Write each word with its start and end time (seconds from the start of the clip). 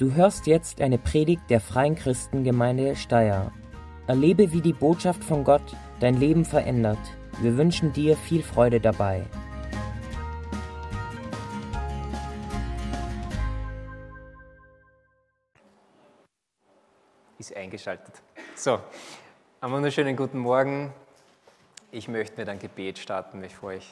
Du 0.00 0.14
hörst 0.14 0.46
jetzt 0.46 0.80
eine 0.80 0.96
Predigt 0.96 1.42
der 1.50 1.60
Freien 1.60 1.94
Christengemeinde 1.94 2.96
Steyr. 2.96 3.52
Erlebe, 4.06 4.50
wie 4.50 4.62
die 4.62 4.72
Botschaft 4.72 5.22
von 5.22 5.44
Gott 5.44 5.76
dein 6.00 6.14
Leben 6.14 6.46
verändert. 6.46 6.96
Wir 7.42 7.58
wünschen 7.58 7.92
dir 7.92 8.16
viel 8.16 8.42
Freude 8.42 8.80
dabei. 8.80 9.26
Ist 17.38 17.54
eingeschaltet. 17.54 18.22
So, 18.56 18.80
einen 19.60 19.74
wunderschönen 19.74 20.16
guten 20.16 20.38
Morgen. 20.38 20.94
Ich 21.90 22.08
möchte 22.08 22.38
mit 22.38 22.48
einem 22.48 22.58
Gebet 22.58 22.98
starten, 22.98 23.42
bevor 23.42 23.72
ich 23.72 23.86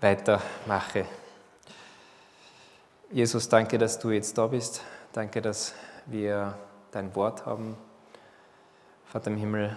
weitermache. 0.00 1.04
Jesus, 3.12 3.50
danke, 3.50 3.76
dass 3.76 3.98
du 3.98 4.10
jetzt 4.10 4.38
da 4.38 4.46
bist. 4.46 4.80
Danke, 5.12 5.42
dass 5.42 5.74
wir 6.06 6.56
dein 6.92 7.14
Wort 7.14 7.44
haben. 7.44 7.76
Vater 9.04 9.30
im 9.30 9.36
Himmel, 9.36 9.76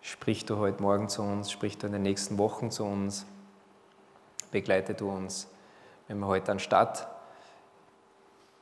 sprich 0.00 0.46
du 0.46 0.56
heute 0.56 0.80
Morgen 0.80 1.10
zu 1.10 1.20
uns, 1.20 1.52
sprich 1.52 1.76
du 1.76 1.86
in 1.86 1.92
den 1.92 2.00
nächsten 2.00 2.38
Wochen 2.38 2.70
zu 2.70 2.84
uns. 2.84 3.26
Begleite 4.52 4.94
du 4.94 5.10
uns, 5.10 5.48
wenn 6.08 6.18
wir 6.18 6.28
heute 6.28 6.50
an 6.50 6.58
Start 6.58 7.06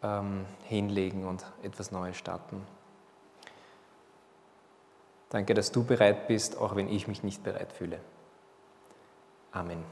ähm, 0.03 0.45
hinlegen 0.65 1.25
und 1.25 1.47
etwas 1.63 1.93
Neues 1.93 2.17
starten. 2.17 2.67
Danke, 5.29 5.55
dass 5.55 5.71
du 5.71 5.85
bereit 5.85 6.27
bist, 6.27 6.59
auch 6.59 6.75
wenn 6.75 6.89
ich 6.89 7.07
mich 7.07 7.23
nicht 7.23 7.45
bereit 7.45 7.73
fühle. 7.73 8.01
Amen. 9.53 9.85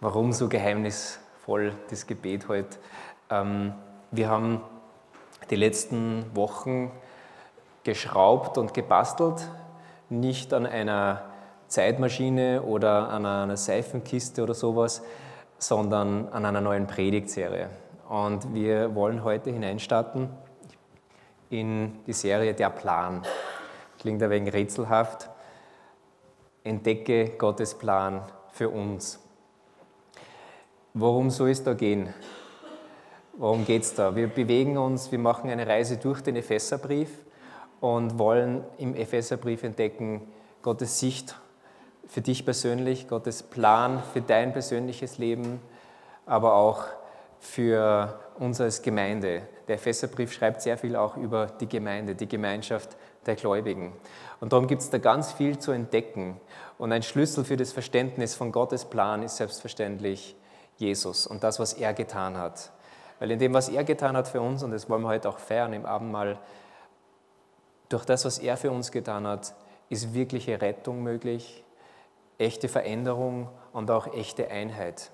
Warum 0.00 0.32
so 0.32 0.48
geheimnisvoll? 0.48 1.27
Voll 1.48 1.72
das 1.88 2.06
Gebet 2.06 2.46
heute. 2.48 2.76
Ähm, 3.30 3.72
wir 4.10 4.28
haben 4.28 4.60
die 5.48 5.56
letzten 5.56 6.26
Wochen 6.36 6.90
geschraubt 7.84 8.58
und 8.58 8.74
gebastelt, 8.74 9.48
nicht 10.10 10.52
an 10.52 10.66
einer 10.66 11.22
Zeitmaschine 11.66 12.60
oder 12.60 13.08
an 13.08 13.24
einer 13.24 13.56
Seifenkiste 13.56 14.42
oder 14.42 14.52
sowas, 14.52 15.02
sondern 15.56 16.28
an 16.28 16.44
einer 16.44 16.60
neuen 16.60 16.86
Predigtserie. 16.86 17.70
Und 18.10 18.52
wir 18.52 18.94
wollen 18.94 19.24
heute 19.24 19.50
hineinstarten 19.50 20.28
in 21.48 22.04
die 22.06 22.12
Serie 22.12 22.52
Der 22.52 22.68
Plan. 22.68 23.22
Klingt 23.98 24.22
ein 24.22 24.28
wenig 24.28 24.52
rätselhaft. 24.52 25.30
Entdecke 26.62 27.38
Gottes 27.38 27.74
Plan 27.74 28.20
für 28.52 28.68
uns. 28.68 29.18
Worum 31.00 31.30
soll 31.30 31.50
es 31.50 31.62
da 31.62 31.74
gehen? 31.74 32.12
Worum 33.34 33.64
geht 33.64 33.82
es 33.82 33.94
da? 33.94 34.16
Wir 34.16 34.26
bewegen 34.26 34.76
uns, 34.76 35.12
wir 35.12 35.20
machen 35.20 35.48
eine 35.48 35.64
Reise 35.64 35.96
durch 35.96 36.22
den 36.22 36.34
Epheserbrief 36.34 37.08
und 37.78 38.18
wollen 38.18 38.64
im 38.78 38.96
Epheserbrief 38.96 39.62
entdecken 39.62 40.22
Gottes 40.60 40.98
Sicht 40.98 41.36
für 42.08 42.20
dich 42.20 42.44
persönlich, 42.44 43.06
Gottes 43.06 43.44
Plan 43.44 44.02
für 44.12 44.22
dein 44.22 44.52
persönliches 44.52 45.18
Leben, 45.18 45.60
aber 46.26 46.54
auch 46.54 46.86
für 47.38 48.18
uns 48.40 48.60
als 48.60 48.82
Gemeinde. 48.82 49.42
Der 49.68 49.76
Epheserbrief 49.76 50.32
schreibt 50.32 50.62
sehr 50.62 50.78
viel 50.78 50.96
auch 50.96 51.16
über 51.16 51.46
die 51.46 51.68
Gemeinde, 51.68 52.16
die 52.16 52.26
Gemeinschaft 52.26 52.96
der 53.24 53.36
Gläubigen. 53.36 53.92
Und 54.40 54.52
darum 54.52 54.66
gibt 54.66 54.82
es 54.82 54.90
da 54.90 54.98
ganz 54.98 55.30
viel 55.30 55.60
zu 55.60 55.70
entdecken. 55.70 56.40
Und 56.76 56.90
ein 56.90 57.04
Schlüssel 57.04 57.44
für 57.44 57.56
das 57.56 57.72
Verständnis 57.72 58.34
von 58.34 58.50
Gottes 58.50 58.84
Plan 58.84 59.22
ist 59.22 59.36
selbstverständlich 59.36 60.34
Jesus 60.78 61.26
und 61.26 61.44
das, 61.44 61.58
was 61.58 61.74
er 61.74 61.92
getan 61.92 62.36
hat. 62.36 62.70
Weil 63.18 63.32
in 63.32 63.38
dem, 63.38 63.52
was 63.52 63.68
er 63.68 63.84
getan 63.84 64.16
hat 64.16 64.28
für 64.28 64.40
uns, 64.40 64.62
und 64.62 64.70
das 64.70 64.88
wollen 64.88 65.02
wir 65.02 65.08
heute 65.08 65.28
auch 65.28 65.38
feiern 65.38 65.72
im 65.72 65.84
Abendmahl, 65.84 66.38
durch 67.88 68.04
das, 68.04 68.24
was 68.24 68.38
er 68.38 68.56
für 68.56 68.70
uns 68.70 68.92
getan 68.92 69.26
hat, 69.26 69.54
ist 69.88 70.14
wirkliche 70.14 70.60
Rettung 70.60 71.02
möglich, 71.02 71.64
echte 72.38 72.68
Veränderung 72.68 73.48
und 73.72 73.90
auch 73.90 74.06
echte 74.14 74.50
Einheit. 74.50 75.10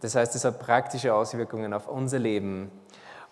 Das 0.00 0.14
heißt, 0.14 0.34
es 0.34 0.44
hat 0.44 0.58
praktische 0.58 1.14
Auswirkungen 1.14 1.72
auf 1.72 1.88
unser 1.88 2.18
Leben 2.18 2.70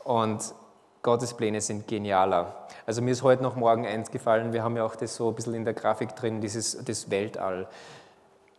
und 0.05 0.55
Gottes 1.03 1.35
Pläne 1.35 1.61
sind 1.61 1.87
genialer. 1.87 2.67
Also 2.85 3.01
mir 3.01 3.13
ist 3.13 3.23
heute 3.23 3.43
noch 3.43 3.55
morgen 3.55 3.87
eins 3.87 4.11
gefallen, 4.11 4.53
wir 4.53 4.65
haben 4.65 4.77
ja 4.77 4.85
auch 4.85 4.97
das 4.97 5.15
so 5.15 5.29
ein 5.29 5.35
bisschen 5.37 5.55
in 5.55 5.65
der 5.65 5.75
Grafik 5.75 6.17
drin, 6.17 6.41
dieses 6.41 6.83
das 6.85 7.11
Weltall. 7.11 7.69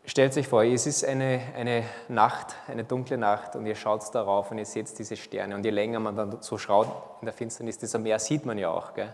Stellt 0.09 0.37
euch 0.37 0.47
vor, 0.47 0.63
es 0.63 0.87
ist 0.87 1.03
eine, 1.03 1.41
eine 1.53 1.83
Nacht, 2.07 2.55
eine 2.69 2.85
dunkle 2.85 3.17
Nacht 3.17 3.57
und 3.57 3.65
ihr 3.65 3.75
schaut 3.75 4.15
darauf 4.15 4.51
und 4.51 4.57
ihr 4.57 4.65
seht 4.65 4.97
diese 4.97 5.17
Sterne. 5.17 5.53
Und 5.53 5.65
je 5.65 5.69
länger 5.69 5.99
man 5.99 6.15
dann 6.15 6.37
so 6.39 6.57
schaut 6.57 6.87
in 7.19 7.25
der 7.25 7.33
Finsternis, 7.33 7.77
desto 7.77 7.99
mehr 7.99 8.17
sieht 8.17 8.45
man 8.45 8.57
ja 8.57 8.69
auch. 8.69 8.93
Gell? 8.93 9.13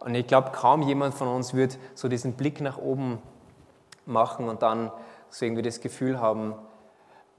Und 0.00 0.14
ich 0.14 0.26
glaube, 0.26 0.50
kaum 0.50 0.82
jemand 0.82 1.14
von 1.14 1.28
uns 1.28 1.54
wird 1.54 1.78
so 1.94 2.08
diesen 2.08 2.34
Blick 2.34 2.60
nach 2.60 2.76
oben 2.76 3.22
machen 4.04 4.50
und 4.50 4.60
dann 4.60 4.92
so 5.30 5.46
irgendwie 5.46 5.62
das 5.62 5.80
Gefühl 5.80 6.20
haben, 6.20 6.56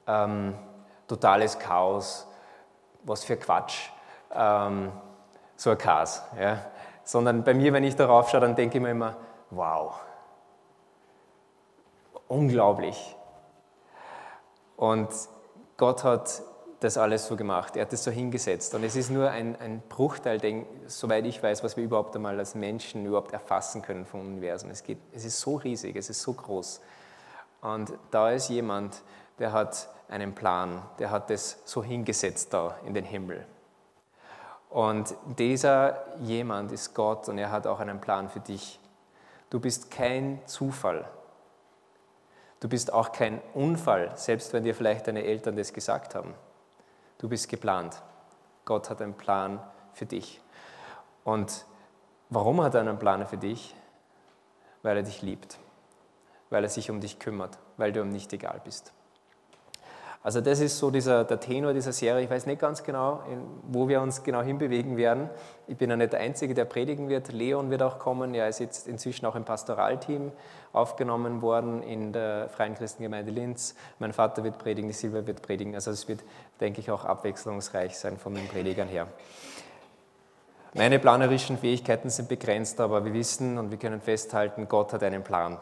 ähm, 0.08 0.56
totales 1.08 1.60
Chaos, 1.60 2.26
was 3.04 3.24
für 3.24 3.38
Quatsch, 3.38 3.90
ähm, 4.34 4.92
so 5.58 5.70
ein 5.70 5.78
Chaos. 5.78 6.24
Ja? 6.40 6.66
Sondern 7.04 7.44
bei 7.44 7.54
mir, 7.54 7.72
wenn 7.72 7.84
ich 7.84 7.96
darauf 7.96 8.32
schaue, 8.32 8.42
dann 8.42 8.56
denke 8.56 8.80
ich 8.80 8.84
mir 8.84 8.90
immer, 8.90 9.16
wow, 9.52 9.94
unglaublich. 12.28 13.16
Und 14.78 15.10
Gott 15.78 16.04
hat 16.04 16.42
das 16.84 16.98
alles 16.98 17.28
so 17.28 17.36
gemacht. 17.36 17.76
Er 17.76 17.84
hat 17.84 17.94
das 17.94 18.04
so 18.04 18.12
hingesetzt. 18.12 18.76
Und 18.76 18.84
es 18.84 18.96
ist 18.96 19.10
nur 19.10 19.30
ein, 19.30 19.56
ein 19.60 19.82
Bruchteil, 19.88 20.40
den, 20.40 20.66
soweit 20.88 21.26
ich 21.26 21.42
weiß, 21.42 21.64
was 21.64 21.78
wir 21.78 21.84
überhaupt 21.84 22.16
einmal 22.16 22.38
als 22.38 22.56
Menschen 22.56 23.06
überhaupt 23.06 23.32
erfassen 23.32 23.82
können 23.82 24.06
vom 24.06 24.22
Universum. 24.22 24.70
Es, 24.70 24.84
geht, 24.84 24.98
es 25.14 25.24
ist 25.24 25.40
so 25.40 25.56
riesig, 25.56 25.96
es 25.96 26.10
ist 26.10 26.22
so 26.22 26.34
groß. 26.34 26.82
Und 27.62 27.94
da 28.12 28.32
ist 28.32 28.50
jemand, 28.50 29.02
der 29.40 29.54
hat 29.54 29.88
einen 30.10 30.36
Plan, 30.36 30.82
der 31.00 31.10
hat 31.10 31.30
das 31.30 31.60
so 31.64 31.84
hingesetzt 31.84 32.54
da 32.54 32.78
in 32.86 32.94
den 32.94 33.06
Himmel. 33.06 33.46
Und 34.70 35.16
dieser 35.38 36.18
jemand 36.20 36.72
ist 36.72 36.94
Gott 36.94 37.30
und 37.30 37.38
er 37.38 37.52
hat 37.52 37.68
auch 37.68 37.80
einen 37.80 38.02
Plan 38.02 38.28
für 38.28 38.40
dich. 38.40 38.80
Du 39.50 39.60
bist 39.60 39.92
kein 39.92 40.42
Zufall. 40.46 41.06
Du 42.64 42.70
bist 42.70 42.94
auch 42.94 43.12
kein 43.12 43.42
Unfall, 43.54 44.14
selbst 44.16 44.54
wenn 44.54 44.64
dir 44.64 44.74
vielleicht 44.74 45.06
deine 45.06 45.26
Eltern 45.26 45.58
das 45.58 45.74
gesagt 45.74 46.16
haben. 46.16 46.34
Du 47.18 47.28
bist 47.28 47.50
geplant. 47.50 48.02
Gott 48.64 48.90
hat 48.90 49.02
einen 49.02 49.16
Plan 49.16 49.60
für 49.92 50.06
dich. 50.06 50.40
Und 51.26 51.66
warum 52.30 52.64
hat 52.64 52.74
er 52.76 52.80
einen 52.80 52.98
Plan 52.98 53.28
für 53.28 53.36
dich? 53.36 53.76
Weil 54.82 54.96
er 54.96 55.04
dich 55.04 55.22
liebt, 55.22 55.60
weil 56.50 56.64
er 56.64 56.70
sich 56.70 56.90
um 56.90 57.02
dich 57.02 57.20
kümmert, 57.20 57.60
weil 57.76 57.92
du 57.92 58.00
ihm 58.00 58.12
nicht 58.12 58.32
egal 58.32 58.62
bist. 58.64 58.94
Also 60.24 60.40
das 60.40 60.62
ist 60.62 60.80
so 60.80 60.90
dieser, 60.90 61.26
der 61.26 61.42
Tenor 61.42 61.74
dieser 61.74 61.92
Serie. 61.92 62.24
Ich 62.24 62.30
weiß 62.30 62.46
nicht 62.46 62.62
ganz 62.62 62.84
genau, 62.84 63.22
wo 63.68 63.90
wir 63.90 64.02
uns 64.02 64.24
genau 64.24 64.42
hinbewegen 64.42 64.96
werden. 64.96 65.30
Ich 65.68 65.76
bin 65.76 65.90
ja 65.90 65.98
nicht 65.98 66.14
der 66.14 66.22
Einzige, 66.22 66.54
der 66.54 66.64
predigen 66.64 67.10
wird. 67.10 67.34
Leon 67.34 67.70
wird 67.70 67.84
auch 67.84 68.00
kommen. 68.00 68.34
Er 68.34 68.48
ist 68.48 68.60
jetzt 68.60 68.88
inzwischen 68.88 69.26
auch 69.26 69.36
im 69.36 69.44
Pastoralteam 69.44 70.32
aufgenommen 70.72 71.42
worden 71.42 71.84
in 71.84 72.14
der 72.14 72.48
Freien 72.48 72.74
Christengemeinde 72.74 73.32
Linz. 73.32 73.76
Mein 74.00 74.14
Vater 74.14 74.46
wird 74.46 74.60
predigen, 74.60 74.88
die 74.88 74.94
Silvia 74.94 75.28
wird 75.28 75.42
predigen. 75.42 75.76
Also 75.76 75.92
es 75.92 76.08
wird, 76.08 76.24
denke 76.62 76.80
ich, 76.80 76.90
auch 76.90 77.04
abwechslungsreich 77.04 77.98
sein 77.98 78.18
von 78.18 78.34
den 78.34 78.48
Predigern 78.48 78.88
her. 78.88 79.08
Meine 80.74 81.00
planerischen 81.00 81.58
Fähigkeiten 81.58 82.10
sind 82.10 82.30
begrenzt, 82.30 82.80
aber 82.80 83.04
wir 83.04 83.14
wissen 83.14 83.58
und 83.58 83.72
wir 83.72 83.78
können 83.78 84.00
festhalten, 84.00 84.70
Gott 84.70 84.94
hat 84.94 85.04
einen 85.04 85.24
Plan. 85.24 85.60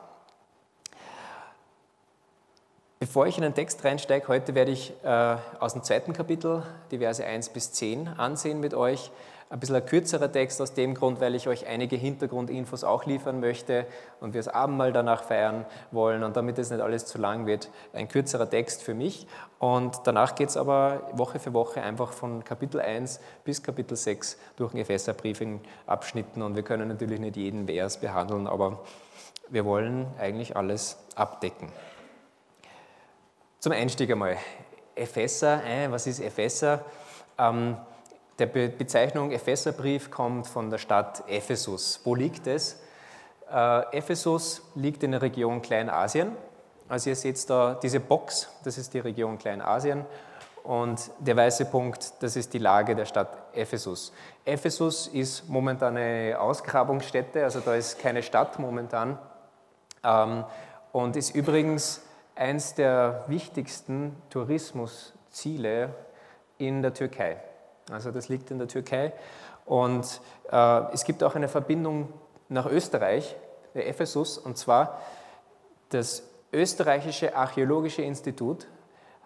Bevor 3.02 3.26
ich 3.26 3.36
in 3.36 3.42
den 3.42 3.56
Text 3.56 3.84
reinsteige, 3.84 4.28
heute 4.28 4.54
werde 4.54 4.70
ich 4.70 4.94
äh, 5.04 5.36
aus 5.60 5.74
dem 5.74 5.82
zweiten 5.82 6.14
Kapitel, 6.14 6.62
die 6.92 7.00
Verse 7.00 7.26
1 7.26 7.50
bis 7.50 7.72
10, 7.72 8.08
ansehen 8.08 8.60
mit 8.60 8.76
euch. 8.76 9.10
Ein 9.50 9.60
bisschen 9.60 9.78
ein 9.78 9.86
kürzerer 9.88 10.32
Text 10.32 10.62
aus 10.62 10.76
dem 10.76 10.94
Grund, 10.94 11.20
weil 11.20 11.34
ich 11.34 11.48
euch 11.48 11.66
einige 11.66 11.96
Hintergrundinfos 11.96 12.84
auch 12.84 13.08
liefern 13.08 13.40
möchte 13.40 13.88
und 14.20 14.36
wir 14.36 14.40
das 14.40 14.54
Abendmahl 14.54 14.94
danach 14.94 15.24
feiern 15.24 15.66
wollen 15.90 16.22
und 16.22 16.38
damit 16.38 16.60
es 16.60 16.70
nicht 16.70 16.80
alles 16.80 17.08
zu 17.08 17.18
lang 17.18 17.48
wird, 17.48 17.72
ein 17.94 18.08
kürzerer 18.08 18.48
Text 18.48 18.84
für 18.84 18.94
mich. 18.94 19.26
Und 19.58 20.02
danach 20.04 20.36
geht 20.36 20.50
es 20.50 20.56
aber 20.56 21.10
Woche 21.14 21.40
für 21.40 21.56
Woche 21.56 21.82
einfach 21.82 22.14
von 22.14 22.44
Kapitel 22.44 22.80
1 22.80 23.20
bis 23.44 23.64
Kapitel 23.64 23.98
6 23.98 24.38
durch 24.58 24.74
den 24.74 24.82
Epheserbrief 24.82 25.42
in 25.42 25.60
Abschnitten 25.88 26.44
und 26.44 26.56
wir 26.56 26.62
können 26.62 26.90
natürlich 26.90 27.20
nicht 27.20 27.36
jeden 27.36 27.66
Vers 27.66 28.00
behandeln, 28.00 28.46
aber 28.46 28.84
wir 29.50 29.66
wollen 29.66 30.06
eigentlich 30.20 30.56
alles 30.56 30.98
abdecken. 31.16 31.70
Zum 33.62 33.74
Einstieg 33.74 34.10
einmal. 34.10 34.38
Epheser, 34.96 35.64
äh, 35.64 35.92
was 35.92 36.08
ist 36.08 36.20
Epheser? 36.20 36.84
Ähm, 37.38 37.78
der 38.40 38.48
Be 38.48 38.70
Bezeichnung 38.70 39.32
Epheserbrief 39.32 40.10
kommt 40.10 40.48
von 40.48 40.72
der 40.72 40.80
Stadt 40.80 41.24
Ephesus. 41.28 42.00
Wo 42.04 42.16
liegt 42.16 42.48
es? 42.48 42.82
Äh, 43.52 43.98
Ephesus 43.98 44.64
liegt 44.74 45.04
in 45.04 45.12
der 45.12 45.22
Region 45.22 45.62
Kleinasien. 45.62 46.32
Also 46.90 47.12
ihr 47.12 47.16
seht 47.16 47.48
da 47.52 47.76
diese 47.76 48.00
Box, 48.00 48.50
das 48.64 48.80
ist 48.80 48.96
die 48.96 49.00
Region 49.00 49.38
Kleinasien. 49.38 50.08
Und 50.64 51.12
der 51.20 51.38
weiße 51.38 51.66
Punkt, 51.66 52.14
das 52.20 52.36
ist 52.36 52.52
die 52.56 52.58
Lage 52.58 52.96
der 52.96 53.06
Stadt 53.06 53.38
Ephesus. 53.54 54.12
Ephesus 54.44 55.06
ist 55.06 55.48
momentan 55.48 55.98
eine 55.98 56.36
Ausgrabungsstätte, 56.40 57.44
also 57.44 57.60
da 57.60 57.76
ist 57.76 58.00
keine 58.00 58.24
Stadt 58.24 58.58
momentan. 58.58 59.20
Ähm, 60.04 60.46
und 60.94 61.16
ist 61.16 61.36
übrigens 61.36 62.02
eins 62.42 62.74
der 62.74 63.24
wichtigsten 63.28 64.20
Tourismusziele 64.32 65.94
in 66.58 66.82
der 66.82 66.94
Türkei. 66.96 67.38
Also 67.92 68.10
das 68.10 68.30
liegt 68.30 68.50
in 68.50 68.58
der 68.58 68.68
Türkei. 68.68 69.14
Und 69.64 70.22
äh, 70.52 70.92
es 70.92 71.04
gibt 71.04 71.24
auch 71.24 71.36
eine 71.36 71.48
Verbindung 71.48 72.12
nach 72.50 72.66
Österreich, 72.66 73.36
der 73.76 73.88
Ephesus, 73.88 74.40
und 74.40 74.58
zwar 74.58 75.00
das 75.90 76.24
österreichische 76.52 77.36
Archäologische 77.36 78.02
Institut 78.02 78.68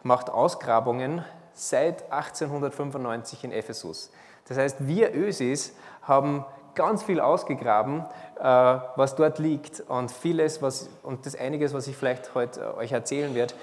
macht 0.04 0.30
Ausgrabungen 0.30 1.24
seit 1.54 2.12
1895 2.12 3.46
in 3.46 3.52
Ephesus. 3.54 4.12
Das 4.48 4.58
heißt, 4.58 4.88
wir 4.88 5.16
Ösis 5.16 5.74
haben 6.02 6.46
ganz 6.76 7.04
viel 7.04 7.20
ausgegraben, 7.20 8.06
äh, 8.40 8.44
was 8.44 9.16
dort 9.16 9.40
liegt 9.40 9.82
und 9.88 10.12
vieles, 10.12 10.62
was, 10.62 10.90
und 11.04 11.26
das 11.26 11.36
einiges, 11.36 11.74
was 11.74 11.88
ich 11.88 11.96
vielleicht 11.96 12.36
heute 12.36 12.62
äh, 12.62 12.80
euch 12.80 12.92
erzählen 12.92 13.34
werde, 13.34 13.54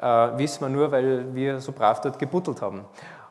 äh, 0.00 0.38
wissen 0.38 0.62
wir 0.62 0.68
nur, 0.68 0.90
weil 0.90 1.34
wir 1.34 1.60
so 1.60 1.72
brav 1.72 2.00
dort 2.00 2.18
gebuttelt 2.18 2.62
haben. 2.62 2.84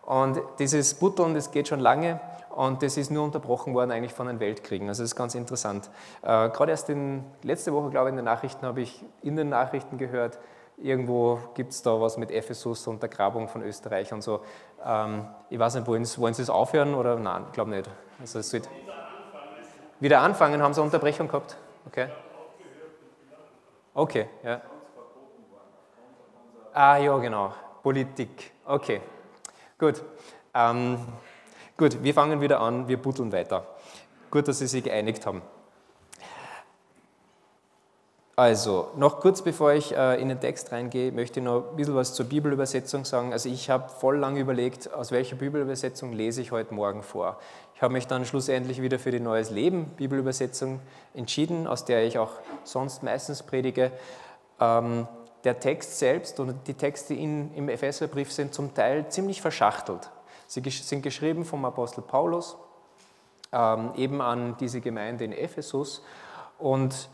Und 0.05 0.41
dieses 0.59 0.93
Butteln, 0.93 1.33
das 1.33 1.51
geht 1.51 1.67
schon 1.67 1.79
lange 1.79 2.19
und 2.55 2.83
das 2.83 2.97
ist 2.97 3.11
nur 3.11 3.23
unterbrochen 3.23 3.73
worden 3.73 3.91
eigentlich 3.91 4.13
von 4.13 4.27
den 4.27 4.39
Weltkriegen. 4.39 4.89
Also 4.89 5.03
das 5.03 5.11
ist 5.11 5.15
ganz 5.15 5.35
interessant. 5.35 5.89
Gerade 6.21 6.71
erst 6.71 6.89
in, 6.89 7.23
letzte 7.43 7.71
Woche, 7.71 7.91
glaube 7.91 8.09
ich, 8.09 8.11
in 8.11 8.17
den 8.17 8.25
Nachrichten 8.25 8.65
habe 8.65 8.81
ich 8.81 9.05
in 9.21 9.37
den 9.37 9.47
Nachrichten 9.47 9.97
gehört, 9.97 10.37
irgendwo 10.83 11.39
gibt 11.53 11.71
es 11.71 11.81
da 11.81 11.99
was 12.01 12.17
mit 12.17 12.31
Ephesus 12.31 12.87
und 12.87 13.01
der 13.01 13.09
Grabung 13.09 13.47
von 13.47 13.61
Österreich 13.61 14.11
und 14.11 14.21
so. 14.21 14.41
Ähm, 14.85 15.25
ich 15.49 15.59
weiß 15.59 15.75
nicht, 15.75 15.87
wollen 15.87 16.05
Sie, 16.05 16.19
wollen 16.19 16.33
Sie 16.33 16.41
es 16.41 16.49
aufhören 16.49 16.93
oder 16.93 17.15
nein, 17.17 17.43
ich 17.47 17.53
glaube 17.53 17.71
nicht. 17.71 17.89
Also 18.19 18.39
es 18.39 18.51
wird 18.53 18.67
wieder 20.01 20.19
anfangen, 20.19 20.61
haben 20.61 20.73
Sie 20.73 20.81
Unterbrechung 20.81 21.27
gehabt? 21.27 21.55
Okay. 21.87 22.09
Okay, 23.93 24.27
ja. 24.43 24.61
Ah 26.73 26.97
ja, 26.97 27.17
genau. 27.17 27.53
Politik. 27.83 28.51
Okay, 28.65 29.01
gut. 29.77 30.01
Ähm, 30.53 30.97
gut, 31.77 32.03
wir 32.03 32.13
fangen 32.13 32.41
wieder 32.41 32.59
an, 32.59 32.87
wir 32.87 33.01
buddeln 33.01 33.31
weiter. 33.31 33.65
Gut, 34.29 34.47
dass 34.47 34.59
Sie 34.59 34.67
sich 34.67 34.83
geeinigt 34.83 35.25
haben. 35.25 35.41
Also, 38.41 38.87
noch 38.95 39.19
kurz 39.19 39.43
bevor 39.43 39.73
ich 39.73 39.95
äh, 39.95 40.19
in 40.19 40.27
den 40.27 40.39
Text 40.39 40.71
reingehe, 40.71 41.11
möchte 41.11 41.39
ich 41.39 41.45
noch 41.45 41.69
ein 41.69 41.75
bisschen 41.75 41.93
was 41.93 42.15
zur 42.15 42.25
Bibelübersetzung 42.25 43.05
sagen. 43.05 43.33
Also, 43.33 43.49
ich 43.49 43.69
habe 43.69 43.87
voll 43.87 44.17
lang 44.17 44.35
überlegt, 44.35 44.91
aus 44.91 45.11
welcher 45.11 45.35
Bibelübersetzung 45.35 46.11
lese 46.11 46.41
ich 46.41 46.51
heute 46.51 46.73
Morgen 46.73 47.03
vor. 47.03 47.37
Ich 47.75 47.83
habe 47.83 47.93
mich 47.93 48.07
dann 48.07 48.25
schlussendlich 48.25 48.81
wieder 48.81 48.97
für 48.97 49.11
die 49.11 49.19
Neues 49.19 49.51
Leben 49.51 49.85
Bibelübersetzung 49.95 50.79
entschieden, 51.13 51.67
aus 51.67 51.85
der 51.85 52.03
ich 52.03 52.17
auch 52.17 52.31
sonst 52.63 53.03
meistens 53.03 53.43
predige. 53.43 53.91
Ähm, 54.59 55.07
der 55.43 55.59
Text 55.59 55.99
selbst 55.99 56.39
und 56.39 56.67
die 56.67 56.73
Texte 56.73 57.13
in, 57.13 57.53
im 57.53 57.69
Epheserbrief 57.69 58.31
sind 58.31 58.55
zum 58.55 58.73
Teil 58.73 59.07
ziemlich 59.09 59.39
verschachtelt. 59.39 60.09
Sie 60.47 60.67
sind 60.67 61.03
geschrieben 61.03 61.45
vom 61.45 61.63
Apostel 61.63 62.01
Paulus, 62.01 62.57
ähm, 63.51 63.91
eben 63.97 64.19
an 64.19 64.57
diese 64.59 64.81
Gemeinde 64.81 65.25
in 65.25 65.31
Ephesus 65.31 66.03
und 66.57 67.07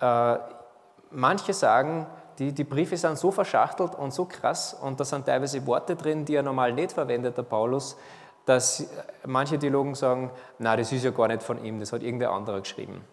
manche 0.00 1.52
sagen, 1.52 2.06
die, 2.38 2.52
die 2.52 2.64
Briefe 2.64 2.96
sind 2.96 3.18
so 3.18 3.30
verschachtelt 3.30 3.94
und 3.94 4.12
so 4.12 4.24
krass 4.24 4.74
und 4.74 5.00
da 5.00 5.04
sind 5.04 5.26
teilweise 5.26 5.66
Worte 5.66 5.96
drin, 5.96 6.24
die 6.24 6.36
er 6.36 6.42
normal 6.42 6.72
nicht 6.72 6.92
verwendet, 6.92 7.36
der 7.36 7.42
Paulus, 7.42 7.96
dass 8.44 8.88
manche 9.26 9.58
Theologen 9.58 9.94
sagen, 9.94 10.30
na, 10.58 10.76
das 10.76 10.92
ist 10.92 11.04
ja 11.04 11.10
gar 11.10 11.28
nicht 11.28 11.42
von 11.42 11.62
ihm, 11.64 11.80
das 11.80 11.92
hat 11.92 12.02
irgendwer 12.02 12.30
anderer 12.30 12.60
geschrieben. 12.60 13.04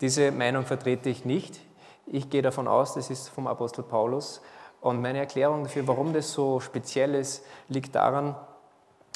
Diese 0.00 0.32
Meinung 0.32 0.64
vertrete 0.64 1.10
ich 1.10 1.24
nicht. 1.24 1.60
Ich 2.06 2.30
gehe 2.30 2.42
davon 2.42 2.66
aus, 2.66 2.94
das 2.94 3.10
ist 3.10 3.28
vom 3.28 3.46
Apostel 3.46 3.82
Paulus. 3.82 4.40
Und 4.80 5.00
meine 5.00 5.18
Erklärung 5.18 5.64
dafür, 5.64 5.86
warum 5.86 6.12
das 6.12 6.32
so 6.32 6.58
speziell 6.58 7.14
ist, 7.14 7.44
liegt 7.68 7.94
daran, 7.94 8.34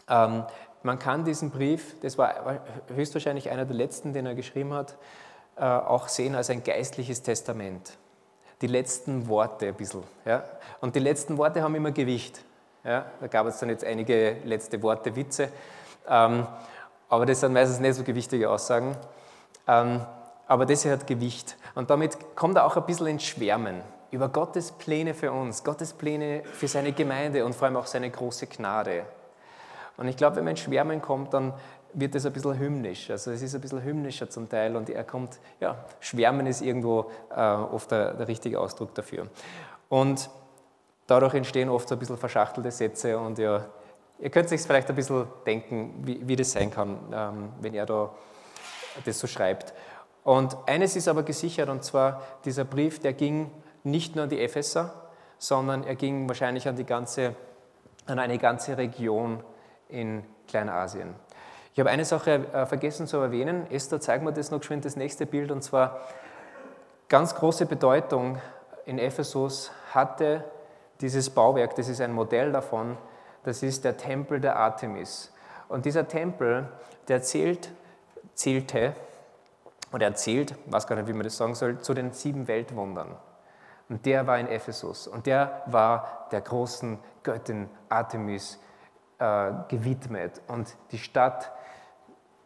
ähm, 0.08 0.44
man 0.82 0.98
kann 0.98 1.24
diesen 1.24 1.50
Brief, 1.50 1.96
das 2.00 2.18
war 2.18 2.60
höchstwahrscheinlich 2.94 3.50
einer 3.50 3.64
der 3.64 3.74
letzten, 3.74 4.12
den 4.12 4.26
er 4.26 4.36
geschrieben 4.36 4.72
hat, 4.72 4.92
äh, 4.92 4.94
auch 5.62 6.08
sehen 6.08 6.34
als 6.34 6.50
ein 6.50 6.62
geistliches 6.62 7.22
Testament. 7.22 7.96
Die 8.60 8.66
letzten 8.66 9.28
Worte 9.28 9.68
ein 9.68 9.74
bisschen. 9.74 10.02
Ja? 10.24 10.44
Und 10.80 10.94
die 10.94 11.00
letzten 11.00 11.36
Worte 11.38 11.62
haben 11.62 11.74
immer 11.74 11.92
Gewicht. 11.92 12.42
Ja? 12.84 13.06
Da 13.20 13.26
gab 13.26 13.46
es 13.46 13.58
dann 13.58 13.68
jetzt 13.68 13.84
einige 13.84 14.36
letzte 14.44 14.82
Worte, 14.82 15.14
Witze. 15.14 15.48
Ähm, 16.08 16.46
aber 17.08 17.26
das 17.26 17.40
sind 17.40 17.52
meistens 17.52 17.80
nicht 17.80 17.94
so 17.94 18.02
gewichtige 18.02 18.50
Aussagen. 18.50 18.96
Ähm, 19.66 20.04
aber 20.46 20.66
das 20.66 20.82
hier 20.82 20.92
hat 20.92 21.06
Gewicht. 21.06 21.56
Und 21.74 21.90
damit 21.90 22.36
kommt 22.36 22.56
er 22.56 22.64
auch 22.64 22.76
ein 22.76 22.86
bisschen 22.86 23.08
ins 23.08 23.24
Schwärmen 23.24 23.82
über 24.10 24.28
Gottes 24.28 24.72
Pläne 24.72 25.14
für 25.14 25.32
uns, 25.32 25.64
Gottes 25.64 25.92
Pläne 25.92 26.42
für 26.44 26.68
seine 26.68 26.92
Gemeinde 26.92 27.44
und 27.44 27.54
vor 27.54 27.66
allem 27.66 27.76
auch 27.76 27.86
seine 27.86 28.10
große 28.10 28.46
Gnade. 28.46 29.04
Und 29.96 30.08
ich 30.08 30.16
glaube, 30.16 30.36
wenn 30.36 30.44
man 30.44 30.52
ins 30.52 30.60
Schwärmen 30.60 31.00
kommt, 31.00 31.32
dann 31.32 31.54
wird 31.94 32.14
es 32.14 32.26
ein 32.26 32.32
bisschen 32.32 32.58
hymnisch. 32.58 33.10
Also 33.10 33.30
es 33.30 33.40
ist 33.40 33.54
ein 33.54 33.60
bisschen 33.60 33.82
hymnischer 33.82 34.28
zum 34.28 34.48
Teil 34.48 34.76
und 34.76 34.90
er 34.90 35.04
kommt, 35.04 35.38
ja, 35.60 35.84
Schwärmen 36.00 36.46
ist 36.46 36.60
irgendwo 36.60 37.10
äh, 37.34 37.40
oft 37.40 37.90
der, 37.90 38.12
der, 38.14 38.28
richtige 38.28 38.60
Ausdruck 38.60 38.94
dafür. 38.94 39.28
Und 39.88 40.28
dadurch 41.06 41.34
entstehen 41.34 41.70
oft 41.70 41.88
so 41.88 41.94
ein 41.94 41.98
bisschen 41.98 42.18
verschachtelte 42.18 42.70
Sätze 42.70 43.18
und 43.18 43.38
ja, 43.38 43.64
ihr 44.18 44.30
könnt 44.30 44.48
sich 44.48 44.60
vielleicht 44.60 44.90
ein 44.90 44.96
bisschen 44.96 45.26
denken, 45.46 46.02
wie, 46.02 46.20
wie 46.28 46.36
das 46.36 46.52
sein 46.52 46.70
kann, 46.70 46.98
ähm, 47.12 47.52
wenn 47.60 47.72
er 47.72 47.86
da 47.86 48.12
das 49.04 49.18
so 49.18 49.26
schreibt. 49.26 49.72
Und 50.22 50.56
eines 50.66 50.96
ist 50.96 51.08
aber 51.08 51.22
gesichert 51.22 51.68
und 51.68 51.84
zwar 51.84 52.22
dieser 52.44 52.64
Brief, 52.64 52.98
der 52.98 53.14
ging 53.14 53.50
nicht 53.84 54.16
nur 54.16 54.24
an 54.24 54.30
die 54.30 54.40
Epheser, 54.40 54.92
sondern 55.38 55.84
er 55.84 55.94
ging 55.94 56.28
wahrscheinlich 56.28 56.68
an 56.68 56.76
die 56.76 56.84
ganze, 56.84 57.36
an 58.06 58.18
eine 58.18 58.36
ganze 58.36 58.76
Region 58.76 59.42
in 59.88 60.24
Kleinasien. 60.48 61.14
Ich 61.72 61.80
habe 61.80 61.90
eine 61.90 62.04
Sache 62.04 62.46
äh, 62.52 62.66
vergessen 62.66 63.06
zu 63.06 63.18
erwähnen. 63.18 63.70
Esther, 63.70 64.00
zeig 64.00 64.22
mir 64.22 64.32
das 64.32 64.50
noch 64.50 64.60
geschwind, 64.60 64.84
das 64.84 64.96
nächste 64.96 65.26
Bild. 65.26 65.50
Und 65.50 65.62
zwar 65.62 66.00
ganz 67.08 67.34
große 67.34 67.66
Bedeutung 67.66 68.38
in 68.86 68.98
Ephesus 68.98 69.70
hatte 69.92 70.44
dieses 71.00 71.28
Bauwerk, 71.30 71.74
das 71.74 71.88
ist 71.88 72.00
ein 72.00 72.12
Modell 72.12 72.52
davon, 72.52 72.96
das 73.44 73.62
ist 73.62 73.84
der 73.84 73.96
Tempel 73.96 74.40
der 74.40 74.56
Artemis. 74.56 75.32
Und 75.68 75.84
dieser 75.84 76.08
Tempel, 76.08 76.68
der 77.08 77.22
zählt, 77.22 77.70
zählte, 78.34 78.94
oder 79.92 80.06
erzählt, 80.06 80.54
weiß 80.66 80.86
gar 80.86 80.96
nicht, 80.96 81.08
wie 81.08 81.12
man 81.12 81.24
das 81.24 81.36
sagen 81.36 81.54
soll, 81.54 81.78
zu 81.80 81.94
den 81.94 82.12
sieben 82.12 82.48
Weltwundern. 82.48 83.16
Und 83.88 84.04
der 84.04 84.26
war 84.26 84.38
in 84.38 84.48
Ephesus. 84.48 85.06
Und 85.06 85.26
der 85.26 85.62
war 85.66 86.26
der 86.32 86.40
großen 86.40 86.98
Göttin 87.22 87.68
Artemis 87.88 88.58
äh, 89.18 89.52
gewidmet. 89.68 90.40
Und 90.48 90.76
die 90.90 90.98
Stadt 90.98 91.52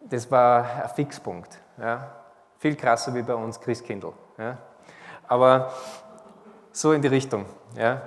das 0.00 0.30
war 0.30 0.84
ein 0.84 0.88
Fixpunkt. 0.90 1.60
Ja. 1.78 2.10
Viel 2.58 2.76
krasser 2.76 3.14
wie 3.14 3.22
bei 3.22 3.34
uns 3.34 3.60
Christkindl. 3.60 4.12
Ja. 4.38 4.58
Aber 5.28 5.72
so 6.72 6.92
in 6.92 7.02
die 7.02 7.08
Richtung. 7.08 7.46
Ja. 7.76 8.02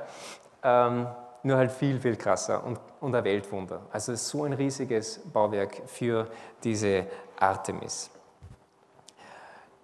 Ähm, 0.63 1.07
nur 1.43 1.57
halt 1.57 1.71
viel, 1.71 1.99
viel 1.99 2.15
krasser 2.15 2.63
und, 2.63 2.79
und 2.99 3.13
ein 3.13 3.23
Weltwunder. 3.23 3.81
Also 3.91 4.15
so 4.15 4.43
ein 4.45 4.53
riesiges 4.53 5.19
Bauwerk 5.19 5.81
für 5.87 6.27
diese 6.63 7.05
Artemis. 7.37 8.09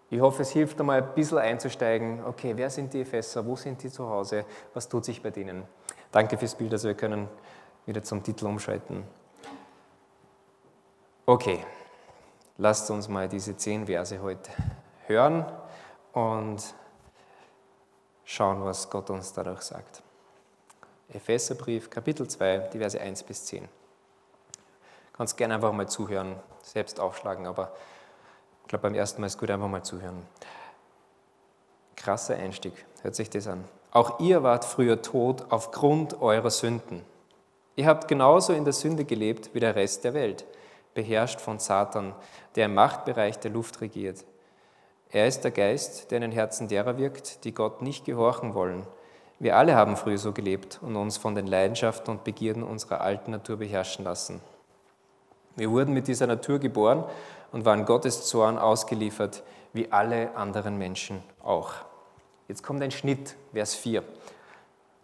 Ich 0.09 0.21
hoffe, 0.21 0.41
es 0.41 0.51
hilft 0.51 0.79
einmal 0.79 1.03
ein 1.03 1.13
bisschen 1.13 1.37
einzusteigen. 1.37 2.23
Okay, 2.25 2.53
wer 2.55 2.69
sind 2.69 2.93
die 2.93 3.01
Epheser? 3.01 3.45
Wo 3.45 3.55
sind 3.55 3.83
die 3.83 3.91
zu 3.91 4.09
Hause? 4.09 4.45
Was 4.73 4.89
tut 4.89 5.05
sich 5.05 5.21
bei 5.21 5.29
denen? 5.29 5.63
Danke 6.11 6.37
fürs 6.37 6.55
Bild, 6.55 6.71
also 6.71 6.87
wir 6.87 6.95
können 6.95 7.27
wieder 7.85 8.03
zum 8.03 8.23
Titel 8.23 8.45
umschalten. 8.45 9.03
Okay. 11.25 11.63
Lasst 12.57 12.91
uns 12.91 13.07
mal 13.07 13.29
diese 13.29 13.55
zehn 13.55 13.85
Verse 13.85 14.21
heute 14.21 14.51
hören 15.07 15.45
und 16.11 16.61
schauen, 18.25 18.65
was 18.65 18.89
Gott 18.89 19.09
uns 19.09 19.31
dadurch 19.31 19.61
sagt. 19.61 20.03
Epheserbrief, 21.07 21.89
Kapitel 21.89 22.27
2, 22.27 22.69
die 22.73 22.79
Verse 22.79 22.99
1 22.99 23.23
bis 23.23 23.45
10. 23.45 23.63
Du 23.63 23.67
kannst 25.13 25.37
gerne 25.37 25.55
einfach 25.55 25.71
mal 25.71 25.87
zuhören, 25.87 26.35
selbst 26.61 26.99
aufschlagen, 26.99 27.47
aber 27.47 27.71
ich 28.63 28.67
glaube, 28.67 28.83
beim 28.83 28.95
ersten 28.95 29.21
Mal 29.21 29.27
ist 29.27 29.39
gut, 29.39 29.49
einfach 29.49 29.69
mal 29.69 29.83
zuhören. 29.83 30.27
Krasser 31.95 32.35
Einstieg, 32.35 32.73
hört 33.03 33.15
sich 33.15 33.29
das 33.29 33.47
an. 33.47 33.63
Auch 33.91 34.19
ihr 34.19 34.43
wart 34.43 34.65
früher 34.65 35.01
tot 35.01 35.45
aufgrund 35.49 36.21
eurer 36.21 36.51
Sünden. 36.51 37.03
Ihr 37.79 37.85
habt 37.85 38.09
genauso 38.09 38.51
in 38.51 38.65
der 38.65 38.73
Sünde 38.73 39.05
gelebt 39.05 39.51
wie 39.53 39.61
der 39.61 39.73
Rest 39.73 40.03
der 40.03 40.13
Welt 40.13 40.43
beherrscht 40.93 41.39
von 41.39 41.59
Satan, 41.59 42.13
der 42.55 42.65
im 42.65 42.73
Machtbereich 42.73 43.39
der 43.39 43.51
Luft 43.51 43.79
regiert. 43.79 44.25
Er 45.11 45.27
ist 45.27 45.45
der 45.45 45.51
Geist, 45.51 46.11
der 46.11 46.17
in 46.17 46.23
den 46.23 46.33
Herzen 46.33 46.67
derer 46.67 46.97
wirkt, 46.97 47.45
die 47.45 47.53
Gott 47.53 47.81
nicht 47.81 48.03
gehorchen 48.03 48.53
wollen. 48.53 48.85
Wir 49.39 49.55
alle 49.55 49.75
haben 49.75 49.95
früher 49.95 50.17
so 50.17 50.33
gelebt 50.33 50.79
und 50.81 50.97
uns 50.97 51.15
von 51.15 51.35
den 51.35 51.47
Leidenschaften 51.47 52.11
und 52.11 52.25
Begierden 52.25 52.63
unserer 52.63 52.99
alten 52.99 53.31
Natur 53.31 53.55
beherrschen 53.55 54.03
lassen. 54.03 54.41
Wir 55.55 55.71
wurden 55.71 55.93
mit 55.93 56.09
dieser 56.09 56.27
Natur 56.27 56.59
geboren 56.59 57.05
und 57.53 57.63
waren 57.63 57.85
Gottes 57.85 58.25
Zorn 58.25 58.57
ausgeliefert, 58.57 59.41
wie 59.71 59.89
alle 59.89 60.35
anderen 60.35 60.77
Menschen 60.77 61.23
auch. 61.41 61.75
Jetzt 62.49 62.61
kommt 62.61 62.83
ein 62.83 62.91
Schnitt, 62.91 63.37
Vers 63.53 63.73
4. 63.75 64.03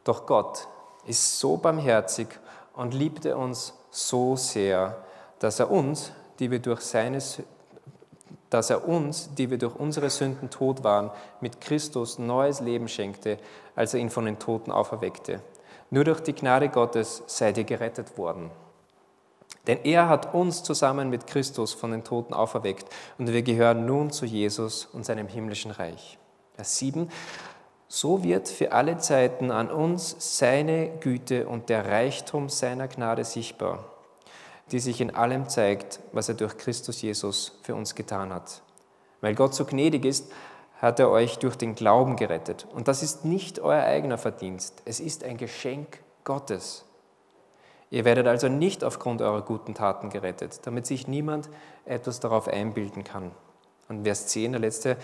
Doch 0.04 0.26
Gott 0.26 0.68
ist 1.06 1.40
so 1.40 1.56
barmherzig 1.56 2.28
und 2.76 2.94
liebte 2.94 3.38
uns 3.38 3.74
so 3.90 4.36
sehr, 4.36 4.98
dass 5.40 5.60
er 5.60 5.72
uns, 5.72 6.12
die 6.40 6.52
wir 6.52 6.60
durch 6.60 6.82
seine 6.82 7.20
dass 8.50 8.70
er 8.70 8.88
uns, 8.88 9.34
die 9.34 9.50
wir 9.50 9.58
durch 9.58 9.76
unsere 9.76 10.10
Sünden 10.10 10.50
tot 10.50 10.84
waren, 10.84 11.12
mit 11.42 11.60
Christus 11.60 12.20
neues 12.20 12.62
Leben 12.62 12.88
schenkte, 12.88 13.38
als 13.76 13.94
er 13.94 14.00
ihn 14.00 14.10
von 14.10 14.26
den 14.26 14.40
Toten 14.40 14.72
auferweckte. 14.72 15.42
Nur 15.90 16.04
durch 16.04 16.22
die 16.22 16.34
Gnade 16.34 16.70
Gottes 16.70 17.24
seid 17.28 17.58
ihr 17.58 17.64
gerettet 17.64 18.18
worden. 18.18 18.52
Denn 19.68 19.80
er 19.84 20.08
hat 20.08 20.34
uns 20.34 20.64
zusammen 20.64 21.10
mit 21.10 21.28
Christus 21.28 21.74
von 21.74 21.92
den 21.92 22.04
Toten 22.04 22.34
auferweckt 22.34 22.88
und 23.18 23.32
wir 23.34 23.42
gehören 23.42 23.86
nun 23.86 24.12
zu 24.12 24.26
Jesus 24.26 24.86
und 24.86 25.06
seinem 25.06 25.28
himmlischen 25.28 25.72
Reich. 25.72 26.18
Vers 26.56 26.78
7. 26.78 27.10
So 27.88 28.24
wird 28.24 28.48
für 28.50 28.72
alle 28.72 28.98
Zeiten 28.98 29.52
an 29.52 29.70
uns 29.70 30.16
seine 30.40 30.90
Güte 31.00 31.48
und 31.48 31.70
der 31.70 31.86
Reichtum 31.86 32.50
seiner 32.50 32.88
Gnade 32.88 33.24
sichtbar 33.24 33.86
die 34.72 34.80
sich 34.80 35.02
in 35.02 35.16
allem 35.16 35.48
zeigt, 35.48 36.00
was 36.12 36.30
er 36.30 36.36
durch 36.36 36.58
Christus 36.58 37.02
Jesus 37.02 37.60
für 37.62 37.76
uns 37.76 37.96
getan 37.96 38.34
hat. 38.34 38.62
Weil 39.22 39.36
Gott 39.36 39.54
so 39.54 39.66
gnädig 39.66 40.06
ist, 40.06 40.32
hat 40.82 41.00
er 41.00 41.10
euch 41.10 41.38
durch 41.38 41.56
den 41.56 41.76
Glauben 41.76 42.16
gerettet. 42.16 42.68
Und 42.74 42.88
das 42.88 43.04
ist 43.04 43.26
nicht 43.26 43.60
euer 43.60 43.84
eigener 43.84 44.18
Verdienst, 44.18 44.82
es 44.86 45.00
ist 45.00 45.24
ein 45.24 45.38
Geschenk 45.38 46.00
Gottes. 46.24 46.86
Ihr 47.92 48.04
werdet 48.04 48.28
also 48.28 48.50
nicht 48.50 48.84
aufgrund 48.84 49.22
eurer 49.22 49.44
guten 49.44 49.76
Taten 49.76 50.10
gerettet, 50.10 50.62
damit 50.64 50.86
sich 50.86 51.08
niemand 51.08 51.50
etwas 51.86 52.20
darauf 52.20 52.48
einbilden 52.48 53.04
kann. 53.04 53.32
Und 53.88 54.04
Vers 54.04 54.28
10, 54.28 54.54
der 54.54 54.62
letzte, 54.62 54.98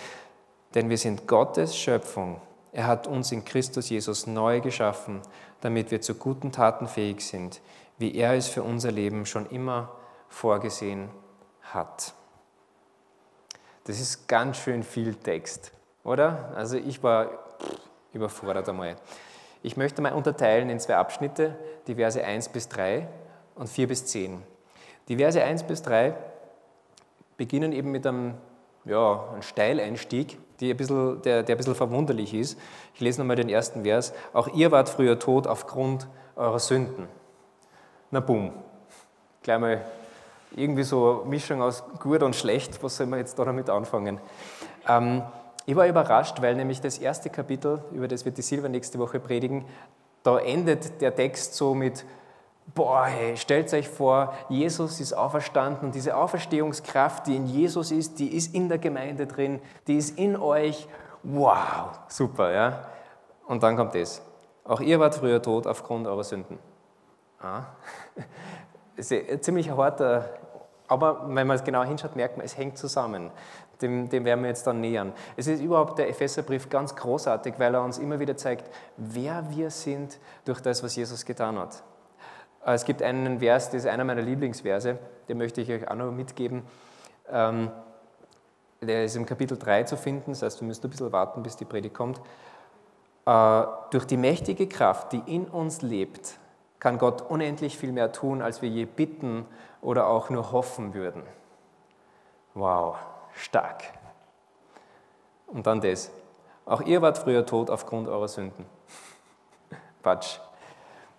denn 0.73 0.89
wir 0.89 0.97
sind 0.97 1.27
Gottes 1.27 1.77
Schöpfung. 1.77 2.41
Er 2.71 2.87
hat 2.87 3.07
uns 3.07 3.31
in 3.31 3.43
Christus 3.43 3.89
Jesus 3.89 4.27
neu 4.27 4.61
geschaffen, 4.61 5.21
damit 5.59 5.91
wir 5.91 6.01
zu 6.01 6.15
guten 6.15 6.51
Taten 6.51 6.87
fähig 6.87 7.21
sind, 7.21 7.61
wie 7.97 8.15
er 8.15 8.33
es 8.33 8.47
für 8.47 8.63
unser 8.63 8.91
Leben 8.91 9.25
schon 9.25 9.45
immer 9.47 9.91
vorgesehen 10.29 11.09
hat. 11.61 12.13
Das 13.85 13.99
ist 13.99 14.27
ganz 14.27 14.57
schön 14.57 14.83
viel 14.83 15.15
Text, 15.15 15.71
oder? 16.03 16.53
Also 16.55 16.77
ich 16.77 17.03
war 17.03 17.29
überfordert 18.13 18.69
einmal. 18.69 18.95
Ich 19.63 19.77
möchte 19.77 20.01
mal 20.01 20.13
unterteilen 20.13 20.69
in 20.69 20.79
zwei 20.79 20.95
Abschnitte, 20.95 21.55
die 21.87 21.95
Verse 21.95 22.23
1 22.23 22.49
bis 22.49 22.69
3 22.69 23.07
und 23.55 23.67
4 23.67 23.87
bis 23.87 24.05
10. 24.07 24.41
Die 25.07 25.17
Verse 25.17 25.43
1 25.43 25.63
bis 25.63 25.81
3 25.83 26.15
beginnen 27.37 27.71
eben 27.71 27.91
mit 27.91 28.05
einem, 28.05 28.35
ja, 28.85 29.25
einem 29.31 29.41
Steileinstieg, 29.41 30.37
ein 30.61 30.77
bisschen, 30.77 31.21
der, 31.23 31.41
der 31.41 31.55
ein 31.55 31.57
bisschen 31.57 31.75
verwunderlich 31.75 32.33
ist. 32.33 32.59
Ich 32.93 33.01
lese 33.01 33.19
nochmal 33.19 33.35
den 33.35 33.49
ersten 33.49 33.83
Vers. 33.83 34.13
Auch 34.31 34.47
ihr 34.49 34.71
wart 34.71 34.89
früher 34.89 35.17
tot 35.17 35.47
aufgrund 35.47 36.07
eurer 36.35 36.59
Sünden 36.59 37.07
na 38.11 38.19
bumm, 38.19 38.51
gleich 39.41 39.59
mal 39.59 39.81
irgendwie 40.53 40.83
so 40.83 41.21
eine 41.21 41.29
Mischung 41.29 41.61
aus 41.61 41.81
gut 41.99 42.21
und 42.21 42.35
schlecht, 42.35 42.83
was 42.83 42.97
soll 42.97 43.07
man 43.07 43.19
jetzt 43.19 43.39
da 43.39 43.45
damit 43.45 43.69
anfangen? 43.69 44.19
Ähm, 44.87 45.23
ich 45.65 45.75
war 45.75 45.87
überrascht, 45.87 46.41
weil 46.41 46.55
nämlich 46.55 46.81
das 46.81 46.97
erste 46.97 47.29
Kapitel, 47.29 47.81
über 47.93 48.09
das 48.09 48.25
wird 48.25 48.37
die 48.37 48.41
Silva 48.41 48.67
nächste 48.67 48.99
Woche 48.99 49.19
predigen, 49.19 49.65
da 50.23 50.37
endet 50.39 51.01
der 51.01 51.15
Text 51.15 51.55
so 51.55 51.73
mit, 51.73 52.05
boah, 52.73 53.05
hey, 53.05 53.37
stellt 53.37 53.73
euch 53.73 53.89
vor, 53.89 54.33
Jesus 54.49 54.99
ist 54.99 55.13
auferstanden 55.13 55.87
und 55.87 55.95
diese 55.95 56.15
Auferstehungskraft, 56.15 57.27
die 57.27 57.35
in 57.35 57.45
Jesus 57.47 57.91
ist, 57.91 58.19
die 58.19 58.35
ist 58.35 58.53
in 58.53 58.69
der 58.69 58.77
Gemeinde 58.77 59.27
drin, 59.27 59.61
die 59.87 59.97
ist 59.97 60.17
in 60.17 60.35
euch, 60.37 60.87
wow, 61.23 61.99
super, 62.07 62.51
ja. 62.51 62.85
Und 63.47 63.63
dann 63.63 63.75
kommt 63.75 63.95
das. 63.95 64.21
Auch 64.63 64.79
ihr 64.79 64.99
wart 64.99 65.15
früher 65.15 65.41
tot 65.41 65.67
aufgrund 65.67 66.07
eurer 66.07 66.23
Sünden. 66.23 66.59
Ah. 67.41 67.63
ziemlich 69.41 69.71
harter, 69.71 70.29
aber 70.87 71.23
wenn 71.27 71.47
man 71.47 71.55
es 71.55 71.63
genau 71.63 71.83
hinschaut, 71.83 72.15
merkt 72.15 72.37
man, 72.37 72.45
es 72.45 72.57
hängt 72.57 72.77
zusammen. 72.77 73.31
Dem, 73.81 74.09
dem 74.09 74.25
werden 74.25 74.41
wir 74.41 74.49
jetzt 74.49 74.67
dann 74.67 74.79
nähern. 74.79 75.13
Es 75.35 75.47
ist 75.47 75.61
überhaupt 75.61 75.97
der 75.97 76.07
Epheserbrief 76.07 76.69
ganz 76.69 76.95
großartig, 76.95 77.55
weil 77.57 77.73
er 77.73 77.81
uns 77.81 77.97
immer 77.97 78.19
wieder 78.19 78.37
zeigt, 78.37 78.69
wer 78.97 79.49
wir 79.49 79.71
sind 79.71 80.19
durch 80.45 80.61
das, 80.61 80.83
was 80.83 80.95
Jesus 80.95 81.25
getan 81.25 81.57
hat. 81.57 81.81
Äh, 82.65 82.73
es 82.73 82.85
gibt 82.85 83.01
einen 83.01 83.39
Vers, 83.39 83.67
das 83.67 83.83
ist 83.83 83.87
einer 83.87 84.03
meiner 84.03 84.21
Lieblingsverse, 84.21 84.97
den 85.27 85.37
möchte 85.37 85.61
ich 85.61 85.71
euch 85.71 85.89
auch 85.89 85.95
noch 85.95 86.11
mitgeben. 86.11 86.63
Ähm, 87.29 87.71
der 88.81 89.05
ist 89.05 89.15
im 89.15 89.25
Kapitel 89.25 89.57
3 89.57 89.83
zu 89.83 89.95
finden, 89.95 90.31
das 90.31 90.41
heißt, 90.41 90.61
wir 90.61 90.67
müssen 90.67 90.85
ein 90.85 90.89
bisschen 90.89 91.11
warten, 91.11 91.43
bis 91.43 91.55
die 91.55 91.65
Predigt 91.65 91.93
kommt. 91.93 92.19
Äh, 93.25 93.63
durch 93.91 94.05
die 94.05 94.17
mächtige 94.17 94.67
Kraft, 94.67 95.13
die 95.13 95.21
in 95.27 95.45
uns 95.45 95.81
lebt, 95.81 96.39
kann 96.79 96.97
Gott 96.97 97.21
unendlich 97.21 97.77
viel 97.77 97.91
mehr 97.91 98.11
tun, 98.11 98.41
als 98.41 98.63
wir 98.63 98.69
je 98.69 98.85
bitten 98.85 99.45
oder 99.81 100.07
auch 100.07 100.31
nur 100.31 100.51
hoffen 100.51 100.95
würden. 100.95 101.21
Wow, 102.55 102.97
stark. 103.35 103.83
Und 105.45 105.67
dann 105.67 105.79
das. 105.79 106.11
Auch 106.65 106.81
ihr 106.81 107.01
wart 107.01 107.19
früher 107.19 107.45
tot 107.45 107.69
aufgrund 107.69 108.07
eurer 108.07 108.27
Sünden. 108.27 108.65
Quatsch. 110.01 110.39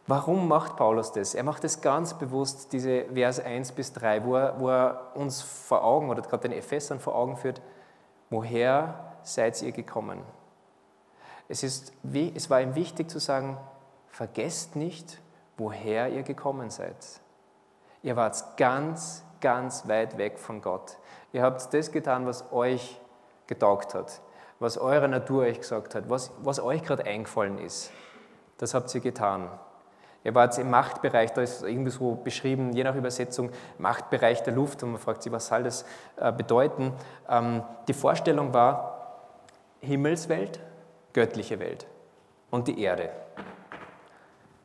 Warum 0.07 0.49
macht 0.49 0.77
Paulus 0.77 1.13
das? 1.13 1.35
Er 1.35 1.45
macht 1.45 1.63
es 1.65 1.81
ganz 1.81 2.15
bewusst, 2.15 2.73
diese 2.73 3.05
Vers 3.15 3.39
1 3.39 3.73
bis 3.73 3.93
3, 3.93 4.25
wo 4.25 4.37
er, 4.37 4.59
wo 4.59 4.69
er 4.69 5.13
uns 5.15 5.43
vor 5.43 5.85
Augen 5.85 6.11
oder 6.11 6.23
gerade 6.23 6.49
den 6.49 6.59
Ephesern 6.59 6.99
vor 6.99 7.15
Augen 7.15 7.37
führt, 7.37 7.61
woher 8.29 9.15
seid 9.23 9.63
ihr 9.63 9.73
gekommen? 9.73 10.21
Es, 11.49 11.63
ist, 11.63 11.93
es 12.35 12.51
war 12.51 12.61
ihm 12.61 12.75
wichtig 12.75 13.11
zu 13.11 13.21
sagen, 13.21 13.59
vergesst 14.09 14.75
nicht, 14.75 15.21
woher 15.57 16.09
ihr 16.09 16.23
gekommen 16.23 16.71
seid. 16.71 16.97
Ihr 18.03 18.17
wart 18.17 18.57
ganz, 18.57 19.23
ganz 19.41 19.87
weit 19.87 20.19
weg 20.19 20.39
von 20.39 20.61
Gott. 20.61 20.99
Ihr 21.33 21.43
habt 21.43 21.73
das 21.73 21.93
getan, 21.93 22.27
was 22.27 22.51
euch 22.53 23.01
getaugt 23.47 23.95
hat, 23.95 24.21
was 24.59 24.79
eure 24.79 25.09
Natur 25.09 25.43
euch 25.45 25.61
gesagt 25.61 25.95
hat, 25.95 26.11
was, 26.11 26.33
was 26.43 26.59
euch 26.59 26.83
gerade 26.83 27.05
eingefallen 27.05 27.59
ist. 27.59 27.93
Das 28.59 28.75
habt 28.75 28.93
ihr 28.95 29.01
getan. 29.01 29.49
Ihr 30.25 30.35
wart 30.35 30.57
im 30.59 30.71
Machtbereich, 30.71 31.33
da 31.33 31.43
ist 31.43 31.63
irgendwie 31.63 31.91
so 31.91 32.15
beschrieben, 32.15 32.73
je 32.73 32.85
nach 32.85 32.95
Übersetzung, 32.95 33.51
Machtbereich 33.79 34.43
der 34.43 34.55
Luft 34.55 34.83
und 34.83 34.93
man 34.93 35.01
fragt 35.01 35.23
sich, 35.23 35.33
was 35.33 35.49
soll 35.49 35.65
das 35.65 35.85
äh, 36.17 36.31
bedeuten? 36.31 36.93
Ähm, 37.29 37.63
die 37.89 37.95
Vorstellung 37.95 38.55
war 38.55 38.99
Himmelswelt, 39.81 40.61
göttliche 41.13 41.59
Welt 41.59 41.87
und 42.51 42.69
die 42.69 42.81
Erde. 42.81 43.11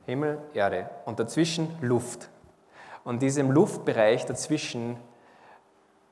Himmel, 0.06 0.40
Erde 0.54 0.90
und 1.06 1.20
dazwischen 1.20 1.76
Luft. 1.82 2.30
Und 3.04 3.22
diesem 3.22 3.52
Luftbereich 3.52 4.26
dazwischen 4.26 4.98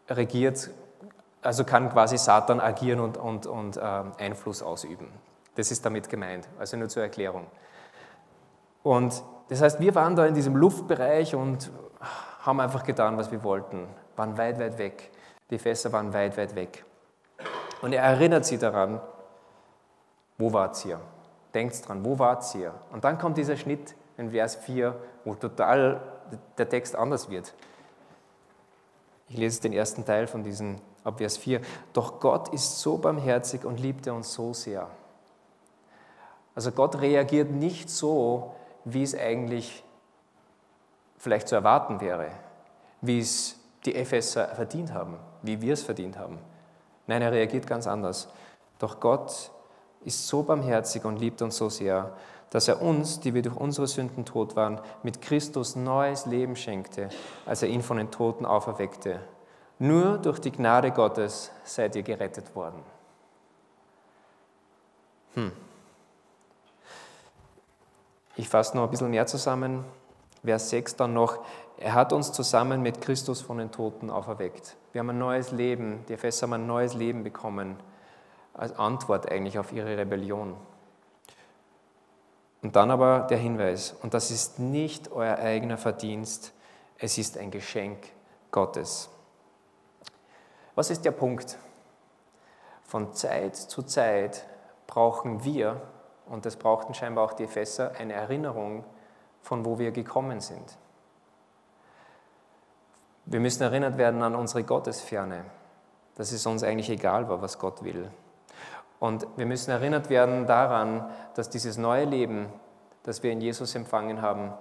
regiert, 0.10 0.72
also 1.42 1.64
kann 1.64 1.92
quasi 1.92 2.18
Satan 2.18 2.60
agieren 2.60 3.00
und, 3.00 3.18
und, 3.18 3.46
und 3.46 3.78
äh, 3.78 3.82
Einfluss 4.18 4.64
ausüben. 4.64 5.08
Das 5.56 5.72
ist 5.72 5.86
damit 5.86 6.10
gemeint, 6.10 6.48
also 6.58 6.78
nur 6.78 6.90
zur 6.90 7.04
Erklärung. 7.04 7.46
Und 8.84 9.24
das 9.50 9.62
heißt, 9.62 9.80
wir 9.80 9.94
waren 9.96 10.16
da 10.16 10.26
in 10.26 10.34
diesem 10.34 10.56
Luftbereich 10.56 11.36
und 11.36 11.72
haben 12.42 12.60
einfach 12.60 12.84
getan, 12.84 13.18
was 13.18 13.32
wir 13.32 13.44
wollten, 13.44 13.88
waren 14.16 14.38
weit, 14.38 14.60
weit 14.60 14.78
weg. 14.78 15.12
Die 15.50 15.60
Fässer 15.60 15.92
waren 15.92 16.14
weit, 16.14 16.38
weit 16.38 16.56
weg. 16.56 16.86
Und 17.82 17.94
er 17.94 18.04
erinnert 18.04 18.46
sie 18.46 18.58
daran, 18.58 19.00
wo 20.38 20.52
wart 20.52 20.84
ihr? 20.86 21.00
Denkt 21.54 21.88
dran, 21.88 22.04
wo 22.04 22.18
wart 22.20 22.54
ihr? 22.56 22.74
Und 22.92 23.04
dann 23.04 23.18
kommt 23.18 23.38
dieser 23.38 23.56
Schnitt 23.56 23.96
in 24.18 24.32
Vers 24.32 24.56
4, 24.56 24.96
wo 25.24 25.36
total 25.36 26.02
der 26.58 26.68
Text 26.68 26.96
anders 26.96 27.30
wird. 27.30 27.54
Ich 29.30 29.38
lese 29.38 29.62
den 29.62 29.74
ersten 29.74 30.06
Teil 30.06 30.28
von 30.28 30.44
diesem 30.44 30.78
ab 31.04 31.18
Vers 31.18 31.38
4. 31.38 31.62
Doch 31.94 32.20
Gott 32.20 32.50
ist 32.50 32.80
so 32.80 32.98
barmherzig 32.98 33.66
und 33.66 33.80
liebt 33.80 34.08
er 34.08 34.16
uns 34.16 34.34
so 34.34 34.54
sehr. 34.54 34.88
Also 36.54 36.72
Gott 36.72 37.00
reagiert 37.02 37.52
nicht 37.52 37.90
so, 37.90 38.56
wie 38.86 39.04
es 39.04 39.16
eigentlich 39.16 39.84
vielleicht 41.18 41.48
zu 41.48 41.56
erwarten 41.56 42.00
wäre, 42.02 42.28
wie 43.02 43.20
es 43.20 43.60
die 43.86 43.96
Epheser 43.96 44.48
verdient 44.50 44.94
haben, 44.94 45.18
wie 45.42 45.62
wir 45.62 45.74
es 45.74 45.84
verdient 45.84 46.18
haben. 46.18 46.40
Nein, 47.08 47.22
er 47.22 47.32
reagiert 47.32 47.68
ganz 47.68 47.88
anders. 47.88 48.30
Doch 48.80 49.00
Gott 49.00 49.52
ist 50.04 50.28
so 50.28 50.44
barmherzig 50.44 51.04
und 51.06 51.18
liebt 51.18 51.42
uns 51.42 51.58
so 51.58 51.70
sehr, 51.70 52.16
dass 52.50 52.68
er 52.68 52.82
uns, 52.82 53.20
die 53.20 53.34
wir 53.34 53.42
durch 53.42 53.56
unsere 53.56 53.88
Sünden 53.88 54.24
tot 54.24 54.56
waren, 54.56 54.80
mit 55.04 55.22
Christus 55.22 55.76
neues 55.76 56.26
Leben 56.26 56.56
schenkte, 56.56 57.10
als 57.46 57.64
er 57.64 57.70
ihn 57.70 57.82
von 57.82 57.98
den 57.98 58.12
Toten 58.12 58.46
auferweckte. 58.46 59.20
Nur 59.80 60.18
durch 60.20 60.40
die 60.40 60.52
Gnade 60.52 60.92
Gottes 60.92 61.52
seid 61.64 61.96
ihr 61.96 62.04
gerettet 62.04 62.56
worden. 62.56 62.82
Hm. 65.34 65.52
Ich 68.38 68.50
fasse 68.50 68.76
noch 68.76 68.84
ein 68.84 68.90
bisschen 68.90 69.10
mehr 69.10 69.26
zusammen. 69.28 69.86
Vers 70.44 70.70
6 70.70 70.98
dann 70.98 71.14
noch, 71.14 71.40
er 71.78 71.94
hat 71.94 72.14
uns 72.14 72.32
zusammen 72.32 72.82
mit 72.82 73.02
Christus 73.02 73.42
von 73.42 73.58
den 73.58 73.72
Toten 73.72 74.10
auferweckt. 74.10 74.76
Wir 74.92 75.00
haben 75.00 75.10
ein 75.10 75.18
neues 75.18 75.52
Leben, 75.52 76.06
die 76.08 76.14
Epheser 76.14 76.44
haben 76.44 76.54
ein 76.54 76.68
neues 76.68 76.94
Leben 76.94 77.24
bekommen, 77.24 77.78
als 78.54 78.78
Antwort 78.78 79.32
eigentlich 79.32 79.58
auf 79.58 79.72
ihre 79.74 79.98
Rebellion. 79.98 80.56
Und 82.62 82.76
dann 82.76 82.92
aber 82.92 83.22
der 83.30 83.38
Hinweis, 83.38 83.96
und 84.02 84.14
das 84.14 84.32
ist 84.32 84.60
nicht 84.60 85.12
euer 85.12 85.38
eigener 85.38 85.78
Verdienst, 85.78 86.54
es 86.98 87.18
ist 87.18 87.38
ein 87.38 87.52
Geschenk 87.52 88.00
Gottes. 88.52 89.10
Was 90.76 90.90
ist 90.90 91.06
der 91.06 91.12
Punkt? 91.12 91.58
Von 92.84 93.14
Zeit 93.14 93.56
zu 93.56 93.84
Zeit 93.84 94.46
brauchen 94.88 95.44
wir, 95.44 95.82
und 96.28 96.46
das 96.46 96.56
brauchten 96.56 96.94
scheinbar 96.94 97.26
auch 97.26 97.34
die 97.34 97.44
Epheser, 97.44 97.94
eine 97.98 98.14
Erinnerung, 98.14 98.84
von 99.42 99.66
wo 99.66 99.78
wir 99.78 99.92
gekommen 99.92 100.42
sind. 100.42 100.78
Wir 103.26 103.40
müssen 103.40 103.64
erinnert 103.64 103.98
werden 103.98 104.22
an 104.22 104.36
unsere 104.36 104.64
Gottesferne, 104.64 105.46
dass 106.16 106.32
es 106.32 106.46
uns 106.46 106.64
eigentlich 106.64 106.90
egal 106.90 107.28
war, 107.30 107.42
was 107.42 107.60
Gott 107.60 107.84
will. 107.84 108.10
Und 109.00 109.28
wir 109.36 109.46
müssen 109.46 109.72
erinnert 109.72 110.10
werden 110.10 110.48
daran, 110.48 111.10
dass 111.36 111.50
dieses 111.50 111.78
neue 111.78 112.06
Leben, 112.06 112.48
das 113.04 113.24
wir 113.24 113.32
in 113.32 113.42
Jesus 113.42 113.76
empfangen 113.76 114.22
haben, 114.22 114.54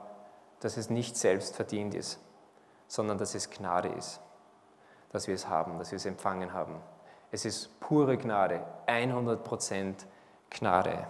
dass 0.60 0.76
es 0.76 0.90
nicht 0.90 1.16
selbst 1.16 1.56
verdient 1.56 1.94
ist, 1.94 2.18
sondern 2.88 3.18
dass 3.18 3.34
es 3.34 3.50
Gnade 3.50 3.88
ist, 3.88 4.20
dass 5.12 5.28
wir 5.28 5.34
es 5.34 5.48
haben, 5.48 5.78
dass 5.78 5.92
wir 5.92 5.96
es 5.96 6.06
empfangen 6.06 6.52
haben. 6.52 6.76
Es 7.30 7.44
ist 7.44 7.80
pure 7.80 8.16
Gnade, 8.16 8.60
100% 8.86 9.94
Gnade. 10.50 11.06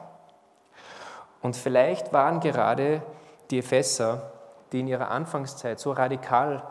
Und 1.45 1.59
vielleicht 1.59 2.15
waren 2.15 2.41
gerade 2.41 3.03
die 3.51 3.59
Epheser, 3.59 4.33
die 4.73 4.81
in 4.81 4.89
ihrer 4.89 5.11
Anfangszeit 5.11 5.79
so 5.79 5.93
radikal 5.93 6.63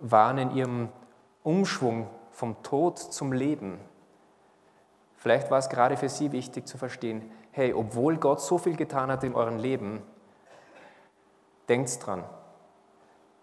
waren 0.00 0.38
in 0.38 0.56
ihrem 0.56 0.88
Umschwung 1.42 2.08
vom 2.30 2.62
Tod 2.62 2.98
zum 2.98 3.32
Leben, 3.34 3.78
vielleicht 5.18 5.50
war 5.50 5.58
es 5.58 5.68
gerade 5.68 5.98
für 5.98 6.08
sie 6.08 6.32
wichtig 6.32 6.66
zu 6.66 6.78
verstehen, 6.78 7.30
hey, 7.50 7.74
obwohl 7.74 8.16
Gott 8.16 8.40
so 8.40 8.56
viel 8.56 8.76
getan 8.76 9.10
hat 9.10 9.24
in 9.24 9.34
eurem 9.34 9.58
Leben, 9.58 10.02
denkt 11.68 12.06
dran, 12.06 12.24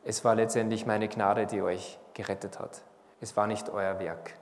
es 0.04 0.26
war 0.26 0.34
letztendlich 0.34 0.88
meine 0.88 1.08
Gnade, 1.08 1.46
die 1.46 1.62
euch 1.62 2.00
gerettet 2.16 2.60
hat. 2.60 2.82
Es 3.20 3.38
war 3.38 3.46
nicht 3.46 3.70
euer 3.70 4.00
Werk. 4.00 4.34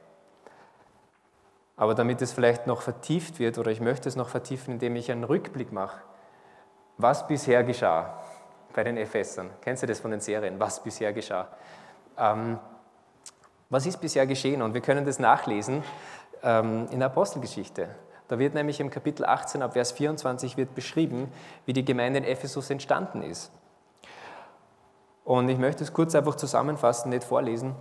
Aber 1.76 1.96
damit 1.96 2.22
es 2.22 2.32
vielleicht 2.32 2.66
noch 2.66 2.82
vertieft 2.82 3.40
wird, 3.40 3.58
oder 3.58 3.72
ich 3.72 3.82
möchte 3.82 4.08
es 4.08 4.16
noch 4.16 4.30
vertiefen, 4.30 4.76
indem 4.76 4.96
ich 4.96 5.12
einen 5.12 5.26
Rückblick 5.26 5.74
mache, 5.74 6.00
was 7.00 7.26
bisher 7.26 7.64
geschah 7.64 8.14
bei 8.74 8.84
den 8.84 8.98
Ephesern. 8.98 9.50
Kennst 9.62 9.82
du 9.82 9.88
das 9.88 10.00
von 10.00 10.12
den 10.12 10.20
Serien? 10.20 10.60
Was 10.60 10.84
bisher 10.84 11.12
geschah? 11.14 11.48
Ähm, 12.18 12.60
was 13.70 13.86
ist 13.86 13.98
bisher 13.98 14.28
geschehen? 14.28 14.62
Und 14.62 14.74
wir 14.74 14.82
können 14.82 15.06
das 15.06 15.18
nachlesen 15.18 15.84
ähm, 16.44 16.88
in 16.92 17.00
der 17.00 17.08
Apostelgeschichte. 17.08 17.88
Da 18.28 18.38
wird 18.38 18.54
nämlich 18.54 18.80
im 18.80 18.90
Kapitel 18.90 19.26
18 19.26 19.62
ab 19.64 19.74
Vers 19.74 19.94
24 19.94 20.58
wird 20.58 20.76
beschrieben, 20.76 21.32
wie 21.66 21.74
die 21.74 21.86
Gemeinde 21.86 22.20
in 22.20 22.26
Ephesus 22.26 22.70
entstanden 22.70 23.24
ist. 23.24 23.52
Und 25.24 25.48
ich 25.50 25.58
möchte 25.58 25.84
es 25.84 25.94
kurz 25.94 26.14
einfach 26.16 26.36
zusammenfassen, 26.36 27.10
nicht 27.10 27.24
vorlesen. 27.24 27.76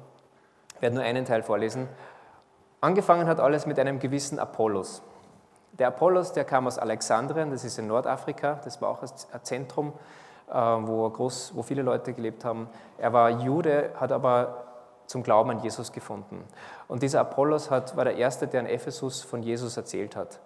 Ich 0.77 0.83
werde 0.83 0.95
nur 0.95 1.05
einen 1.05 1.25
Teil 1.25 1.43
vorlesen. 1.43 1.89
Angefangen 2.81 3.27
hat 3.27 3.41
alles 3.41 3.67
mit 3.67 3.79
einem 3.81 3.99
gewissen 3.99 4.39
Apollos. 4.39 5.03
Der 5.73 5.89
Apollos, 5.89 6.33
der 6.33 6.45
kam 6.45 6.67
aus 6.67 6.79
Alexandrien, 6.79 7.51
das 7.51 7.65
ist 7.65 7.79
in 7.79 7.87
Nordafrika, 7.87 8.61
das 8.65 8.81
war 8.83 8.89
auch 8.89 9.03
ein 9.03 9.45
Zentrum, 9.45 9.93
äh, 10.51 10.55
wo, 10.55 11.09
groß, 11.09 11.53
wo 11.55 11.63
viele 11.63 11.83
Leute 11.83 12.13
gelebt 12.13 12.45
haben. 12.45 12.69
Er 12.99 13.13
war 13.13 13.31
Jude, 13.31 13.91
hat 13.99 14.13
aber 14.13 14.65
zum 15.07 15.23
Glauben 15.23 15.51
an 15.51 15.61
Jesus 15.61 15.93
gefunden. 15.93 16.45
Und 16.87 17.03
dieser 17.03 17.21
Apollos 17.21 17.71
hat, 17.71 17.97
war 17.97 18.05
der 18.05 18.17
Erste, 18.17 18.47
der 18.47 18.61
in 18.61 18.67
Ephesus 18.67 19.23
von 19.23 19.43
Jesus 19.43 19.77
erzählt 19.77 20.17
hat. 20.17 20.41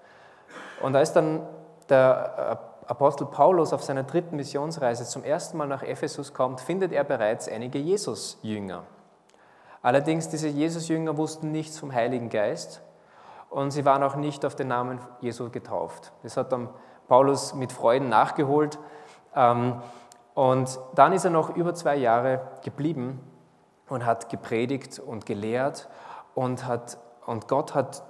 Und 0.81 0.97
als 0.97 1.13
dann 1.13 1.47
der 1.89 2.59
äh, 2.87 2.91
Apostel 2.91 3.27
Paulus 3.27 3.73
auf 3.73 3.83
seiner 3.83 4.03
dritten 4.03 4.37
Missionsreise 4.37 5.05
zum 5.05 5.25
ersten 5.25 5.57
Mal 5.57 5.67
nach 5.67 5.83
Ephesus 5.83 6.35
kommt, 6.35 6.61
findet 6.61 6.93
er 6.93 7.05
bereits 7.05 7.49
einige 7.49 7.79
Jesus-Jünger. 7.79 8.83
Allerdings, 9.83 10.29
diese 10.29 10.49
Jesus-Jünger 10.49 11.17
wussten 11.17 11.51
nichts 11.51 11.79
vom 11.79 11.93
Heiligen 11.93 12.29
Geist 12.29 12.83
und 13.53 13.71
sie 13.71 13.85
waren 13.85 14.03
auch 14.03 14.17
nicht 14.17 14.47
auf 14.47 14.55
den 14.55 14.69
Namen 14.69 14.99
Jesu 15.21 15.51
getauft. 15.51 16.13
Das 16.23 16.39
hat 16.39 16.53
dann 16.53 16.71
Paulus 17.07 17.55
mit 17.55 17.71
Freuden 17.71 18.09
nachgeholt. 18.09 18.79
Ähm, 19.37 19.83
und 20.35 20.81
dann 20.95 21.13
ist 21.13 21.25
er 21.25 21.31
noch 21.31 21.55
über 21.55 21.75
zwei 21.75 21.97
Jahre 21.97 22.41
geblieben 22.65 23.21
und 23.91 24.07
hat 24.07 24.31
gepredigt 24.31 24.99
und 24.99 25.27
gelehrt 25.27 25.91
und, 26.35 26.67
hat, 26.67 26.97
und 27.27 27.47
Gott 27.47 27.75
hat 27.75 28.03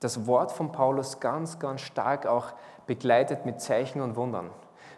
das 0.00 0.26
Wort 0.26 0.50
von 0.50 0.72
Paulus 0.72 1.20
ganz, 1.20 1.58
ganz 1.58 1.82
stark 1.82 2.24
auch 2.24 2.46
begleitet 2.86 3.44
mit 3.44 3.60
Zeichen 3.60 4.00
und 4.00 4.16
Wundern. 4.16 4.48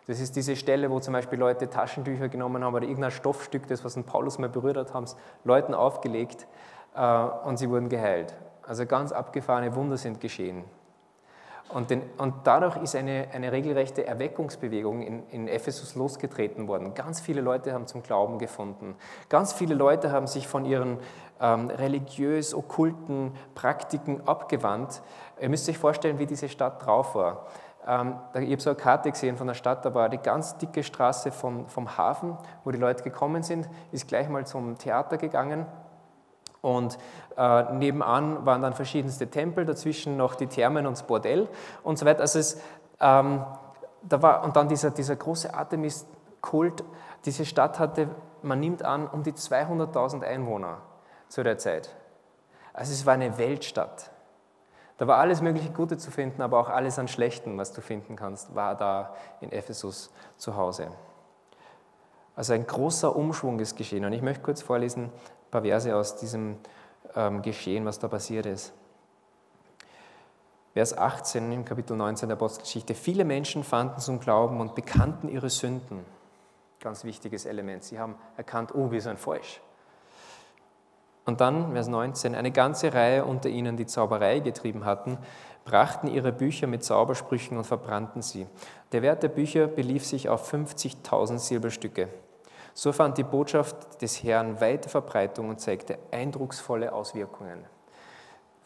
Das 0.07 0.21
ist 0.21 0.37
diese 0.37 0.55
Stelle, 0.55 0.91
wo 0.93 1.01
zum 1.01 1.13
Beispiel 1.13 1.41
Leute 1.41 1.69
Taschentücher 1.69 2.29
genommen 2.29 2.63
haben 2.63 2.75
oder 2.75 2.85
irgendein 2.85 3.11
Stoffstück, 3.11 3.67
das 3.67 3.85
was 3.85 3.97
ein 3.97 4.05
Paulus 4.05 4.39
mal 4.39 4.49
berührt 4.49 4.77
hat, 4.77 4.95
haben 4.95 5.05
es 5.05 5.17
Leuten 5.43 5.75
aufgelegt 5.75 6.47
äh, 6.95 7.25
und 7.45 7.57
sie 7.57 7.69
wurden 7.69 7.89
geheilt. 7.89 8.37
Also 8.67 8.87
ganz 8.87 9.13
abgefahrene 9.13 9.75
Wunder 9.75 9.97
sind 9.97 10.21
geschehen. 10.21 10.65
Und, 11.69 11.91
den, 11.91 12.03
und 12.19 12.35
dadurch 12.45 12.77
ist 12.77 12.95
eine, 12.95 13.29
eine 13.33 13.51
regelrechte 13.51 14.07
Erweckungsbewegung 14.07 15.01
in, 15.03 15.27
in 15.31 15.49
Ephesus 15.49 15.95
losgetreten 15.95 16.69
worden. 16.69 16.93
Ganz 16.95 17.21
viele 17.21 17.41
Leute 17.41 17.73
haben 17.73 17.87
zum 17.87 18.03
Glauben 18.03 18.39
gefunden. 18.39 18.95
Ganz 19.31 19.55
viele 19.55 19.75
Leute 19.75 20.13
haben 20.13 20.27
sich 20.27 20.47
von 20.47 20.67
ihren 20.67 20.99
ähm, 21.41 21.71
religiös-okkulten 21.71 23.33
Praktiken 23.55 24.21
abgewandt. 24.27 25.03
Ihr 25.41 25.49
müsst 25.49 25.69
euch 25.69 25.79
vorstellen, 25.79 26.19
wie 26.19 26.27
diese 26.27 26.51
Stadt 26.51 26.85
drauf 26.85 27.15
war. 27.15 27.47
Ähm, 27.87 28.17
ich 28.35 28.53
habe 28.53 28.61
so 28.61 28.71
eine 28.71 28.79
Karte 28.79 29.11
gesehen 29.11 29.37
von 29.37 29.47
der 29.47 29.55
Stadt, 29.55 29.85
da 29.85 29.95
war 29.95 30.09
die 30.09 30.19
ganz 30.19 30.59
dicke 30.59 30.83
Straße 30.83 31.33
vom, 31.33 31.67
vom 31.69 31.97
Hafen, 31.97 32.37
wo 32.65 32.71
die 32.71 32.79
Leute 32.79 33.03
gekommen 33.03 33.43
sind, 33.43 33.69
ist 33.93 34.09
gleich 34.09 34.29
mal 34.29 34.47
zum 34.47 34.77
Theater 34.79 35.17
gegangen. 35.17 35.67
Und 36.63 36.97
äh, 37.37 37.73
nebenan 37.75 38.47
waren 38.47 38.63
dann 38.63 38.73
verschiedenste 38.73 39.29
Tempel, 39.29 39.67
dazwischen 39.67 40.17
noch 40.17 40.37
die 40.37 40.47
Thermen 40.47 40.87
und 40.87 40.97
das 40.97 41.03
Bordell 41.03 41.49
und 41.83 41.99
so 41.99 42.07
weiter. 42.07 42.21
Also 42.21 42.39
es, 42.39 42.61
ähm, 43.01 43.45
da 44.03 44.23
war, 44.23 44.45
und 44.45 44.57
dann 44.57 44.69
dieser, 44.69 44.91
dieser 44.91 45.17
große 45.17 45.53
Artemis-Kult. 45.53 46.85
Diese 47.25 47.45
Stadt 47.45 47.79
hatte, 47.79 48.09
man 48.43 48.61
nimmt 48.61 48.85
an, 48.85 49.07
um 49.09 49.23
die 49.23 49.33
200.000 49.33 50.23
Einwohner 50.23 50.79
zu 51.29 51.43
der 51.43 51.59
Zeit. 51.59 51.95
Also 52.73 52.93
es 52.93 53.05
war 53.07 53.15
eine 53.15 53.39
Weltstadt. 53.39 54.11
Da 54.99 55.07
war 55.09 55.19
alles 55.19 55.41
mögliche 55.41 55.71
Gute 55.71 55.97
zu 55.97 56.13
finden, 56.13 56.43
aber 56.43 56.61
auch 56.61 56.69
alles 56.69 56.99
an 56.99 57.09
Schlechten, 57.09 57.59
was 57.59 57.73
du 57.73 57.81
finden 57.81 58.15
kannst, 58.15 58.55
war 58.55 58.77
da 58.77 59.15
in 59.41 59.51
Ephesus 59.51 60.13
zu 60.37 60.57
Hause. 60.57 60.89
Also 62.37 62.53
ein 62.53 62.67
großer 62.67 63.15
Umschwung 63.15 63.59
ist 63.59 63.77
geschehen. 63.77 64.05
Und 64.05 64.13
ich 64.13 64.23
möchte 64.23 64.43
kurz 64.43 64.63
vorlesen 64.63 65.11
paar 65.53 65.63
Verse 65.63 65.95
aus 65.95 66.17
diesem 66.17 66.57
ähm, 67.15 67.43
Geschehen, 67.43 67.85
was 67.85 68.01
da 68.01 68.09
passiert 68.09 68.47
ist. 68.47 68.73
Vers 70.73 70.97
18 70.97 71.53
im 71.53 71.65
Kapitel 71.67 71.95
19 71.97 72.31
der 72.31 72.37
Apostelgeschichte. 72.37 72.95
Viele 72.95 73.25
Menschen 73.25 73.63
fanden 73.63 74.01
zum 74.01 74.19
Glauben 74.19 74.59
und 74.61 74.75
bekannten 74.75 75.29
ihre 75.29 75.51
Sünden. 75.51 76.05
Ganz 76.81 77.05
wichtiges 77.05 77.45
Element. 77.45 77.85
Sie 77.85 77.99
haben 77.99 78.17
erkannt, 78.39 78.75
oh, 78.75 78.91
wir 78.91 79.03
sind 79.03 79.21
falsch. 79.21 79.61
Und 81.27 81.43
dann, 81.43 81.73
Vers 81.73 81.87
19, 81.87 82.35
eine 82.35 82.51
ganze 82.51 82.95
Reihe 82.95 83.25
unter 83.25 83.51
ihnen, 83.51 83.77
die 83.77 83.87
Zauberei 83.87 84.41
getrieben 84.41 84.87
hatten, 84.87 85.19
brachten 85.67 86.09
ihre 86.09 86.33
Bücher 86.33 86.67
mit 86.67 86.83
Zaubersprüchen 86.83 87.59
und 87.59 87.65
verbrannten 87.65 88.23
sie. 88.23 88.47
Der 88.93 89.03
Wert 89.03 89.23
der 89.23 89.29
Bücher 89.29 89.67
belief 89.67 90.05
sich 90.05 90.31
auf 90.31 90.53
50.000 90.53 91.39
Silberstücke. 91.39 92.09
So 92.75 92.93
fand 92.93 93.19
die 93.19 93.23
Botschaft 93.23 94.01
des 94.01 94.23
Herrn 94.23 94.61
weite 94.61 94.89
Verbreitung 94.89 95.49
und 95.51 95.61
zeigte 95.61 95.99
eindrucksvolle 96.11 96.93
Auswirkungen. 96.93 97.65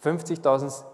50.000 0.02 0.84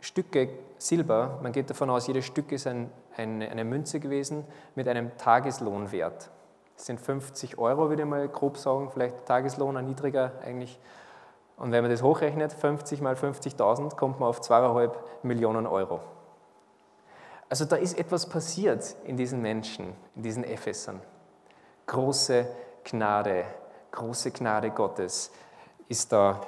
Stücke 0.00 0.50
Silber, 0.76 1.38
man 1.42 1.52
geht 1.52 1.70
davon 1.70 1.90
aus, 1.90 2.06
jedes 2.06 2.24
Stück 2.24 2.52
ist 2.52 2.66
ein, 2.66 2.90
eine, 3.16 3.50
eine 3.50 3.64
Münze 3.64 3.98
gewesen 3.98 4.44
mit 4.74 4.86
einem 4.86 5.16
Tageslohnwert. 5.16 6.30
Das 6.76 6.86
sind 6.86 7.00
50 7.00 7.58
Euro, 7.58 7.88
würde 7.88 8.02
ich 8.02 8.08
mal 8.08 8.28
grob 8.28 8.58
sagen, 8.58 8.90
vielleicht 8.92 9.26
Tageslohn, 9.26 9.76
ein 9.76 9.86
niedriger 9.86 10.32
eigentlich 10.44 10.78
und 11.58 11.72
wenn 11.72 11.82
man 11.82 11.90
das 11.90 12.02
hochrechnet, 12.02 12.52
50 12.52 13.00
mal 13.00 13.14
50.000, 13.14 13.96
kommt 13.96 14.20
man 14.20 14.28
auf 14.28 14.40
2,5 14.40 14.92
Millionen 15.24 15.66
Euro. 15.66 16.00
Also 17.48 17.64
da 17.64 17.76
ist 17.76 17.98
etwas 17.98 18.26
passiert 18.26 18.94
in 19.04 19.16
diesen 19.16 19.42
Menschen, 19.42 19.94
in 20.14 20.22
diesen 20.22 20.44
Ephesern. 20.44 21.00
Große 21.88 22.46
Gnade, 22.84 23.44
große 23.90 24.30
Gnade 24.30 24.70
Gottes 24.70 25.32
ist 25.88 26.12
da 26.12 26.40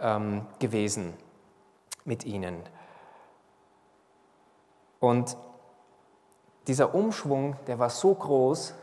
ähm, 0.00 0.46
gewesen 0.58 1.14
mit 2.04 2.24
ihnen. 2.24 2.62
Und 4.98 5.36
dieser 6.66 6.94
Umschwung, 6.94 7.56
der 7.66 7.78
war 7.78 7.90
so 7.90 8.14
groß, 8.14 8.74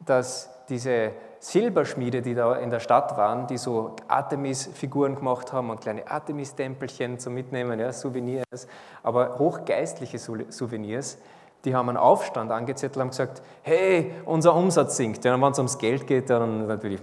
dass 0.00 0.50
diese 0.68 1.12
Silberschmiede, 1.38 2.22
die 2.22 2.34
da 2.34 2.56
in 2.56 2.70
der 2.70 2.80
Stadt 2.80 3.16
waren, 3.16 3.46
die 3.46 3.56
so 3.56 3.94
Artemis-Figuren 4.08 5.14
gemacht 5.14 5.52
haben 5.52 5.70
und 5.70 5.80
kleine 5.80 6.10
Artemis-Tempelchen 6.10 7.18
zum 7.18 7.34
Mitnehmen, 7.34 7.78
ja, 7.78 7.92
Souvenirs, 7.92 8.66
aber 9.02 9.38
hochgeistliche 9.38 10.18
Souvenirs, 10.18 11.18
die 11.64 11.74
haben 11.74 11.88
einen 11.88 11.98
Aufstand 11.98 12.50
angezettelt 12.50 13.02
und 13.02 13.10
gesagt, 13.10 13.42
hey, 13.62 14.14
unser 14.24 14.54
Umsatz 14.54 14.96
sinkt. 14.96 15.24
Ja, 15.24 15.40
wenn 15.40 15.52
es 15.52 15.58
ums 15.58 15.78
Geld 15.78 16.06
geht, 16.06 16.30
dann 16.30 16.66
natürlich 16.66 17.00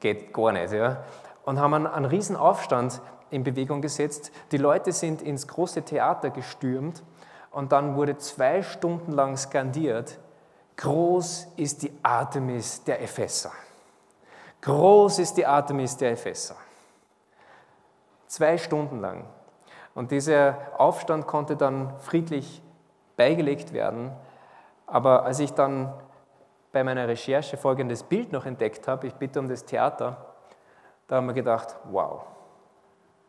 geht 0.00 0.32
gar 0.32 0.52
nicht. 0.52 0.72
Ja. 0.72 0.98
Und 1.44 1.58
haben 1.58 1.74
einen, 1.74 1.86
einen 1.86 2.06
riesen 2.06 2.36
Aufstand 2.36 3.00
in 3.30 3.42
Bewegung 3.42 3.82
gesetzt. 3.82 4.30
Die 4.52 4.58
Leute 4.58 4.92
sind 4.92 5.22
ins 5.22 5.46
große 5.46 5.82
Theater 5.82 6.30
gestürmt 6.30 7.02
und 7.50 7.72
dann 7.72 7.96
wurde 7.96 8.16
zwei 8.18 8.62
Stunden 8.62 9.12
lang 9.12 9.36
skandiert, 9.36 10.18
groß 10.76 11.48
ist 11.56 11.82
die 11.82 11.92
Artemis 12.02 12.84
der 12.84 13.02
Epheser. 13.02 13.50
Groß 14.60 15.18
ist 15.20 15.36
die 15.36 15.46
Artemis 15.46 15.96
der 15.96 16.12
Epheser. 16.12 16.56
Zwei 18.26 18.58
Stunden 18.58 19.00
lang. 19.00 19.24
Und 19.94 20.10
dieser 20.10 20.56
Aufstand 20.76 21.26
konnte 21.26 21.56
dann 21.56 21.98
friedlich 22.00 22.62
beigelegt 23.18 23.74
werden. 23.74 24.12
Aber 24.86 25.24
als 25.24 25.40
ich 25.40 25.52
dann 25.52 25.92
bei 26.72 26.82
meiner 26.84 27.06
Recherche 27.06 27.58
folgendes 27.58 28.02
Bild 28.02 28.32
noch 28.32 28.46
entdeckt 28.46 28.88
habe, 28.88 29.06
ich 29.06 29.14
bitte 29.14 29.40
um 29.40 29.48
das 29.48 29.66
Theater, 29.66 30.34
da 31.08 31.16
haben 31.16 31.26
wir 31.26 31.34
gedacht, 31.34 31.76
wow, 31.90 32.22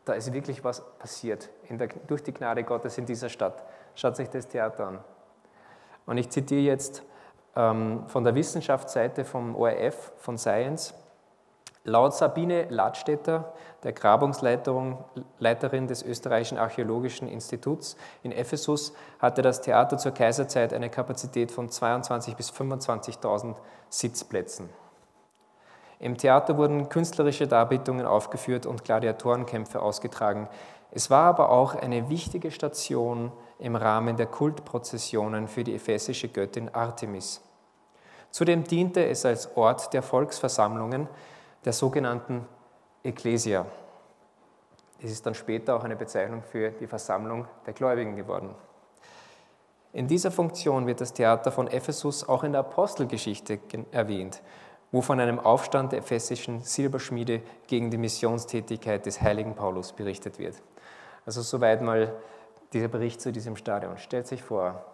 da 0.05 0.13
ist 0.13 0.31
wirklich 0.31 0.63
was 0.63 0.81
passiert 0.97 1.49
der, 1.69 1.87
durch 2.07 2.23
die 2.23 2.33
Gnade 2.33 2.63
Gottes 2.63 2.97
in 2.97 3.05
dieser 3.05 3.29
Stadt. 3.29 3.63
Schaut 3.95 4.15
sich 4.15 4.29
das 4.29 4.47
Theater 4.47 4.87
an. 4.87 4.99
Und 6.05 6.17
ich 6.17 6.29
zitiere 6.29 6.61
jetzt 6.61 7.03
ähm, 7.55 8.03
von 8.07 8.23
der 8.23 8.35
Wissenschaftsseite 8.35 9.25
vom 9.25 9.55
ORF, 9.55 10.13
von 10.17 10.37
Science. 10.37 10.93
Laut 11.85 12.13
Sabine 12.13 12.67
Ladstätter, 12.69 13.53
der 13.83 13.93
Grabungsleiterin 13.93 15.87
des 15.87 16.03
Österreichischen 16.03 16.57
Archäologischen 16.57 17.27
Instituts 17.27 17.95
in 18.21 18.31
Ephesus, 18.31 18.93
hatte 19.19 19.41
das 19.41 19.61
Theater 19.61 19.97
zur 19.97 20.11
Kaiserzeit 20.11 20.73
eine 20.73 20.89
Kapazität 20.89 21.51
von 21.51 21.69
22.000 21.69 22.35
bis 22.35 22.51
25.000 22.51 23.55
Sitzplätzen. 23.89 24.69
Im 25.99 26.17
Theater 26.17 26.57
wurden 26.57 26.89
künstlerische 26.89 27.47
Darbietungen 27.47 28.05
aufgeführt 28.05 28.65
und 28.65 28.83
Gladiatorenkämpfe 28.83 29.81
ausgetragen. 29.81 30.47
Es 30.91 31.09
war 31.09 31.25
aber 31.25 31.49
auch 31.49 31.75
eine 31.75 32.09
wichtige 32.09 32.51
Station 32.51 33.31
im 33.57 33.75
Rahmen 33.75 34.15
der 34.17 34.27
Kultprozessionen 34.27 35.47
für 35.47 35.63
die 35.63 35.75
ephesische 35.75 36.29
Göttin 36.29 36.69
Artemis. 36.73 37.41
Zudem 38.31 38.63
diente 38.63 39.05
es 39.05 39.25
als 39.25 39.55
Ort 39.57 39.93
der 39.93 40.03
Volksversammlungen, 40.03 41.07
der 41.65 41.73
sogenannten 41.73 42.45
Ecclesia. 43.03 43.65
Es 45.01 45.11
ist 45.11 45.25
dann 45.25 45.35
später 45.35 45.75
auch 45.75 45.83
eine 45.83 45.95
Bezeichnung 45.95 46.43
für 46.43 46.71
die 46.71 46.87
Versammlung 46.87 47.47
der 47.65 47.73
Gläubigen 47.73 48.15
geworden. 48.15 48.53
In 49.93 50.07
dieser 50.07 50.29
Funktion 50.29 50.85
wird 50.85 51.01
das 51.01 51.13
Theater 51.13 51.51
von 51.51 51.67
Ephesus 51.67 52.27
auch 52.27 52.43
in 52.43 52.51
der 52.51 52.61
Apostelgeschichte 52.61 53.59
erwähnt, 53.91 54.41
wo 54.91 55.01
von 55.01 55.19
einem 55.19 55.39
Aufstand 55.39 55.93
der 55.93 55.99
ephesischen 55.99 56.61
Silberschmiede 56.61 57.41
gegen 57.67 57.89
die 57.89 57.97
Missionstätigkeit 57.97 59.05
des 59.05 59.21
heiligen 59.21 59.55
Paulus 59.55 59.93
berichtet 59.93 60.37
wird. 60.37 60.61
Also 61.25 61.41
soweit 61.41 61.81
mal 61.81 62.13
dieser 62.73 62.87
Bericht 62.87 63.21
zu 63.21 63.31
diesem 63.31 63.55
Stadion. 63.55 63.97
Stellt 63.97 64.27
sich 64.27 64.43
vor, 64.43 64.85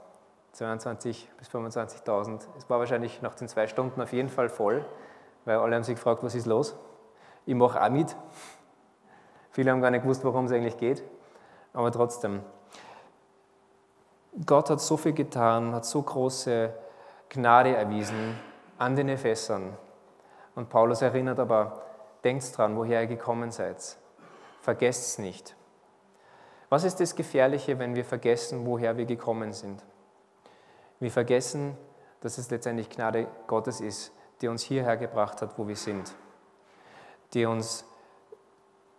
22.000 0.55 1.25
bis 1.37 1.49
25.000. 1.49 2.41
Es 2.57 2.69
war 2.69 2.79
wahrscheinlich 2.79 3.21
nach 3.21 3.35
den 3.35 3.49
zwei 3.49 3.67
Stunden 3.67 3.99
auf 4.01 4.13
jeden 4.13 4.29
Fall 4.29 4.47
voll, 4.47 4.85
weil 5.45 5.57
alle 5.57 5.75
haben 5.75 5.83
sich 5.83 5.95
gefragt, 5.95 6.23
was 6.23 6.35
ist 6.35 6.45
los? 6.45 6.75
Ich 7.45 7.55
mache 7.55 7.81
auch 7.81 7.89
mit. 7.89 8.15
Viele 9.51 9.71
haben 9.71 9.81
gar 9.81 9.91
nicht 9.91 10.01
gewusst, 10.01 10.23
worum 10.25 10.45
es 10.45 10.51
eigentlich 10.51 10.77
geht, 10.77 11.03
aber 11.73 11.91
trotzdem. 11.91 12.41
Gott 14.45 14.69
hat 14.69 14.81
so 14.81 14.97
viel 14.97 15.13
getan, 15.13 15.73
hat 15.73 15.85
so 15.85 16.01
große 16.01 16.73
Gnade 17.29 17.75
erwiesen 17.75 18.37
an 18.77 18.95
den 18.95 19.07
Ephesern. 19.07 19.77
Und 20.55 20.69
Paulus 20.69 21.01
erinnert 21.01 21.39
aber, 21.39 21.83
denkt 22.23 22.57
dran, 22.57 22.75
woher 22.75 23.01
ihr 23.01 23.07
gekommen 23.07 23.51
seid. 23.51 23.97
Vergesst 24.61 25.05
es 25.05 25.17
nicht. 25.19 25.55
Was 26.69 26.83
ist 26.83 26.99
das 26.99 27.15
Gefährliche, 27.15 27.79
wenn 27.79 27.95
wir 27.95 28.03
vergessen, 28.03 28.65
woher 28.65 28.97
wir 28.97 29.05
gekommen 29.05 29.53
sind? 29.53 29.83
Wir 30.99 31.11
vergessen, 31.11 31.77
dass 32.21 32.37
es 32.37 32.49
letztendlich 32.49 32.89
Gnade 32.89 33.27
Gottes 33.47 33.79
ist, 33.79 34.11
die 34.45 34.49
uns 34.49 34.61
hierher 34.61 34.95
gebracht 34.95 35.41
hat, 35.41 35.57
wo 35.57 35.67
wir 35.67 35.75
sind. 35.75 36.13
Die 37.33 37.47
uns 37.47 37.83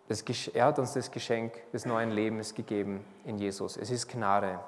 das, 0.09 0.25
er 0.49 0.65
hat 0.65 0.81
uns 0.81 0.93
das 0.95 1.09
Geschenk 1.09 1.53
des 1.71 1.87
neuen 1.87 2.11
Lebens 2.11 2.53
gegeben 2.53 3.05
in 3.25 3.39
Jesus. 3.39 3.77
Es 3.77 3.91
ist 3.91 4.09
Gnade. 4.09 4.59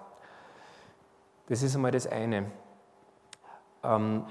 Das 1.49 1.64
ist 1.64 1.75
einmal 1.75 1.91
das 1.91 2.07
eine. 2.07 2.53
Ähm, 3.83 4.25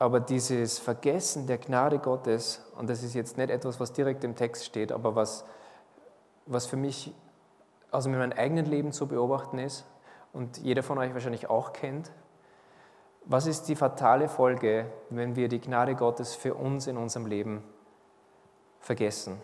aber 0.00 0.18
dieses 0.18 0.80
Vergessen 0.80 1.46
der 1.46 1.58
Gnade 1.58 2.00
Gottes, 2.00 2.68
und 2.76 2.90
das 2.90 3.04
ist 3.04 3.14
jetzt 3.14 3.36
nicht 3.36 3.50
etwas, 3.50 3.78
was 3.78 3.92
direkt 3.92 4.24
im 4.24 4.34
Text 4.34 4.64
steht, 4.64 4.90
aber 4.90 5.14
was, 5.14 5.44
was 6.46 6.66
für 6.66 6.76
mich 6.76 7.14
aus 7.92 8.08
meinem 8.08 8.32
eigenen 8.32 8.66
Leben 8.66 8.90
zu 8.90 9.06
beobachten 9.06 9.58
ist, 9.60 9.84
und 10.32 10.58
jeder 10.58 10.82
von 10.82 10.98
euch 10.98 11.14
wahrscheinlich 11.14 11.48
auch 11.48 11.72
kennt. 11.72 12.10
Was 13.24 13.46
ist 13.46 13.68
die 13.68 13.76
fatale 13.76 14.28
Folge, 14.28 14.86
wenn 15.10 15.36
wir 15.36 15.48
die 15.48 15.60
Gnade 15.60 15.94
Gottes 15.94 16.34
für 16.34 16.54
uns 16.54 16.86
in 16.86 16.96
unserem 16.96 17.26
Leben 17.26 17.62
vergessen? 18.80 19.40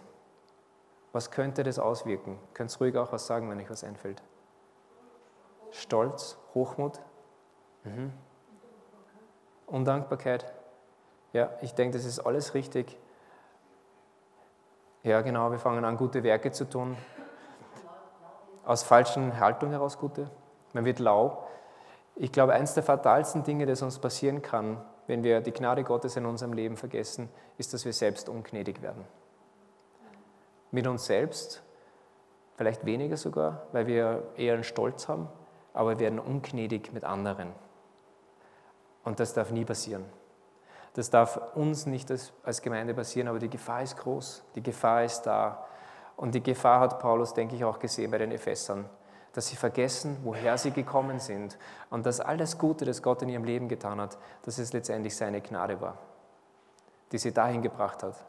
Was 1.12 1.30
könnte 1.30 1.62
das 1.62 1.78
auswirken? 1.78 2.38
Könnt 2.54 2.78
ruhig 2.80 2.96
auch 2.96 3.12
was 3.12 3.26
sagen, 3.26 3.50
wenn 3.50 3.60
euch 3.60 3.70
was 3.70 3.84
einfällt? 3.84 4.22
Stolz, 5.70 6.38
Hochmut, 6.54 7.00
mhm. 7.84 8.12
Undankbarkeit. 9.66 10.52
Ja, 11.32 11.50
ich 11.60 11.74
denke, 11.74 11.96
das 11.96 12.06
ist 12.06 12.20
alles 12.20 12.54
richtig. 12.54 12.98
Ja, 15.02 15.20
genau, 15.20 15.50
wir 15.50 15.58
fangen 15.58 15.84
an, 15.84 15.96
gute 15.96 16.22
Werke 16.22 16.52
zu 16.52 16.64
tun. 16.64 16.96
Aus 18.64 18.82
falschen 18.82 19.38
Haltung 19.38 19.70
heraus 19.70 19.98
gute 19.98 20.30
man 20.74 20.84
wird 20.84 20.98
lau. 20.98 21.46
Ich 22.16 22.30
glaube, 22.30 22.52
eines 22.52 22.74
der 22.74 22.82
fatalsten 22.82 23.42
Dinge, 23.42 23.66
das 23.66 23.82
uns 23.82 23.98
passieren 23.98 24.40
kann, 24.40 24.80
wenn 25.06 25.22
wir 25.22 25.40
die 25.40 25.52
Gnade 25.52 25.84
Gottes 25.84 26.16
in 26.16 26.26
unserem 26.26 26.52
Leben 26.52 26.76
vergessen, 26.76 27.28
ist, 27.58 27.74
dass 27.74 27.84
wir 27.84 27.92
selbst 27.92 28.28
ungnädig 28.28 28.82
werden. 28.82 29.04
Mit 30.70 30.86
uns 30.86 31.06
selbst, 31.06 31.62
vielleicht 32.56 32.86
weniger 32.86 33.16
sogar, 33.16 33.66
weil 33.72 33.86
wir 33.86 34.22
eher 34.36 34.54
einen 34.54 34.64
Stolz 34.64 35.08
haben, 35.08 35.28
aber 35.72 35.90
wir 35.90 35.98
werden 35.98 36.18
ungnädig 36.18 36.92
mit 36.92 37.04
anderen. 37.04 37.52
Und 39.02 39.20
das 39.20 39.34
darf 39.34 39.50
nie 39.50 39.64
passieren. 39.64 40.04
Das 40.94 41.10
darf 41.10 41.56
uns 41.56 41.86
nicht 41.86 42.10
als 42.44 42.62
Gemeinde 42.62 42.94
passieren, 42.94 43.28
aber 43.28 43.40
die 43.40 43.50
Gefahr 43.50 43.82
ist 43.82 43.96
groß, 43.96 44.44
die 44.54 44.62
Gefahr 44.62 45.04
ist 45.04 45.22
da. 45.22 45.66
Und 46.16 46.36
die 46.36 46.42
Gefahr 46.42 46.78
hat 46.78 47.00
Paulus, 47.00 47.34
denke 47.34 47.56
ich, 47.56 47.64
auch 47.64 47.80
gesehen 47.80 48.12
bei 48.12 48.18
den 48.18 48.30
Ephesern 48.30 48.88
dass 49.34 49.48
sie 49.48 49.56
vergessen, 49.56 50.16
woher 50.22 50.56
sie 50.56 50.70
gekommen 50.70 51.18
sind 51.18 51.58
und 51.90 52.06
dass 52.06 52.20
alles 52.20 52.56
Gute, 52.56 52.84
das 52.84 53.02
Gott 53.02 53.20
in 53.22 53.28
ihrem 53.28 53.44
Leben 53.44 53.68
getan 53.68 54.00
hat, 54.00 54.16
dass 54.42 54.58
es 54.58 54.72
letztendlich 54.72 55.14
seine 55.16 55.40
Gnade 55.40 55.80
war, 55.80 55.98
die 57.12 57.18
sie 57.18 57.32
dahin 57.32 57.60
gebracht 57.60 58.02
hat. 58.02 58.24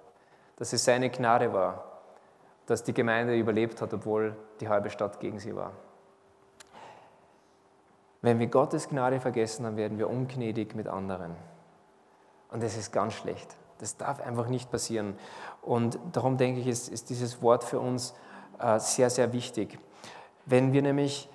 Dass 0.58 0.74
es 0.74 0.84
seine 0.84 1.10
Gnade 1.10 1.54
war, 1.54 1.84
dass 2.66 2.84
die 2.84 2.94
Gemeinde 2.94 3.38
überlebt 3.38 3.82
hat, 3.82 3.94
obwohl 3.94 4.36
die 4.60 4.68
halbe 4.68 4.90
Stadt 4.90 5.20
gegen 5.20 5.40
sie 5.40 5.56
war. 5.56 5.74
Wenn 8.24 8.40
wir 8.40 8.48
Gottes 8.48 8.90
Gnade 8.90 9.20
vergessen, 9.20 9.64
dann 9.64 9.78
werden 9.78 10.00
wir 10.00 10.10
ungnädig 10.10 10.74
mit 10.74 10.88
anderen. 10.88 11.36
Und 12.50 12.64
das 12.64 12.76
ist 12.76 12.92
ganz 12.92 13.14
schlecht. 13.14 13.56
Das 13.78 13.98
darf 13.98 14.22
einfach 14.22 14.48
nicht 14.48 14.72
passieren. 14.72 15.20
Und 15.62 16.00
darum 16.14 16.38
denke 16.38 16.62
ich, 16.62 16.68
ist, 16.68 16.90
ist 16.90 17.12
dieses 17.12 17.44
Wort 17.44 17.64
für 17.64 17.80
uns 17.80 18.16
äh, 18.58 18.80
sehr, 18.80 19.12
sehr 19.12 19.34
wichtig. 19.34 19.78
Wenn 20.46 20.74
wir 20.74 20.82
nämlich 20.82 21.30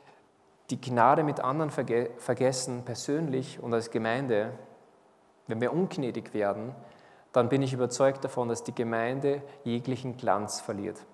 die 0.70 0.81
Gnade 0.81 1.25
mit 1.25 1.40
anderen 1.40 1.70
verge 1.70 2.11
vergessen, 2.18 2.85
persönlich 2.85 3.61
und 3.61 3.75
als 3.75 3.90
Gemeinde, 3.90 4.53
wenn 5.49 5.61
wir 5.61 5.73
ungnädig 5.73 6.33
werden, 6.33 6.75
dann 7.33 7.49
bin 7.49 7.62
ich 7.62 7.73
überzeugt 7.73 8.25
davon, 8.25 8.49
dass 8.49 8.62
die 8.62 8.75
Gemeinde 8.75 9.42
jeglichen 9.64 10.16
Glanz 10.16 10.61
verliert. 10.61 11.05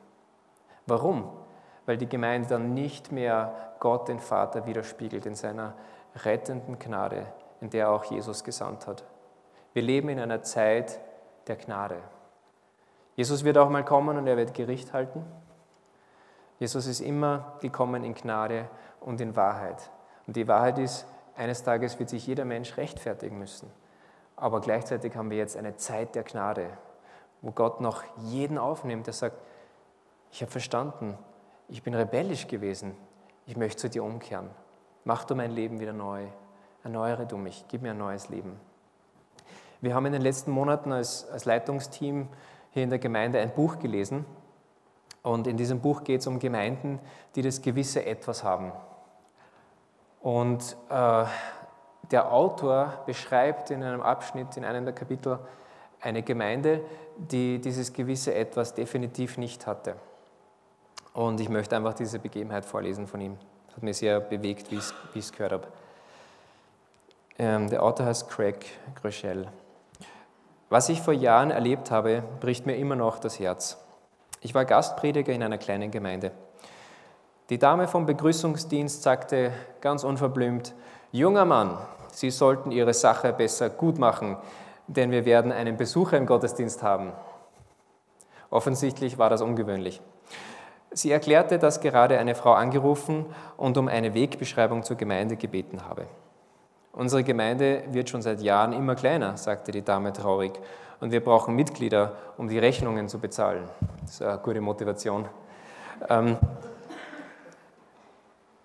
Warum? 0.86 1.30
Weil 1.84 1.96
die 1.96 2.08
Gemeinde 2.08 2.48
dann 2.48 2.74
nicht 2.74 3.12
mehr 3.12 3.74
Gott, 3.80 4.08
den 4.08 4.20
Vater, 4.20 4.66
widerspiegelt 4.66 5.26
in 5.26 5.34
seiner 5.34 5.74
rettenden 6.24 6.78
Gnade, 6.78 7.26
in 7.60 7.70
der 7.70 7.90
auch 7.90 8.04
Jesus 8.04 8.44
gesandt 8.44 8.86
hat. 8.86 9.04
Wir 9.72 9.82
leben 9.82 10.08
in 10.08 10.20
einer 10.20 10.42
Zeit 10.42 11.00
der 11.46 11.56
Gnade. 11.56 11.96
Jesus 13.14 13.44
wird 13.44 13.58
auch 13.58 13.68
mal 13.68 13.84
kommen 13.84 14.16
und 14.16 14.26
er 14.26 14.36
wird 14.36 14.54
Gericht 14.54 14.92
halten. 14.92 15.24
Jesus 16.58 16.86
ist 16.86 17.00
immer 17.00 17.56
gekommen 17.60 18.04
in 18.04 18.14
Gnade 18.14 18.68
und 19.00 19.20
in 19.20 19.36
Wahrheit. 19.36 19.90
Und 20.26 20.36
die 20.36 20.48
Wahrheit 20.48 20.78
ist, 20.78 21.06
Eines 21.36 21.62
Tages 21.62 21.98
wird 21.98 22.08
sich 22.08 22.26
jeder 22.26 22.46
Mensch 22.46 22.76
rechtfertigen 22.78 23.38
müssen. 23.38 23.70
Aber 24.36 24.60
gleichzeitig 24.60 25.14
haben 25.16 25.30
wir 25.30 25.36
jetzt 25.36 25.56
eine 25.56 25.76
Zeit 25.76 26.14
der 26.14 26.22
Gnade, 26.22 26.70
wo 27.42 27.50
Gott 27.50 27.80
noch 27.80 28.02
jeden 28.18 28.58
aufnimmt, 28.58 29.06
der 29.06 29.14
sagt, 29.14 29.36
ich 30.32 30.40
habe 30.40 30.50
verstanden, 30.50 31.16
ich 31.68 31.82
bin 31.82 31.94
rebellisch 31.94 32.48
gewesen, 32.48 32.96
ich 33.46 33.56
möchte 33.56 33.82
zu 33.82 33.90
dir 33.90 34.02
umkehren. 34.02 34.48
Mach 35.04 35.24
du 35.24 35.34
mein 35.34 35.50
Leben 35.50 35.78
wieder 35.78 35.92
neu, 35.92 36.24
erneuere 36.82 37.26
du 37.26 37.36
mich, 37.36 37.64
gib 37.68 37.82
mir 37.82 37.90
ein 37.90 37.98
neues 37.98 38.28
Leben. 38.30 38.58
Wir 39.82 39.94
haben 39.94 40.06
in 40.06 40.12
den 40.12 40.22
letzten 40.22 40.50
Monaten 40.50 40.90
als, 40.90 41.28
als 41.28 41.44
Leitungsteam 41.44 42.28
hier 42.70 42.82
in 42.82 42.90
der 42.90 42.98
Gemeinde 42.98 43.40
ein 43.40 43.52
Buch 43.52 43.78
gelesen. 43.78 44.24
Und 45.26 45.48
in 45.48 45.56
diesem 45.56 45.80
Buch 45.80 46.04
geht 46.04 46.20
es 46.20 46.28
um 46.28 46.38
Gemeinden, 46.38 47.00
die 47.34 47.42
das 47.42 47.60
gewisse 47.60 48.06
Etwas 48.06 48.44
haben. 48.44 48.70
Und 50.20 50.76
äh, 50.88 51.24
der 52.12 52.32
Autor 52.32 53.02
beschreibt 53.06 53.72
in 53.72 53.82
einem 53.82 54.02
Abschnitt, 54.02 54.56
in 54.56 54.64
einem 54.64 54.84
der 54.84 54.94
Kapitel, 54.94 55.40
eine 56.00 56.22
Gemeinde, 56.22 56.80
die 57.16 57.60
dieses 57.60 57.92
gewisse 57.92 58.36
Etwas 58.36 58.74
definitiv 58.74 59.36
nicht 59.36 59.66
hatte. 59.66 59.96
Und 61.12 61.40
ich 61.40 61.48
möchte 61.48 61.74
einfach 61.74 61.94
diese 61.94 62.20
Begebenheit 62.20 62.64
vorlesen 62.64 63.08
von 63.08 63.20
ihm. 63.20 63.36
Hat 63.74 63.82
mich 63.82 63.96
sehr 63.96 64.20
bewegt, 64.20 64.70
wie 64.70 64.76
ich 64.76 64.92
es 65.16 65.32
gehört 65.32 65.54
habe. 65.54 65.66
Ähm, 67.36 67.68
der 67.68 67.82
Autor 67.82 68.06
heißt 68.06 68.30
Craig 68.30 68.64
Groeschel. 69.02 69.48
Was 70.70 70.88
ich 70.88 71.02
vor 71.02 71.14
Jahren 71.14 71.50
erlebt 71.50 71.90
habe, 71.90 72.22
bricht 72.38 72.64
mir 72.64 72.76
immer 72.76 72.94
noch 72.94 73.18
das 73.18 73.40
Herz. 73.40 73.82
Ich 74.46 74.54
war 74.54 74.64
Gastprediger 74.64 75.32
in 75.32 75.42
einer 75.42 75.58
kleinen 75.58 75.90
Gemeinde. 75.90 76.30
Die 77.50 77.58
Dame 77.58 77.88
vom 77.88 78.06
Begrüßungsdienst 78.06 79.02
sagte 79.02 79.50
ganz 79.80 80.04
unverblümt, 80.04 80.72
junger 81.10 81.44
Mann, 81.44 81.76
Sie 82.12 82.30
sollten 82.30 82.70
Ihre 82.70 82.94
Sache 82.94 83.32
besser 83.32 83.70
gut 83.70 83.98
machen, 83.98 84.36
denn 84.86 85.10
wir 85.10 85.24
werden 85.24 85.50
einen 85.50 85.76
Besucher 85.76 86.16
im 86.16 86.26
Gottesdienst 86.26 86.84
haben. 86.84 87.10
Offensichtlich 88.48 89.18
war 89.18 89.30
das 89.30 89.42
ungewöhnlich. 89.42 90.00
Sie 90.92 91.10
erklärte, 91.10 91.58
dass 91.58 91.80
gerade 91.80 92.16
eine 92.16 92.36
Frau 92.36 92.52
angerufen 92.52 93.26
und 93.56 93.76
um 93.76 93.88
eine 93.88 94.14
Wegbeschreibung 94.14 94.84
zur 94.84 94.96
Gemeinde 94.96 95.34
gebeten 95.34 95.84
habe. 95.88 96.06
Unsere 96.96 97.22
Gemeinde 97.22 97.82
wird 97.90 98.08
schon 98.08 98.22
seit 98.22 98.40
Jahren 98.40 98.72
immer 98.72 98.94
kleiner, 98.94 99.36
sagte 99.36 99.70
die 99.70 99.82
Dame 99.82 100.14
traurig, 100.14 100.58
und 100.98 101.12
wir 101.12 101.22
brauchen 101.22 101.54
Mitglieder, 101.54 102.12
um 102.38 102.48
die 102.48 102.58
Rechnungen 102.58 103.06
zu 103.06 103.18
bezahlen. 103.18 103.64
Das 104.00 104.12
ist 104.12 104.22
eine 104.22 104.38
gute 104.38 104.62
Motivation. 104.62 105.26
Ähm, 106.08 106.38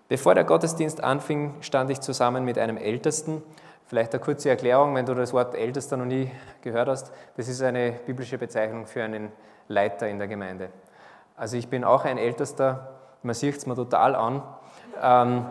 bevor 0.08 0.34
der 0.34 0.44
Gottesdienst 0.44 1.04
anfing, 1.04 1.56
stand 1.60 1.90
ich 1.90 2.00
zusammen 2.00 2.46
mit 2.46 2.56
einem 2.56 2.78
Ältesten. 2.78 3.42
Vielleicht 3.84 4.14
eine 4.14 4.22
kurze 4.22 4.48
Erklärung, 4.48 4.94
wenn 4.94 5.04
du 5.04 5.14
das 5.14 5.34
Wort 5.34 5.54
Ältester 5.54 5.98
noch 5.98 6.06
nie 6.06 6.30
gehört 6.62 6.88
hast. 6.88 7.12
Das 7.36 7.48
ist 7.48 7.60
eine 7.60 7.92
biblische 8.06 8.38
Bezeichnung 8.38 8.86
für 8.86 9.04
einen 9.04 9.30
Leiter 9.68 10.08
in 10.08 10.18
der 10.18 10.28
Gemeinde. 10.28 10.70
Also 11.36 11.58
ich 11.58 11.68
bin 11.68 11.84
auch 11.84 12.06
ein 12.06 12.16
Ältester, 12.16 12.94
man 13.22 13.34
sieht 13.34 13.58
es 13.58 13.66
mir 13.66 13.74
total 13.74 14.14
an. 14.14 14.42
Ähm, 15.02 15.46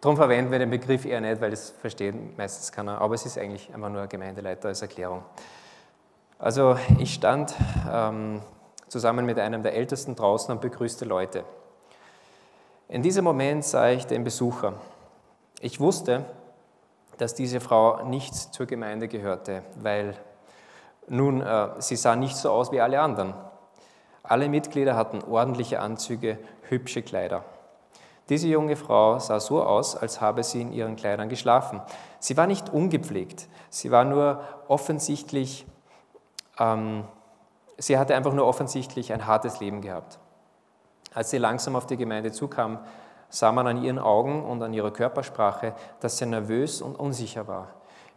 Darum 0.00 0.16
verwenden 0.16 0.52
wir 0.52 0.60
den 0.60 0.70
Begriff 0.70 1.04
eher 1.04 1.20
nicht, 1.20 1.40
weil 1.40 1.50
das 1.50 1.70
versteht 1.70 2.14
meistens 2.36 2.70
keiner, 2.70 3.00
aber 3.00 3.14
es 3.14 3.26
ist 3.26 3.36
eigentlich 3.36 3.72
einfach 3.74 3.88
nur 3.88 4.02
ein 4.02 4.08
Gemeindeleiter 4.08 4.68
als 4.68 4.80
Erklärung. 4.80 5.24
Also 6.38 6.76
ich 6.98 7.14
stand 7.14 7.52
ähm, 7.90 8.40
zusammen 8.86 9.26
mit 9.26 9.40
einem 9.40 9.64
der 9.64 9.74
Ältesten 9.74 10.14
draußen 10.14 10.54
und 10.54 10.60
begrüßte 10.60 11.04
Leute. 11.04 11.44
In 12.88 13.02
diesem 13.02 13.24
Moment 13.24 13.64
sah 13.64 13.88
ich 13.88 14.06
den 14.06 14.22
Besucher. 14.22 14.74
Ich 15.60 15.80
wusste, 15.80 16.24
dass 17.16 17.34
diese 17.34 17.58
Frau 17.58 18.04
nicht 18.04 18.34
zur 18.34 18.66
Gemeinde 18.66 19.08
gehörte, 19.08 19.62
weil 19.82 20.14
nun, 21.08 21.40
äh, 21.40 21.70
sie 21.80 21.96
sah 21.96 22.14
nicht 22.14 22.36
so 22.36 22.50
aus 22.50 22.70
wie 22.70 22.80
alle 22.80 23.00
anderen. 23.00 23.34
Alle 24.22 24.48
Mitglieder 24.48 24.94
hatten 24.94 25.22
ordentliche 25.22 25.80
Anzüge, 25.80 26.38
hübsche 26.68 27.02
Kleider. 27.02 27.44
Diese 28.28 28.48
junge 28.48 28.76
Frau 28.76 29.18
sah 29.18 29.40
so 29.40 29.62
aus, 29.62 29.96
als 29.96 30.20
habe 30.20 30.42
sie 30.42 30.60
in 30.60 30.72
ihren 30.72 30.96
Kleidern 30.96 31.28
geschlafen. 31.28 31.80
Sie 32.18 32.36
war 32.36 32.46
nicht 32.46 32.68
ungepflegt, 32.68 33.48
sie 33.70 33.90
war 33.90 34.04
nur 34.04 34.42
offensichtlich, 34.68 35.66
ähm, 36.58 37.04
sie 37.78 37.98
hatte 37.98 38.14
einfach 38.14 38.34
nur 38.34 38.46
offensichtlich 38.46 39.12
ein 39.12 39.26
hartes 39.26 39.60
Leben 39.60 39.80
gehabt. 39.80 40.18
Als 41.14 41.30
sie 41.30 41.38
langsam 41.38 41.74
auf 41.74 41.86
die 41.86 41.96
Gemeinde 41.96 42.30
zukam, 42.30 42.80
sah 43.30 43.50
man 43.50 43.66
an 43.66 43.82
ihren 43.82 43.98
Augen 43.98 44.44
und 44.44 44.62
an 44.62 44.74
ihrer 44.74 44.90
Körpersprache, 44.90 45.74
dass 46.00 46.18
sie 46.18 46.26
nervös 46.26 46.82
und 46.82 46.96
unsicher 46.96 47.46
war. 47.46 47.68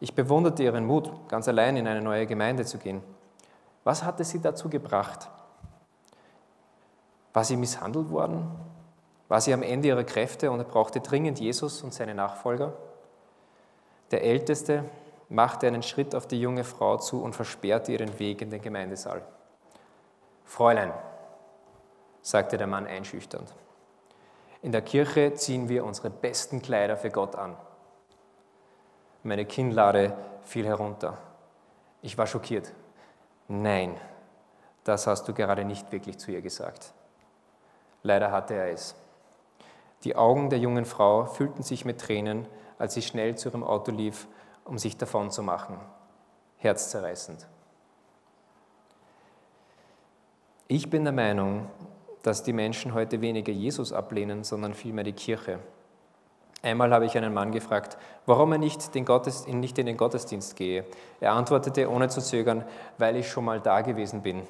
Ich 0.02 0.14
bewunderte 0.14 0.64
ihren 0.64 0.86
Mut, 0.86 1.12
ganz 1.30 1.48
allein 1.48 1.78
in 1.78 1.88
eine 1.88 2.02
neue 2.02 2.26
Gemeinde 2.26 2.66
zu 2.66 2.78
gehen. 2.80 3.02
Was 3.84 4.04
hatte 4.04 4.24
sie 4.24 4.42
dazu 4.42 4.70
gebracht? 4.70 5.30
War 7.34 7.44
sie 7.44 7.56
misshandelt 7.56 8.10
worden? 8.10 8.52
War 9.32 9.40
sie 9.40 9.54
am 9.54 9.64
Ende 9.64 9.88
ihrer 9.88 10.04
Kräfte 10.04 10.52
und 10.52 10.68
brauchte 10.68 11.00
dringend 11.00 11.40
Jesus 11.40 11.84
und 11.84 11.94
seine 11.94 12.14
Nachfolger. 12.14 12.74
Der 14.12 14.26
Älteste 14.26 14.84
machte 15.30 15.68
einen 15.68 15.84
Schritt 15.84 16.16
auf 16.16 16.28
die 16.28 16.42
junge 16.42 16.66
Frau 16.66 16.98
zu 16.98 17.24
und 17.24 17.34
versperrte 17.34 17.94
ihren 17.94 18.20
Weg 18.20 18.42
in 18.42 18.50
den 18.50 18.62
Gemeindesaal. 18.62 19.22
Fräulein, 20.44 20.92
sagte 22.22 22.58
der 22.58 22.68
Mann 22.68 22.86
einschüchternd, 22.86 23.56
in 24.64 24.74
der 24.74 24.82
Kirche 24.82 25.34
ziehen 25.34 25.70
wir 25.70 25.86
unsere 25.86 26.10
besten 26.10 26.62
Kleider 26.62 26.98
für 26.98 27.10
Gott 27.10 27.38
an. 27.38 27.56
Meine 29.24 29.46
Kinnlade 29.46 30.14
fiel 30.44 30.66
herunter. 30.66 31.18
Ich 32.02 32.18
war 32.18 32.28
schockiert. 32.28 32.74
Nein, 33.48 33.96
das 34.84 35.08
hast 35.08 35.26
du 35.30 35.34
gerade 35.34 35.64
nicht 35.64 35.90
wirklich 35.94 36.18
zu 36.18 36.32
ihr 36.32 36.42
gesagt. 36.42 36.92
Leider 38.04 38.30
hatte 38.32 38.56
er 38.56 38.74
es. 38.74 38.94
Die 40.04 40.16
Augen 40.16 40.50
der 40.50 40.60
jungen 40.60 40.86
Frau 40.86 41.26
füllten 41.26 41.64
sich 41.64 41.86
mit 41.86 42.02
Tränen, 42.02 42.48
als 42.80 42.96
sie 42.96 43.02
schnell 43.02 43.36
zu 43.38 43.50
ihrem 43.50 43.64
Auto 43.64 43.92
lief, 43.92 44.28
um 44.66 44.78
sich 44.78 44.98
davon 44.98 45.30
zu 45.30 45.44
machen. 45.44 45.78
Herzzerreißend. 46.58 47.48
Ich 50.68 50.90
bin 50.90 51.04
der 51.04 51.14
Meinung, 51.14 51.68
dass 52.24 52.44
die 52.44 52.54
Menschen 52.54 52.94
heute 52.94 53.22
weniger 53.22 53.52
Jesus 53.52 53.94
ablehnen, 53.94 54.44
sondern 54.44 54.74
vielmehr 54.74 55.04
die 55.04 55.14
Kirche. 55.14 55.60
Einmal 56.64 56.94
habe 56.94 57.06
ich 57.06 57.18
einen 57.18 57.34
Mann 57.34 57.52
gefragt, 57.52 57.98
warum 58.26 58.52
er 58.52 58.60
nicht, 58.60 58.94
nicht 58.96 59.78
in 59.78 59.86
den 59.86 59.98
Gottesdienst 59.98 60.56
gehe. 60.56 60.86
Er 61.20 61.34
antwortete 61.34 61.90
ohne 61.90 62.08
zu 62.08 62.22
zögern, 62.22 62.64
weil 63.00 63.16
ich 63.16 63.30
schon 63.30 63.46
mal 63.46 63.60
da 63.60 63.82
gewesen 63.82 64.22
bin. 64.22 64.44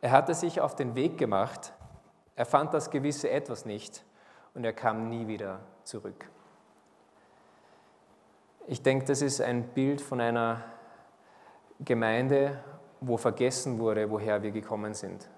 Er 0.00 0.12
hatte 0.12 0.32
sich 0.32 0.60
auf 0.60 0.74
den 0.74 0.94
Weg 0.94 1.18
gemacht, 1.18 1.72
er 2.38 2.46
fand 2.46 2.72
das 2.72 2.88
gewisse 2.88 3.28
Etwas 3.28 3.64
nicht 3.64 4.04
und 4.54 4.62
er 4.62 4.72
kam 4.72 5.08
nie 5.08 5.26
wieder 5.26 5.58
zurück. 5.82 6.30
Ich 8.68 8.80
denke, 8.80 9.06
das 9.06 9.22
ist 9.22 9.40
ein 9.40 9.64
Bild 9.70 10.00
von 10.00 10.20
einer 10.20 10.62
Gemeinde, 11.80 12.62
wo 13.00 13.16
vergessen 13.16 13.80
wurde, 13.80 14.08
woher 14.08 14.40
wir 14.40 14.52
gekommen 14.52 14.94
sind. 14.94 15.28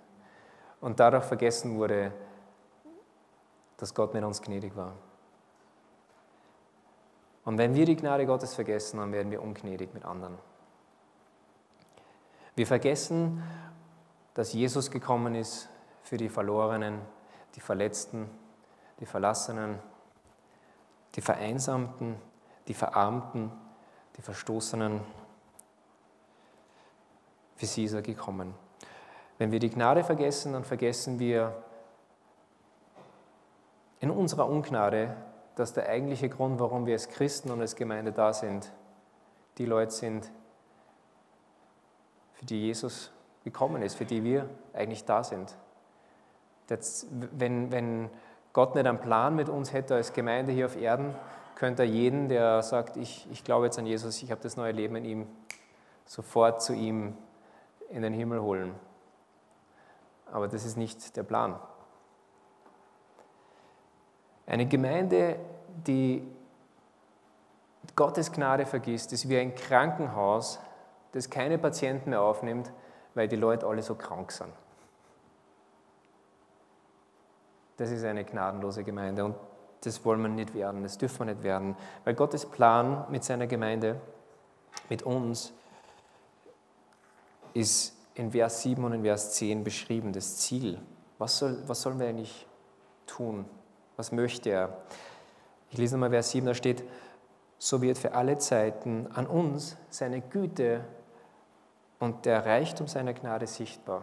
Und 0.82 1.00
dadurch 1.00 1.24
vergessen 1.24 1.78
wurde, 1.78 2.12
dass 3.78 3.94
Gott 3.94 4.12
mit 4.12 4.22
uns 4.22 4.42
gnädig 4.42 4.76
war. 4.76 4.92
Und 7.46 7.56
wenn 7.56 7.74
wir 7.74 7.86
die 7.86 7.96
Gnade 7.96 8.26
Gottes 8.26 8.54
vergessen, 8.54 8.98
dann 8.98 9.10
werden 9.12 9.32
wir 9.32 9.40
ungnädig 9.40 9.94
mit 9.94 10.04
anderen. 10.04 10.36
Wir 12.56 12.66
vergessen, 12.66 13.42
dass 14.34 14.52
Jesus 14.52 14.90
gekommen 14.90 15.34
ist, 15.34 15.69
für 16.02 16.16
die 16.16 16.28
Verlorenen, 16.28 17.00
die 17.54 17.60
Verletzten, 17.60 18.30
die 19.00 19.06
Verlassenen, 19.06 19.78
die 21.14 21.20
Vereinsamten, 21.20 22.16
die 22.68 22.74
Verarmten, 22.74 23.50
die 24.16 24.22
Verstoßenen. 24.22 25.00
Für 27.56 27.66
sie 27.66 27.84
ist 27.84 27.92
er 27.92 28.02
gekommen. 28.02 28.54
Wenn 29.38 29.52
wir 29.52 29.58
die 29.58 29.70
Gnade 29.70 30.04
vergessen, 30.04 30.52
dann 30.52 30.64
vergessen 30.64 31.18
wir 31.18 31.62
in 34.00 34.10
unserer 34.10 34.48
Ungnade, 34.48 35.16
dass 35.56 35.72
der 35.72 35.88
eigentliche 35.88 36.28
Grund, 36.28 36.58
warum 36.60 36.86
wir 36.86 36.94
als 36.94 37.08
Christen 37.08 37.50
und 37.50 37.60
als 37.60 37.76
Gemeinde 37.76 38.12
da 38.12 38.32
sind, 38.32 38.72
die 39.58 39.66
Leute 39.66 39.92
sind, 39.92 40.30
für 42.34 42.46
die 42.46 42.60
Jesus 42.60 43.12
gekommen 43.44 43.82
ist, 43.82 43.96
für 43.96 44.06
die 44.06 44.24
wir 44.24 44.48
eigentlich 44.72 45.04
da 45.04 45.22
sind. 45.22 45.56
Das, 46.70 47.06
wenn, 47.11 47.72
wenn 47.72 48.11
Gott 48.52 48.76
nicht 48.76 48.87
einen 48.87 49.00
Plan 49.00 49.35
mit 49.35 49.48
uns 49.48 49.72
hätte 49.72 49.96
als 49.96 50.12
Gemeinde 50.12 50.52
hier 50.52 50.66
auf 50.66 50.80
Erden, 50.80 51.14
könnte 51.56 51.83
er 51.83 51.88
jeden, 51.88 52.28
der 52.28 52.62
sagt, 52.62 52.96
ich, 52.96 53.28
ich 53.30 53.42
glaube 53.44 53.66
jetzt 53.66 53.78
an 53.78 53.87
Jesus, 53.87 54.22
ich 54.22 54.30
habe 54.30 54.40
das 54.40 54.56
neue 54.56 54.72
Leben 54.72 54.94
in 54.96 55.04
ihm, 55.04 55.26
sofort 56.06 56.62
zu 56.62 56.72
ihm 56.72 57.16
in 57.90 58.02
den 58.02 58.14
Himmel 58.14 58.40
holen. 58.40 58.74
Aber 60.33 60.46
das 60.46 60.64
ist 60.64 60.76
nicht 60.76 61.16
der 61.16 61.24
Plan. 61.24 61.59
Eine 64.46 64.66
Gemeinde, 64.66 65.37
die 65.87 66.26
Gottes 67.96 68.30
Gnade 68.30 68.64
vergisst, 68.64 69.12
ist 69.12 69.28
wie 69.28 69.38
ein 69.38 69.54
Krankenhaus, 69.54 70.61
das 71.12 71.30
keine 71.30 71.59
Patienten 71.59 72.11
mehr 72.11 72.22
aufnimmt, 72.22 72.72
weil 73.14 73.26
die 73.26 73.37
Leute 73.37 73.66
alle 73.66 73.83
so 73.83 73.96
krank 73.96 74.30
sind. 74.30 74.52
Das 77.81 77.90
ist 77.90 78.05
eine 78.05 78.25
gnadenlose 78.25 78.85
Gemeinde 78.85 79.25
und 79.25 79.37
das 79.81 80.05
wollen 80.05 80.21
wir 80.21 80.29
nicht 80.29 80.53
werden, 80.53 80.83
das 80.83 80.99
dürfen 80.99 81.21
wir 81.21 81.33
nicht 81.33 81.43
werden, 81.43 81.75
weil 82.05 82.12
Gottes 82.12 82.45
Plan 82.45 83.07
mit 83.09 83.25
seiner 83.25 83.47
Gemeinde, 83.47 83.99
mit 84.90 85.03
uns, 85.03 85.55
ist 87.55 87.97
in 88.16 88.33
Vers 88.33 88.61
7 88.61 88.85
und 88.85 88.93
in 88.93 89.03
Vers 89.03 89.33
10 89.33 89.64
beschrieben, 89.64 90.12
das 90.12 90.37
Ziel. 90.37 90.79
Was, 91.16 91.38
soll, 91.38 91.57
was 91.66 91.81
sollen 91.81 91.99
wir 91.99 92.07
eigentlich 92.07 92.47
tun? 93.07 93.47
Was 93.97 94.12
möchte 94.12 94.51
er? 94.51 94.77
Ich 95.71 95.79
lese 95.79 95.95
nochmal 95.95 96.11
Vers 96.11 96.33
7, 96.33 96.45
da 96.45 96.53
steht, 96.53 96.85
so 97.57 97.81
wird 97.81 97.97
für 97.97 98.12
alle 98.12 98.37
Zeiten 98.37 99.09
an 99.14 99.27
uns 99.27 99.79
seine 99.88 100.21
Güte 100.21 100.85
und 101.99 102.27
der 102.27 102.45
Reichtum 102.45 102.88
seiner 102.88 103.14
Gnade 103.14 103.47
sichtbar. 103.47 104.03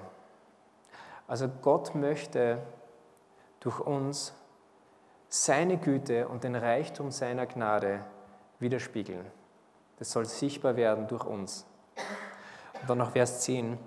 Also 1.28 1.48
Gott 1.62 1.94
möchte 1.94 2.58
durch 3.68 3.82
uns 3.82 4.34
seine 5.28 5.76
Güte 5.76 6.30
und 6.30 6.46
den 6.46 6.56
Reichtum 6.56 7.12
seiner 7.12 7.46
Gnade 7.46 8.00
widerspiegeln. 8.60 9.26
Das 10.00 10.10
soll 10.10 10.24
sichtbar 10.24 10.78
werden 10.78 11.06
durch 11.10 11.26
uns. 11.26 11.66
Und 12.80 12.90
dann 12.90 13.00
noch 13.00 13.12
Vers 13.12 13.42
10. 13.42 13.78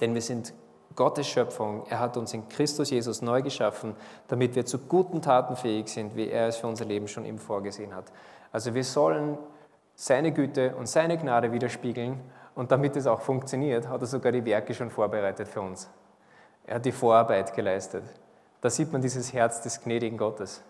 Denn 0.00 0.14
wir 0.14 0.22
sind 0.22 0.54
Gottes 0.94 1.26
Schöpfung. 1.26 1.84
Er 1.90 1.98
hat 1.98 2.16
uns 2.16 2.32
in 2.32 2.48
Christus 2.48 2.90
Jesus 2.90 3.22
neu 3.22 3.42
geschaffen, 3.42 3.96
damit 4.28 4.54
wir 4.54 4.64
zu 4.64 4.78
guten 4.78 5.20
Taten 5.20 5.56
fähig 5.56 5.88
sind, 5.88 6.14
wie 6.14 6.28
er 6.28 6.46
es 6.46 6.58
für 6.58 6.68
unser 6.68 6.84
Leben 6.84 7.08
schon 7.08 7.24
ihm 7.24 7.38
vorgesehen 7.38 7.92
hat. 7.96 8.04
Also 8.52 8.72
wir 8.72 8.84
sollen 8.84 9.36
seine 9.96 10.30
Güte 10.30 10.76
und 10.76 10.88
seine 10.88 11.18
Gnade 11.18 11.50
widerspiegeln 11.50 12.20
und 12.54 12.70
damit 12.70 12.94
es 12.94 13.08
auch 13.08 13.20
funktioniert, 13.20 13.88
hat 13.88 14.00
er 14.00 14.06
sogar 14.06 14.30
die 14.30 14.44
Werke 14.44 14.74
schon 14.74 14.90
vorbereitet 14.90 15.48
für 15.48 15.60
uns. 15.60 15.90
Er 16.64 16.76
hat 16.76 16.84
die 16.84 16.92
Vorarbeit 16.92 17.52
geleistet. 17.52 18.04
Da 18.62 18.70
sieht 18.70 18.92
man 18.92 19.02
dieses 19.02 19.32
Herz 19.32 19.60
des 19.60 19.82
gnädigen 19.82 20.16
Gottes. 20.16 20.62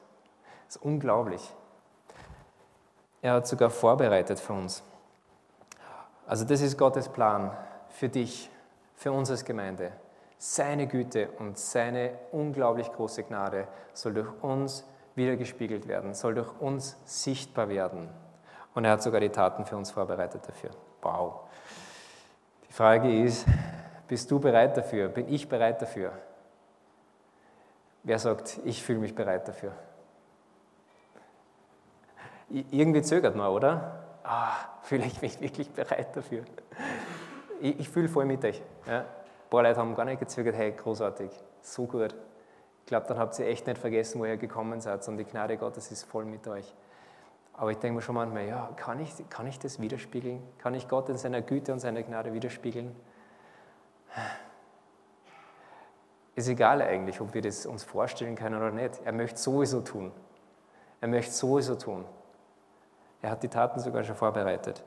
Das 0.67 0.77
ist 0.77 0.83
unglaublich. 0.83 1.55
Er 3.21 3.35
hat 3.35 3.47
sogar 3.47 3.69
vorbereitet 3.69 4.41
für 4.41 4.55
uns. 4.55 4.83
Also 6.27 6.47
das 6.47 6.63
ist 6.63 6.79
Gottes 6.79 7.11
Plan 7.11 7.55
für 7.91 8.09
dich, 8.09 8.51
für 8.97 9.13
uns 9.13 9.31
als 9.31 9.45
Gemeinde. 9.45 9.93
Seine 10.39 10.87
Güte 10.87 11.29
und 11.39 11.59
seine 11.59 12.19
unglaublich 12.33 12.91
große 12.91 13.25
Gnade 13.25 13.69
soll 13.93 14.15
durch 14.15 14.43
uns 14.43 14.85
wiedergespiegelt 15.15 15.87
werden, 15.87 16.15
soll 16.15 16.35
durch 16.35 16.59
uns 16.61 16.97
sichtbar 17.05 17.69
werden. 17.69 18.09
Und 18.75 18.87
er 18.87 18.93
hat 18.93 19.03
sogar 19.03 19.21
die 19.21 19.29
Taten 19.29 19.67
für 19.67 19.77
uns 19.77 19.91
vorbereitet 19.91 20.49
dafür. 20.49 20.71
Wow. 21.03 21.41
Die 22.67 22.73
Frage 22.73 23.23
ist, 23.23 23.45
bist 24.09 24.31
du 24.31 24.41
bereit 24.41 24.79
dafür? 24.79 25.09
Bin 25.09 25.29
ich 25.29 25.47
bereit 25.47 25.83
dafür? 25.83 26.13
Wer 28.03 28.19
sagt, 28.19 28.61
ich 28.65 28.83
fühle 28.83 28.99
mich 28.99 29.15
bereit 29.15 29.47
dafür? 29.49 29.73
Irgendwie 32.49 33.03
zögert 33.03 33.37
man, 33.37 33.49
oder? 33.49 34.03
ah, 34.25 34.57
fühle 34.83 35.05
ich 35.05 35.21
mich 35.23 35.41
wirklich 35.41 35.71
bereit 35.71 36.17
dafür. 36.17 36.45
Ich, 37.61 37.81
ich 37.81 37.89
fühle 37.89 38.09
voll 38.09 38.25
mit 38.25 38.45
euch. 38.45 38.63
Ja. 38.87 39.01
Ein 39.01 39.07
paar 39.51 39.63
Leute 39.63 39.79
haben 39.79 39.95
gar 39.95 40.05
nicht 40.05 40.21
gezögert, 40.21 40.57
hey, 40.57 40.73
großartig, 40.73 41.31
so 41.61 41.87
gut. 41.87 42.15
Ich 42.81 42.87
glaube, 42.87 43.07
dann 43.07 43.19
habt 43.19 43.39
ihr 43.39 43.47
echt 43.47 43.67
nicht 43.67 43.79
vergessen, 43.79 44.21
woher 44.21 44.35
ihr 44.35 44.39
gekommen 44.39 44.81
seid 44.81 45.07
und 45.09 45.17
die 45.17 45.25
Gnade 45.25 45.57
Gottes 45.57 45.91
ist 45.93 46.05
voll 46.05 46.25
mit 46.25 46.47
euch. 46.49 46.75
Aber 47.55 47.71
ich 47.71 47.79
denke 47.79 47.97
mir 47.97 48.03
schon 48.03 48.15
manchmal, 48.15 48.47
ja, 48.47 48.71
kann 48.77 48.99
ich, 48.99 49.13
kann 49.29 49.47
ich 49.47 49.59
das 49.59 49.81
widerspiegeln? 49.81 50.43
Kann 50.59 50.75
ich 50.75 50.89
Gott 50.89 51.09
in 51.11 51.19
seiner 51.19 51.43
Güte 51.43 51.73
und 51.73 51.81
seiner 51.81 52.03
Gnade 52.03 52.33
widerspiegeln? 52.33 52.97
Ist 56.35 56.49
egal 56.49 56.81
eigentlich, 56.81 57.21
ob 57.21 57.35
wir 57.35 57.43
das 57.43 57.67
uns 57.67 57.85
vorstellen 57.85 58.37
können 58.37 58.57
oder 58.57 58.71
nicht. 58.71 59.01
Er 59.05 59.13
möchte 59.13 59.39
sowieso 59.39 59.81
tun. 59.81 60.13
Er 61.01 61.09
möchte 61.09 61.33
sowieso 61.33 61.75
tun. 61.75 62.05
Er 63.21 63.31
hat 63.31 63.43
die 63.43 63.49
Taten 63.49 63.81
sogar 63.81 64.03
schon 64.03 64.17
vorbereitet. 64.17 64.83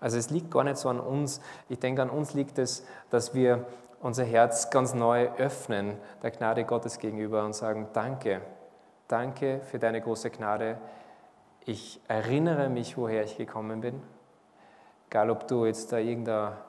Also 0.00 0.18
es 0.18 0.30
liegt 0.30 0.50
gar 0.50 0.64
nicht 0.64 0.76
so 0.76 0.88
an 0.88 1.00
uns. 1.00 1.40
Ich 1.68 1.78
denke, 1.78 2.02
an 2.02 2.10
uns 2.10 2.34
liegt 2.34 2.58
es, 2.58 2.84
dass 3.10 3.34
wir 3.34 3.64
unser 4.00 4.24
Herz 4.24 4.70
ganz 4.70 4.94
neu 4.94 5.28
öffnen 5.38 5.96
der 6.22 6.30
Gnade 6.30 6.64
Gottes 6.64 6.98
gegenüber 6.98 7.44
und 7.44 7.54
sagen, 7.54 7.88
danke, 7.92 8.42
danke 9.08 9.60
für 9.60 9.78
deine 9.78 10.00
große 10.00 10.30
Gnade. 10.30 10.78
Ich 11.64 12.00
erinnere 12.08 12.68
mich, 12.68 12.96
woher 12.96 13.24
ich 13.24 13.36
gekommen 13.36 13.80
bin. 13.80 14.02
Egal, 15.08 15.30
ob 15.30 15.48
du 15.48 15.64
jetzt 15.64 15.92
da 15.92 15.98
irgendeine 15.98 16.48
äh, 16.48 16.67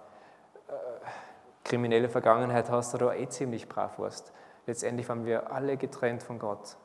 kriminelle 1.70 2.10
Vergangenheit 2.10 2.70
hast 2.70 2.96
oder 2.96 3.16
eh 3.16 3.30
ziemlich 3.30 3.70
brav 3.70 4.00
warst. 4.00 4.34
Letztendlich 4.66 5.08
waren 5.08 5.26
wir 5.26 5.52
alle 5.54 5.78
getrennt 5.78 6.24
von 6.24 6.40
Gott. 6.40 6.76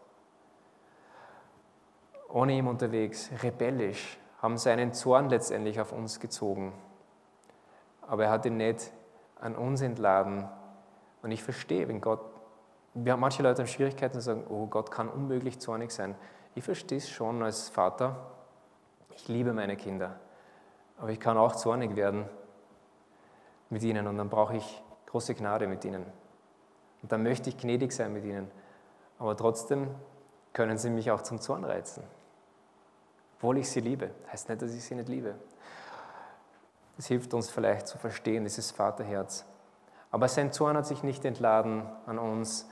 Ohne 2.28 2.52
ihm 2.52 2.68
unterwegs, 2.68 3.30
rebellisch, 3.42 4.18
haben 4.42 4.58
seinen 4.58 4.92
Zorn 4.92 5.30
letztendlich 5.30 5.80
auf 5.80 5.92
uns 5.92 6.20
gezogen. 6.20 6.74
Aber 8.02 8.24
er 8.24 8.30
hat 8.30 8.44
ihn 8.44 8.58
nicht 8.58 8.92
an 9.40 9.56
uns 9.56 9.80
entladen. 9.80 10.48
Und 11.22 11.30
ich 11.30 11.42
verstehe, 11.42 11.88
wenn 11.88 12.02
Gott, 12.02 12.20
wir 12.92 13.12
haben 13.12 13.20
manche 13.20 13.42
Leute 13.42 13.62
haben 13.62 13.68
Schwierigkeiten 13.68 14.16
und 14.16 14.22
sagen, 14.22 14.44
oh, 14.50 14.66
Gott 14.66 14.90
kann 14.90 15.08
unmöglich 15.08 15.60
zornig 15.60 15.92
sein. 15.92 16.14
Ich 16.54 16.64
verstehe 16.64 16.98
es 16.98 17.08
schon 17.08 17.42
als 17.42 17.70
Vater. 17.70 18.16
Ich 19.14 19.28
liebe 19.28 19.54
meine 19.54 19.76
Kinder. 19.76 20.20
Aber 20.98 21.08
ich 21.08 21.20
kann 21.20 21.38
auch 21.38 21.56
zornig 21.56 21.96
werden 21.96 22.28
mit 23.70 23.82
ihnen 23.82 24.06
und 24.06 24.16
dann 24.18 24.28
brauche 24.28 24.56
ich 24.56 24.82
große 25.06 25.34
Gnade 25.34 25.66
mit 25.66 25.84
ihnen. 25.84 26.04
Und 27.02 27.12
dann 27.12 27.22
möchte 27.22 27.50
ich 27.50 27.56
gnädig 27.56 27.92
sein 27.92 28.12
mit 28.12 28.24
ihnen. 28.24 28.50
Aber 29.18 29.36
trotzdem 29.36 29.88
können 30.52 30.78
sie 30.78 30.90
mich 30.90 31.10
auch 31.10 31.22
zum 31.22 31.40
Zorn 31.40 31.64
reizen 31.64 32.04
obwohl 33.44 33.58
ich 33.58 33.68
sie 33.68 33.80
liebe. 33.80 34.10
Heißt 34.32 34.48
nicht, 34.48 34.62
dass 34.62 34.72
ich 34.72 34.82
sie 34.82 34.94
nicht 34.94 35.10
liebe. 35.10 35.34
Das 36.96 37.08
hilft 37.08 37.34
uns 37.34 37.50
vielleicht 37.50 37.86
zu 37.86 37.98
verstehen, 37.98 38.44
dieses 38.44 38.70
Vaterherz. 38.70 39.44
Aber 40.10 40.28
sein 40.28 40.50
Zorn 40.50 40.78
hat 40.78 40.86
sich 40.86 41.02
nicht 41.02 41.26
entladen 41.26 41.84
an 42.06 42.18
uns, 42.18 42.66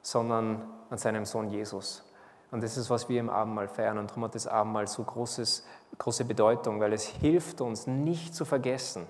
sondern 0.00 0.62
an 0.88 0.96
seinem 0.96 1.26
Sohn 1.26 1.50
Jesus. 1.50 2.02
Und 2.50 2.62
das 2.62 2.78
ist, 2.78 2.88
was 2.88 3.10
wir 3.10 3.20
im 3.20 3.28
Abendmahl 3.28 3.68
feiern. 3.68 3.98
Und 3.98 4.08
darum 4.08 4.24
hat 4.24 4.34
das 4.34 4.46
Abendmahl 4.46 4.86
so 4.86 5.04
großes, 5.04 5.66
große 5.98 6.24
Bedeutung, 6.24 6.80
weil 6.80 6.94
es 6.94 7.04
hilft 7.04 7.60
uns, 7.60 7.86
nicht 7.86 8.34
zu 8.34 8.46
vergessen, 8.46 9.06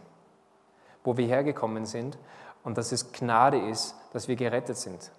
wo 1.05 1.17
wir 1.17 1.27
hergekommen 1.27 1.87
sind 1.87 2.19
und 2.65 2.79
dass 2.79 2.93
es 2.93 3.13
Gnade 3.13 3.59
ist, 3.59 3.95
dass 4.13 4.29
wir 4.29 4.37
gerettet 4.37 4.77
sind. 4.77 5.11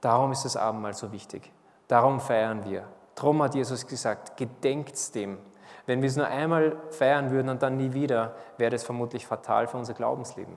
Darum 0.00 0.32
ist 0.32 0.44
das 0.44 0.56
Abendmahl 0.56 0.94
so 0.94 1.12
wichtig. 1.12 1.50
Darum 1.88 2.20
feiern 2.20 2.64
wir. 2.64 2.84
Darum 3.14 3.42
hat 3.42 3.54
Jesus 3.54 3.86
gesagt, 3.86 4.36
gedenkt 4.36 5.14
dem. 5.14 5.38
Wenn 5.86 6.02
wir 6.02 6.08
es 6.08 6.16
nur 6.16 6.26
einmal 6.26 6.76
feiern 6.90 7.30
würden 7.30 7.48
und 7.48 7.62
dann 7.62 7.76
nie 7.76 7.92
wieder, 7.92 8.34
wäre 8.56 8.70
das 8.70 8.84
vermutlich 8.84 9.26
fatal 9.26 9.66
für 9.66 9.76
unser 9.76 9.94
Glaubensleben. 9.94 10.56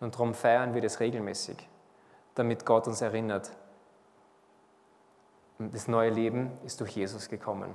Und 0.00 0.14
darum 0.14 0.34
feiern 0.34 0.74
wir 0.74 0.82
das 0.82 1.00
regelmäßig, 1.00 1.68
damit 2.34 2.66
Gott 2.66 2.86
uns 2.88 3.00
erinnert, 3.00 3.52
das 5.58 5.86
neue 5.86 6.10
Leben 6.10 6.50
ist 6.64 6.80
durch 6.80 6.90
Jesus 6.90 7.28
gekommen. 7.28 7.72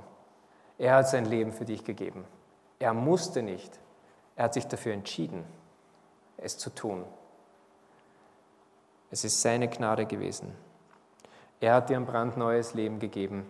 Er 0.76 0.96
hat 0.96 1.08
sein 1.08 1.24
Leben 1.24 1.52
für 1.52 1.64
dich 1.64 1.84
gegeben. 1.84 2.24
Er 2.78 2.92
musste 2.94 3.42
nicht. 3.42 3.80
Er 4.38 4.44
hat 4.44 4.54
sich 4.54 4.66
dafür 4.66 4.94
entschieden, 4.94 5.44
es 6.38 6.56
zu 6.56 6.70
tun. 6.70 7.04
Es 9.10 9.24
ist 9.24 9.42
seine 9.42 9.68
Gnade 9.68 10.06
gewesen. 10.06 10.54
Er 11.60 11.74
hat 11.74 11.90
dir 11.90 11.98
ein 11.98 12.06
brandneues 12.06 12.72
Leben 12.72 12.98
gegeben 12.98 13.46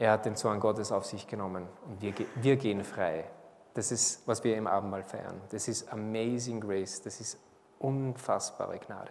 er 0.00 0.12
hat 0.12 0.24
den 0.24 0.34
Zorn 0.34 0.60
Gottes 0.60 0.92
auf 0.92 1.04
sich 1.04 1.26
genommen 1.26 1.68
und 1.86 2.00
wir, 2.00 2.14
wir 2.36 2.56
gehen 2.56 2.82
frei. 2.84 3.24
Das 3.74 3.92
ist, 3.92 4.26
was 4.26 4.42
wir 4.42 4.56
im 4.56 4.66
Abendmahl 4.66 5.02
feiern. 5.02 5.38
Das 5.50 5.68
ist 5.68 5.92
Amazing 5.92 6.58
Grace. 6.58 7.02
Das 7.02 7.20
ist 7.20 7.38
unfassbare 7.78 8.78
Gnade. 8.78 9.10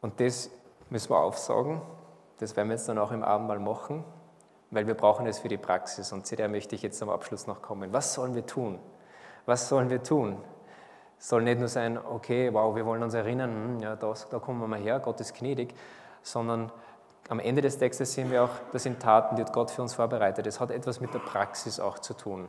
Und 0.00 0.20
das 0.20 0.48
müssen 0.90 1.10
wir 1.10 1.18
aufsagen. 1.18 1.82
Das 2.38 2.54
werden 2.54 2.68
wir 2.68 2.76
jetzt 2.76 2.88
dann 2.88 2.98
auch 2.98 3.10
im 3.10 3.24
Abendmahl 3.24 3.58
machen, 3.58 4.04
weil 4.74 4.86
wir 4.86 4.94
brauchen 4.94 5.26
es 5.26 5.38
für 5.38 5.48
die 5.48 5.56
Praxis. 5.56 6.12
Und 6.12 6.26
zu 6.26 6.36
der 6.36 6.48
möchte 6.48 6.74
ich 6.74 6.82
jetzt 6.82 7.02
am 7.02 7.08
Abschluss 7.08 7.46
noch 7.46 7.62
kommen. 7.62 7.92
Was 7.92 8.14
sollen 8.14 8.34
wir 8.34 8.44
tun? 8.44 8.78
Was 9.46 9.68
sollen 9.68 9.88
wir 9.88 10.02
tun? 10.02 10.36
Es 11.18 11.28
soll 11.28 11.42
nicht 11.42 11.58
nur 11.58 11.68
sein, 11.68 11.98
okay, 11.98 12.52
wow, 12.52 12.74
wir 12.74 12.84
wollen 12.84 13.02
uns 13.02 13.14
erinnern, 13.14 13.50
hm, 13.50 13.80
ja, 13.80 13.96
das, 13.96 14.28
da 14.28 14.38
kommen 14.38 14.60
wir 14.60 14.66
mal 14.66 14.80
her, 14.80 14.98
Gott 14.98 15.20
ist 15.20 15.34
gnädig, 15.34 15.74
sondern 16.22 16.70
am 17.28 17.38
Ende 17.38 17.62
des 17.62 17.78
Textes 17.78 18.12
sehen 18.12 18.30
wir 18.30 18.44
auch, 18.44 18.50
das 18.72 18.82
sind 18.82 19.00
Taten, 19.00 19.36
die 19.36 19.42
hat 19.42 19.52
Gott 19.52 19.70
für 19.70 19.80
uns 19.80 19.94
vorbereitet. 19.94 20.46
Es 20.46 20.60
hat 20.60 20.70
etwas 20.70 21.00
mit 21.00 21.14
der 21.14 21.20
Praxis 21.20 21.80
auch 21.80 21.98
zu 21.98 22.14
tun. 22.14 22.48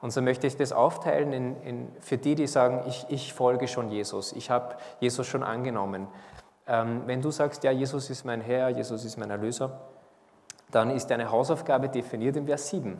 Und 0.00 0.12
so 0.12 0.22
möchte 0.22 0.46
ich 0.46 0.56
das 0.56 0.72
aufteilen 0.72 1.32
in, 1.32 1.62
in, 1.62 1.88
für 2.00 2.16
die, 2.16 2.34
die 2.34 2.46
sagen, 2.46 2.84
ich, 2.86 3.04
ich 3.10 3.34
folge 3.34 3.68
schon 3.68 3.90
Jesus, 3.90 4.32
ich 4.32 4.50
habe 4.50 4.76
Jesus 5.00 5.26
schon 5.26 5.42
angenommen. 5.42 6.06
Ähm, 6.66 7.02
wenn 7.04 7.20
du 7.20 7.30
sagst, 7.30 7.64
ja, 7.64 7.70
Jesus 7.70 8.08
ist 8.08 8.24
mein 8.24 8.40
Herr, 8.40 8.70
Jesus 8.70 9.04
ist 9.04 9.18
mein 9.18 9.30
Erlöser, 9.30 9.78
dann 10.70 10.90
ist 10.90 11.08
deine 11.08 11.30
Hausaufgabe 11.30 11.88
definiert 11.88 12.36
im 12.36 12.46
Vers 12.46 12.68
7. 12.68 12.98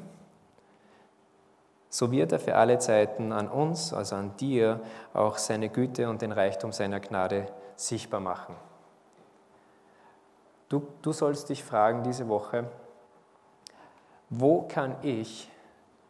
So 1.89 2.12
wird 2.12 2.33
er 2.33 2.39
für 2.39 2.55
alle 2.55 2.79
Zeiten 2.79 3.33
an 3.33 3.49
uns, 3.49 3.93
also 3.93 4.14
an 4.16 4.37
dir, 4.37 4.81
auch 5.12 5.39
seine 5.39 5.68
Güte 5.68 6.09
und 6.09 6.23
den 6.23 6.31
Reichtum 6.31 6.73
seiner 6.73 7.01
Gnade 7.01 7.47
sichtbar 7.75 8.21
machen. 8.21 8.55
Du, 10.68 10.87
du 11.03 11.12
sollst 11.12 11.49
dich 11.49 11.64
fragen 11.64 12.05
diese 12.05 12.29
Woche, 12.29 12.64
wo 14.29 14.62
kann 14.62 14.95
ich 15.03 15.51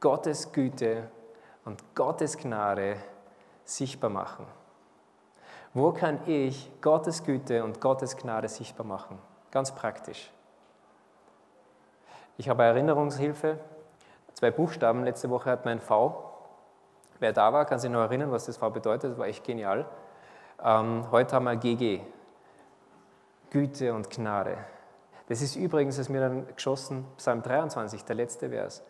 Gottes 0.00 0.52
Güte 0.52 1.08
und 1.64 1.82
Gottes 1.94 2.36
Gnade 2.36 2.96
sichtbar 3.64 4.10
machen? 4.10 4.46
Wo 5.72 5.92
kann 5.92 6.18
ich 6.26 6.70
Gottes 6.82 7.22
Güte 7.24 7.64
und 7.64 7.80
Gottes 7.80 8.16
Gnade 8.16 8.48
sichtbar 8.48 8.84
machen? 8.84 9.18
Ganz 9.50 9.74
praktisch. 9.74 10.30
Ich 12.40 12.48
habe 12.48 12.62
Erinnerungshilfe, 12.62 13.58
zwei 14.32 14.50
Buchstaben. 14.50 15.04
Letzte 15.04 15.28
Woche 15.28 15.50
hat 15.50 15.66
mein 15.66 15.78
V. 15.78 16.24
Wer 17.18 17.34
da 17.34 17.52
war, 17.52 17.66
kann 17.66 17.78
sich 17.78 17.90
noch 17.90 18.00
erinnern, 18.00 18.32
was 18.32 18.46
das 18.46 18.56
V 18.56 18.70
bedeutet. 18.70 19.10
Das 19.10 19.18
war 19.18 19.26
echt 19.26 19.44
genial. 19.44 19.84
Ähm, 20.64 21.04
heute 21.10 21.36
haben 21.36 21.44
wir 21.44 21.56
GG. 21.56 22.00
Güte 23.50 23.92
und 23.92 24.08
Gnade. 24.08 24.56
Das 25.28 25.42
ist 25.42 25.54
übrigens, 25.54 25.98
ist 25.98 26.08
mir 26.08 26.22
dann 26.22 26.46
geschossen, 26.54 27.04
Psalm 27.18 27.42
23, 27.42 28.06
der 28.06 28.16
letzte 28.16 28.48
Vers. 28.48 28.82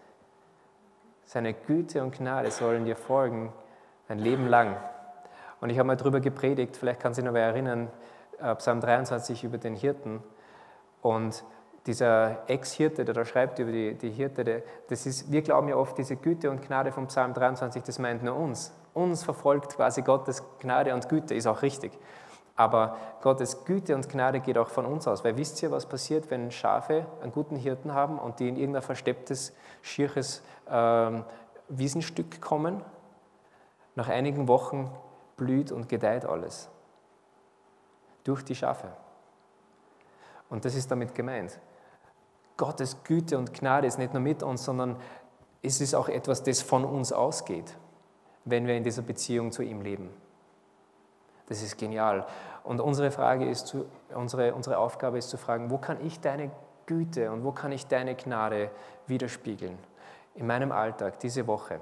Seine 1.24 1.53
Güte 1.53 2.05
und 2.05 2.16
Gnade 2.16 2.53
sollen 2.53 2.84
dir 2.84 2.94
folgen, 2.94 3.53
dein 4.07 4.20
Leben 4.20 4.46
lang. 4.46 4.76
Und 5.61 5.70
ich 5.70 5.78
habe 5.80 5.88
mal 5.88 5.96
darüber 5.96 6.20
gepredigt, 6.20 6.76
vielleicht 6.76 7.01
kann 7.01 7.14
sich 7.14 7.24
noch 7.24 7.34
wer 7.34 7.46
erinnern, 7.46 7.90
äh, 8.40 8.55
Psalm 8.55 8.80
23 8.80 9.42
über 9.42 9.59
den 9.59 9.74
Hirten. 9.74 10.22
Und 11.03 11.42
dieser 11.87 12.49
Ex-Hirte, 12.49 13.05
der 13.05 13.14
da 13.14 13.24
schreibt 13.24 13.59
über 13.59 13.72
die, 13.72 13.95
die 13.95 14.11
Hirte, 14.11 14.45
der, 14.45 14.62
das 14.89 15.07
ist, 15.07 15.33
wir 15.33 15.43
glauben 15.43 15.68
ja 15.68 15.76
oft, 15.76 15.97
diese 15.97 16.16
Güte 16.16 16.51
und 16.51 16.62
Gnade 16.66 16.93
vom 16.93 17.07
Psalm 17.07 17.33
23, 17.33 17.83
das 17.83 17.99
meint 17.99 18.22
nur 18.22 18.37
uns. 18.37 18.72
Uns 18.93 19.24
verfolgt 19.24 19.76
quasi 19.76 20.03
Gottes 20.03 20.43
Gnade 20.59 20.93
und 20.93 21.09
Güte, 21.09 21.35
ist 21.35 21.47
auch 21.47 21.62
richtig. 21.62 21.93
Aber 22.61 22.99
Gottes 23.22 23.64
Güte 23.64 23.95
und 23.95 24.11
Gnade 24.11 24.41
geht 24.41 24.59
auch 24.59 24.68
von 24.68 24.85
uns 24.85 25.09
aus. 25.09 25.24
Weil 25.24 25.39
wisst 25.39 25.62
ihr, 25.62 25.70
was 25.70 25.87
passiert, 25.87 26.31
wenn 26.31 26.51
Schafe 26.51 27.07
einen 27.22 27.33
guten 27.33 27.57
Hirten 27.57 27.95
haben 27.95 28.18
und 28.18 28.39
die 28.39 28.51
in 28.51 28.57
irgendein 28.57 28.83
verstepptes, 28.83 29.55
schieres 29.81 30.43
äh, 30.68 31.11
Wiesenstück 31.70 32.43
kommen? 32.43 32.85
Nach 33.95 34.09
einigen 34.09 34.47
Wochen 34.47 34.91
blüht 35.39 35.72
und 35.72 35.89
gedeiht 35.89 36.26
alles. 36.26 36.68
Durch 38.24 38.45
die 38.45 38.55
Schafe. 38.55 38.89
Und 40.51 40.64
das 40.64 40.74
ist 40.74 40.90
damit 40.90 41.14
gemeint. 41.14 41.59
Gottes 42.57 43.03
Güte 43.05 43.38
und 43.38 43.55
Gnade 43.55 43.86
ist 43.86 43.98
nicht 43.98 44.12
nur 44.12 44.20
mit 44.20 44.42
uns, 44.42 44.64
sondern 44.64 44.96
es 45.62 45.80
ist 45.80 45.94
auch 45.94 46.09
etwas, 46.09 46.42
das 46.42 46.61
von 46.61 46.84
uns 46.84 47.12
ausgeht, 47.12 47.76
wenn 48.44 48.66
wir 48.66 48.76
in 48.76 48.84
dieser 48.84 49.03
Beziehung 49.03 49.53
zu 49.53 49.62
ihm 49.62 49.80
leben. 49.80 50.11
Das 51.46 51.62
ist 51.62 51.78
genial. 51.78 52.26
Und 52.64 52.80
unsere 52.80 53.11
Frage 53.11 53.48
ist, 53.48 53.74
unsere, 54.14 54.55
unsere 54.55 54.78
Aufgabe 54.78 55.18
ist 55.18 55.30
zu 55.30 55.36
fragen, 55.36 55.70
wo 55.70 55.78
kann 55.78 56.05
ich 56.05 56.20
deine 56.20 56.51
Güte 56.86 57.30
und 57.32 57.44
wo 57.44 57.53
kann 57.53 57.72
ich 57.72 57.86
deine 57.86 58.14
Gnade 58.14 58.70
widerspiegeln? 59.07 59.78
In 60.34 60.46
meinem 60.46 60.70
Alltag, 60.70 61.18
diese 61.20 61.46
Woche. 61.46 61.80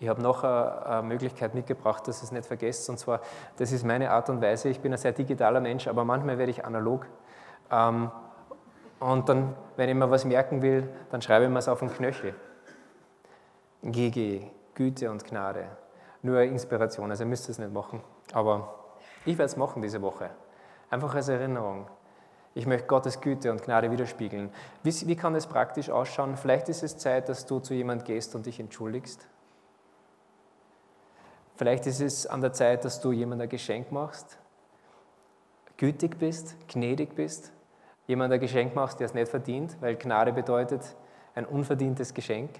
Ich 0.00 0.08
habe 0.08 0.20
noch 0.20 0.42
eine 0.42 1.02
Möglichkeit 1.02 1.54
mitgebracht, 1.54 2.08
dass 2.08 2.20
ihr 2.20 2.24
es 2.24 2.32
nicht 2.32 2.46
vergesst, 2.46 2.90
und 2.90 2.98
zwar, 2.98 3.20
das 3.56 3.70
ist 3.72 3.84
meine 3.84 4.10
Art 4.10 4.28
und 4.28 4.42
Weise. 4.42 4.68
Ich 4.68 4.80
bin 4.80 4.92
ein 4.92 4.98
sehr 4.98 5.12
digitaler 5.12 5.60
Mensch, 5.60 5.86
aber 5.86 6.04
manchmal 6.04 6.36
werde 6.38 6.50
ich 6.50 6.64
analog. 6.64 7.06
Ähm, 7.74 8.10
und 9.00 9.28
dann, 9.28 9.54
wenn 9.76 9.88
ich 9.88 9.94
mir 9.94 10.10
was 10.10 10.24
merken 10.24 10.62
will, 10.62 10.88
dann 11.10 11.20
schreibe 11.20 11.44
ich 11.44 11.50
mir 11.50 11.58
es 11.58 11.68
auf 11.68 11.80
den 11.80 11.92
Knöchel. 11.92 12.34
GG, 13.82 14.50
Güte 14.74 15.10
und 15.10 15.24
Gnade. 15.24 15.66
Nur 16.22 16.40
Inspiration, 16.40 17.10
also 17.10 17.24
ihr 17.24 17.28
müsst 17.28 17.48
es 17.48 17.58
nicht 17.58 17.72
machen. 17.72 18.00
Aber 18.32 18.74
ich 19.26 19.36
werde 19.36 19.46
es 19.46 19.56
machen 19.56 19.82
diese 19.82 20.00
Woche. 20.00 20.30
Einfach 20.88 21.14
als 21.14 21.28
Erinnerung. 21.28 21.86
Ich 22.54 22.66
möchte 22.66 22.86
Gottes 22.86 23.20
Güte 23.20 23.50
und 23.50 23.62
Gnade 23.62 23.90
widerspiegeln. 23.90 24.50
Wie, 24.84 25.08
wie 25.08 25.16
kann 25.16 25.34
es 25.34 25.46
praktisch 25.46 25.90
ausschauen? 25.90 26.36
Vielleicht 26.36 26.68
ist 26.68 26.82
es 26.82 26.96
Zeit, 26.96 27.28
dass 27.28 27.44
du 27.46 27.58
zu 27.58 27.74
jemand 27.74 28.04
gehst 28.04 28.34
und 28.36 28.46
dich 28.46 28.60
entschuldigst. 28.60 29.26
Vielleicht 31.56 31.86
ist 31.86 32.00
es 32.00 32.26
an 32.26 32.40
der 32.40 32.52
Zeit, 32.52 32.84
dass 32.84 33.00
du 33.00 33.12
jemand 33.12 33.42
ein 33.42 33.48
Geschenk 33.48 33.92
machst, 33.92 34.38
gütig 35.76 36.18
bist, 36.18 36.56
gnädig 36.68 37.14
bist, 37.14 37.52
jemand 38.06 38.32
ein 38.32 38.40
Geschenk 38.40 38.74
machst, 38.74 39.00
der 39.00 39.06
es 39.06 39.14
nicht 39.14 39.28
verdient, 39.28 39.76
weil 39.80 39.96
Gnade 39.96 40.32
bedeutet 40.32 40.96
ein 41.34 41.46
unverdientes 41.46 42.14
Geschenk. 42.14 42.50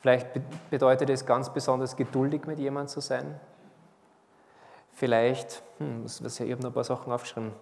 Vielleicht 0.00 0.28
bedeutet 0.68 1.10
es 1.10 1.24
ganz 1.24 1.52
besonders 1.52 1.96
geduldig 1.96 2.44
mit 2.46 2.58
jemandem 2.58 2.88
zu 2.88 3.00
sein. 3.00 3.38
Vielleicht, 4.92 5.62
hm, 5.78 6.04
ich 6.06 6.40
habe 6.40 6.56
noch 6.56 6.70
ein 6.70 6.72
paar 6.72 6.84
Sachen 6.84 7.12
aufgeschrieben. 7.12 7.52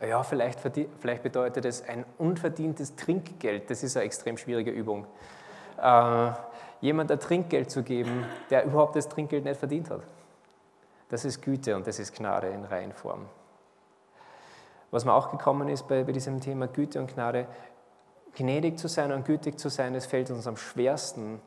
Ja, 0.00 0.22
vielleicht, 0.22 0.60
vielleicht 0.60 1.22
bedeutet 1.22 1.64
es 1.64 1.82
ein 1.88 2.04
unverdientes 2.18 2.94
Trinkgeld. 2.96 3.70
Das 3.70 3.82
ist 3.82 3.96
eine 3.96 4.04
extrem 4.04 4.36
schwierige 4.36 4.70
Übung. 4.70 5.06
Äh, 5.80 6.32
jemand 6.82 7.10
ein 7.10 7.18
Trinkgeld 7.18 7.70
zu 7.70 7.82
geben, 7.82 8.26
der 8.50 8.64
überhaupt 8.66 8.96
das 8.96 9.08
Trinkgeld 9.08 9.44
nicht 9.44 9.58
verdient 9.58 9.90
hat. 9.90 10.02
Das 11.08 11.24
ist 11.24 11.40
Güte 11.40 11.74
und 11.74 11.86
das 11.86 11.98
ist 11.98 12.14
Gnade 12.14 12.48
in 12.48 12.64
Reihenform. 12.64 13.26
Was 14.90 15.04
mir 15.04 15.12
auch 15.12 15.30
gekommen 15.30 15.68
ist 15.68 15.88
bei, 15.88 16.04
bei 16.04 16.12
diesem 16.12 16.40
Thema 16.40 16.68
Güte 16.68 17.00
und 17.00 17.12
Gnade, 17.12 17.46
gnädig 18.34 18.78
zu 18.78 18.88
sein 18.88 19.12
und 19.12 19.24
gütig 19.24 19.58
zu 19.58 19.68
sein, 19.68 19.94
das 19.94 20.06
fällt 20.06 20.30
uns 20.30 20.46
am 20.46 20.56
schwersten 20.56 21.40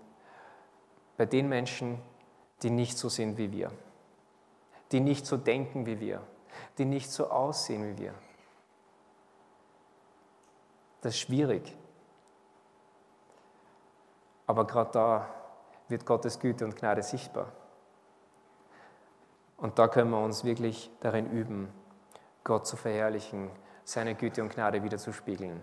bei 1.18 1.26
den 1.26 1.48
Menschen, 1.50 2.02
die 2.64 2.70
nicht 2.70 2.98
so 2.98 3.10
sind 3.10 3.38
wie 3.38 3.52
wir, 3.52 3.72
die 4.92 5.00
nicht 5.00 5.26
so 5.26 5.38
denken 5.38 5.86
wie 5.86 6.00
wir, 6.00 6.22
die 6.78 6.86
nicht 6.86 7.12
so 7.12 7.30
aussehen 7.30 7.86
wie 7.86 8.02
wir. 8.02 8.14
Das 11.02 11.14
ist 11.14 11.22
schwierig. 11.22 11.76
Aber 14.48 14.66
gerade 14.66 14.92
da 14.92 15.30
wird 15.88 16.06
Gottes 16.06 16.40
Güte 16.40 16.66
und 16.66 16.76
Gnade 16.76 17.04
sichtbar. 17.04 17.52
Und 19.58 19.78
da 19.78 19.88
können 19.88 20.12
wir 20.12 20.24
uns 20.24 20.44
wirklich 20.44 20.90
darin 21.02 21.30
üben, 21.30 21.72
Gott 22.44 22.68
zu 22.68 22.78
verherrlichen, 22.78 23.50
seine 23.84 24.16
Güte 24.16 24.42
und 24.42 24.54
Gnade 24.54 24.84
wieder 24.84 24.98
zu 24.98 25.12
spiegeln. 25.12 25.62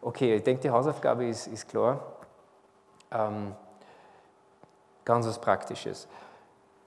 Okay, 0.00 0.36
ich 0.36 0.42
denke, 0.42 0.62
die 0.62 0.70
Hausaufgabe 0.70 1.26
ist, 1.26 1.46
ist 1.46 1.68
klar. 1.68 2.00
Ähm, 3.10 3.54
ganz 5.04 5.26
was 5.26 5.40
Praktisches. 5.40 6.08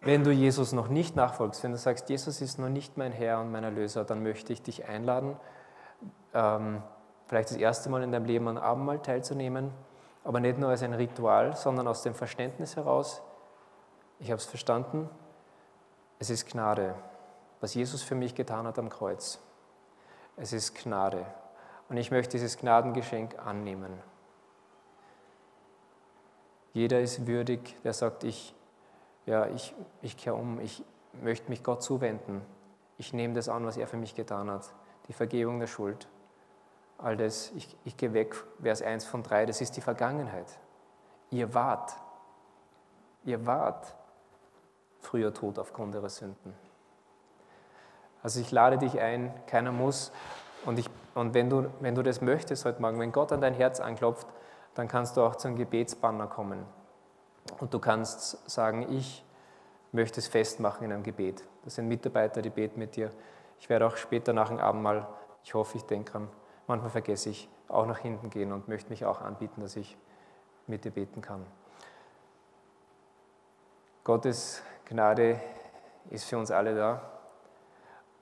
Wenn 0.01 0.23
du 0.23 0.31
Jesus 0.31 0.73
noch 0.73 0.87
nicht 0.87 1.15
nachfolgst, 1.15 1.63
wenn 1.63 1.71
du 1.71 1.77
sagst, 1.77 2.09
Jesus 2.09 2.41
ist 2.41 2.59
noch 2.59 2.69
nicht 2.69 2.97
mein 2.97 3.11
Herr 3.11 3.39
und 3.39 3.51
mein 3.51 3.63
Erlöser, 3.63 4.05
dann 4.05 4.21
möchte 4.21 4.53
ich 4.53 4.61
dich 4.61 4.87
einladen, 4.87 5.35
ähm, 6.33 6.83
vielleicht 7.27 7.49
das 7.49 7.57
erste 7.57 7.89
Mal 7.89 8.03
in 8.03 8.11
deinem 8.11 8.25
Leben 8.25 8.47
an 8.47 8.57
Abendmahl 8.57 9.01
teilzunehmen 9.01 9.71
aber 10.27 10.41
nicht 10.41 10.59
nur 10.59 10.69
als 10.71 10.83
ein 10.83 10.93
Ritual, 10.93 11.55
sondern 11.55 11.87
aus 11.87 12.03
dem 12.03 12.13
Verständnis 12.13 12.75
heraus, 12.75 13.21
ich 14.19 14.29
habe 14.29 14.41
es 14.41 14.45
verstanden, 14.45 15.09
es 16.19 16.29
ist 16.29 16.51
Gnade, 16.51 16.95
was 17.59 17.73
Jesus 17.73 18.03
für 18.03 18.15
mich 18.15 18.35
getan 18.35 18.67
hat 18.67 18.79
am 18.79 18.89
Kreuz. 18.89 19.39
Es 20.35 20.53
ist 20.53 20.75
Gnade. 20.75 21.25
Und 21.89 21.97
ich 21.97 22.11
möchte 22.11 22.31
dieses 22.31 22.57
Gnadengeschenk 22.57 23.39
annehmen. 23.39 23.91
Jeder 26.73 26.99
ist 26.99 27.25
würdig, 27.25 27.75
der 27.83 27.93
sagt, 27.93 28.23
ich, 28.23 28.53
ja, 29.25 29.47
ich, 29.47 29.73
ich 30.01 30.17
kehre 30.17 30.35
um, 30.35 30.59
ich 30.59 30.83
möchte 31.13 31.49
mich 31.49 31.63
Gott 31.63 31.81
zuwenden. 31.81 32.41
Ich 32.97 33.13
nehme 33.13 33.33
das 33.33 33.49
an, 33.49 33.65
was 33.65 33.77
er 33.77 33.87
für 33.87 33.97
mich 33.97 34.15
getan 34.15 34.51
hat. 34.51 34.71
Die 35.07 35.13
Vergebung 35.13 35.59
der 35.59 35.67
Schuld 35.67 36.07
all 36.97 37.15
das, 37.15 37.51
ich, 37.55 37.75
ich 37.85 37.97
gehe 37.97 38.13
weg, 38.13 38.35
Vers 38.61 38.81
1 38.81 39.05
von 39.05 39.23
3, 39.23 39.45
das 39.45 39.61
ist 39.61 39.77
die 39.77 39.81
Vergangenheit. 39.81 40.59
Ihr 41.29 41.53
wart, 41.53 41.95
ihr 43.23 43.45
wart 43.45 43.95
früher 44.99 45.33
tot 45.33 45.59
aufgrund 45.59 45.93
ihrer 45.93 46.09
Sünden. 46.09 46.53
Also 48.27 48.41
ich 48.41 48.51
lade 48.51 48.77
dich 48.77 48.99
ein, 48.99 49.33
keiner 49.45 49.71
muss. 49.71 50.11
Und, 50.65 50.77
ich, 50.77 50.89
und 51.15 51.33
wenn, 51.33 51.49
du, 51.49 51.67
wenn 51.79 51.95
du 51.95 52.03
das 52.03 52.19
möchtest 52.19 52.65
heute 52.65 52.81
Morgen, 52.81 52.99
wenn 52.99 53.13
Gott 53.13 53.31
an 53.31 53.39
dein 53.39 53.53
Herz 53.53 53.79
anklopft, 53.79 54.27
dann 54.75 54.89
kannst 54.89 55.15
du 55.15 55.21
auch 55.21 55.37
zum 55.37 55.55
Gebetsbanner 55.55 56.27
kommen. 56.27 56.65
Und 57.61 57.73
du 57.73 57.79
kannst 57.79 58.51
sagen, 58.51 58.91
ich 58.91 59.23
möchte 59.93 60.19
es 60.19 60.27
festmachen 60.27 60.83
in 60.83 60.91
einem 60.91 61.03
Gebet. 61.03 61.45
Das 61.63 61.75
sind 61.75 61.87
Mitarbeiter, 61.87 62.41
die 62.41 62.49
beten 62.49 62.79
mit 62.79 62.97
dir. 62.97 63.11
Ich 63.59 63.69
werde 63.69 63.87
auch 63.87 63.95
später 63.95 64.33
nach 64.33 64.49
dem 64.49 64.59
Abendmahl, 64.59 65.07
ich 65.45 65.53
hoffe, 65.53 65.77
ich 65.77 65.83
denke 65.83 66.15
an 66.15 66.27
Manchmal 66.67 66.89
vergesse 66.89 67.29
ich 67.29 67.47
auch 67.69 67.85
nach 67.85 67.99
hinten 67.99 68.29
gehen 68.29 68.51
und 68.51 68.67
möchte 68.67 68.89
mich 68.89 69.05
auch 69.05 69.21
anbieten, 69.21 69.61
dass 69.61 69.77
ich 69.77 69.97
mit 70.67 70.83
dir 70.83 70.91
beten 70.91 71.21
kann. 71.21 71.45
Gottes 74.03 74.61
Gnade 74.83 75.39
ist 76.09 76.25
für 76.25 76.37
uns 76.37 76.51
alle 76.51 76.75
da 76.75 77.16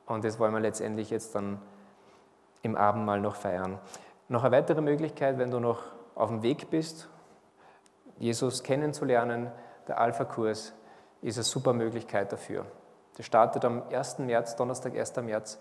und 0.06 0.24
das 0.24 0.40
wollen 0.40 0.54
wir 0.54 0.60
letztendlich 0.60 1.10
jetzt 1.10 1.36
dann 1.36 1.62
im 2.62 2.76
Abendmahl 2.76 3.20
noch 3.20 3.36
feiern. 3.36 3.80
Noch 4.28 4.44
eine 4.44 4.56
weitere 4.56 4.82
Möglichkeit, 4.82 5.38
wenn 5.38 5.52
du 5.52 5.60
noch 5.60 5.84
auf 6.16 6.30
dem 6.30 6.42
Weg 6.42 6.70
bist, 6.70 7.10
Jesus 8.18 8.64
kennenzulernen, 8.64 9.52
der 9.88 10.00
Alpha-Kurs 10.00 10.74
ist 11.22 11.38
eine 11.38 11.44
super 11.44 11.74
Möglichkeit 11.74 12.32
dafür. 12.32 12.66
Der 13.18 13.24
startet 13.24 13.66
am 13.66 13.84
1. 13.92 14.20
März, 14.20 14.56
Donnerstag, 14.56 14.98
1. 14.98 15.16
März. 15.18 15.60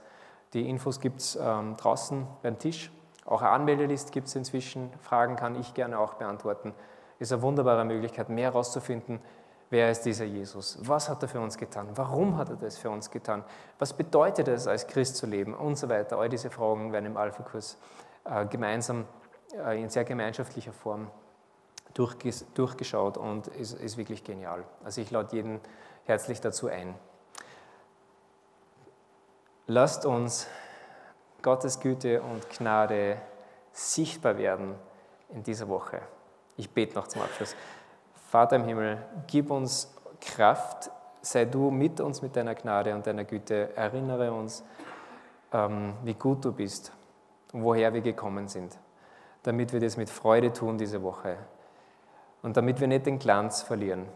Die 0.53 0.69
Infos 0.69 1.01
gibt 1.01 1.21
es 1.21 1.37
ähm, 1.41 1.77
draußen 1.77 2.27
beim 2.43 2.59
Tisch. 2.59 2.93
Auch 3.25 3.43
eine 3.43 3.51
Anmeldelist 3.51 4.13
gibt 4.13 4.29
es 4.29 4.37
inzwischen. 4.37 4.93
Fragen 5.01 5.37
kann 5.37 5.59
ich 5.59 5.75
gerne 5.75 5.99
auch 5.99 6.15
beantworten. 6.15 6.75
Ist 7.19 7.33
eine 7.33 7.43
wunderbare 7.43 7.85
Möglichkeit, 7.85 8.29
mehr 8.29 8.51
herauszufinden, 8.53 9.21
wer 9.71 9.91
ist 9.91 10.03
dieser 10.03 10.25
Jesus? 10.25 10.79
Was 10.81 11.09
hat 11.09 11.23
er 11.23 11.29
für 11.29 11.41
uns 11.41 11.57
getan? 11.57 11.89
Warum 11.95 12.37
hat 12.37 12.51
er 12.51 12.57
das 12.57 12.79
für 12.79 12.91
uns 12.91 13.11
getan? 13.11 13.45
Was 13.79 13.93
bedeutet 13.93 14.49
es, 14.49 14.67
als 14.67 14.87
Christ 14.87 15.17
zu 15.17 15.27
leben? 15.27 15.55
Und 15.55 15.77
so 15.77 15.89
weiter. 15.89 16.19
All 16.19 16.29
diese 16.29 16.51
Fragen 16.51 16.93
werden 16.93 17.07
im 17.07 17.17
Alpha-Kurs 17.17 17.79
äh, 18.25 18.47
gemeinsam 18.47 19.07
äh, 19.53 19.81
in 19.81 19.89
sehr 19.89 20.05
gemeinschaftlicher 20.05 20.73
Form 20.73 21.11
durchgeschaut 21.95 23.17
und 23.17 23.47
ist, 23.49 23.75
ist 23.75 23.97
wirklich 23.97 24.25
genial. 24.25 24.65
Also 24.83 25.01
ich 25.01 25.11
lade 25.11 25.35
jeden 25.37 25.61
herzlich 26.05 26.41
dazu 26.41 26.69
ein. 26.69 26.95
Lasst 29.67 30.05
uns 30.05 30.49
Gottes 31.41 31.81
Güte 31.81 32.21
und 32.21 32.49
Gnade 32.51 33.19
sichtbar 33.73 34.39
werden 34.39 34.75
in 35.31 35.43
dieser 35.43 35.69
Woche. 35.69 36.01
Ich 36.57 36.71
bete 36.71 36.95
noch 36.95 37.07
zum 37.07 37.23
Abschluss. 37.23 37.55
Vater 38.35 38.57
im 38.57 38.65
Himmel, 38.65 38.99
gib 39.29 39.49
uns 39.49 39.95
Kraft, 40.21 40.91
sei 41.21 41.45
du 41.45 41.71
mit 41.71 42.01
uns 42.01 42.21
mit 42.21 42.35
deiner 42.35 42.57
Gnade 42.57 42.93
und 42.93 43.07
deiner 43.07 43.23
Güte. 43.23 43.77
Erinnere 43.77 44.33
uns, 44.33 44.65
ähm, 45.53 45.95
wie 46.03 46.15
gut 46.15 46.45
du 46.45 46.51
bist 46.51 46.91
und 47.53 47.63
woher 47.63 47.95
wir 47.95 48.01
gekommen 48.01 48.49
sind, 48.49 48.77
damit 49.45 49.73
wir 49.73 49.79
das 49.79 49.97
mit 49.97 50.11
Freude 50.11 50.53
tun 50.53 50.79
diese 50.79 51.01
Woche 51.05 51.37
und 52.43 52.57
damit 52.57 52.81
wir 52.81 52.89
nicht 52.89 53.07
den 53.07 53.21
Glanz 53.21 53.63
verlieren, 53.63 54.07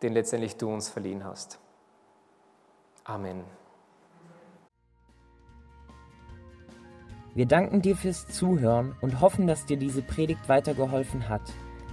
den 0.00 0.12
letztendlich 0.12 0.56
du 0.56 0.72
uns 0.72 0.88
verliehen 0.88 1.24
hast. 1.24 1.58
Amen. 3.02 3.42
Wir 7.34 7.46
danken 7.46 7.82
dir 7.82 7.96
fürs 7.96 8.28
Zuhören 8.28 8.94
und 9.00 9.20
hoffen, 9.20 9.48
dass 9.48 9.66
dir 9.66 9.76
diese 9.76 10.02
Predigt 10.02 10.48
weitergeholfen 10.48 11.28
hat. 11.28 11.42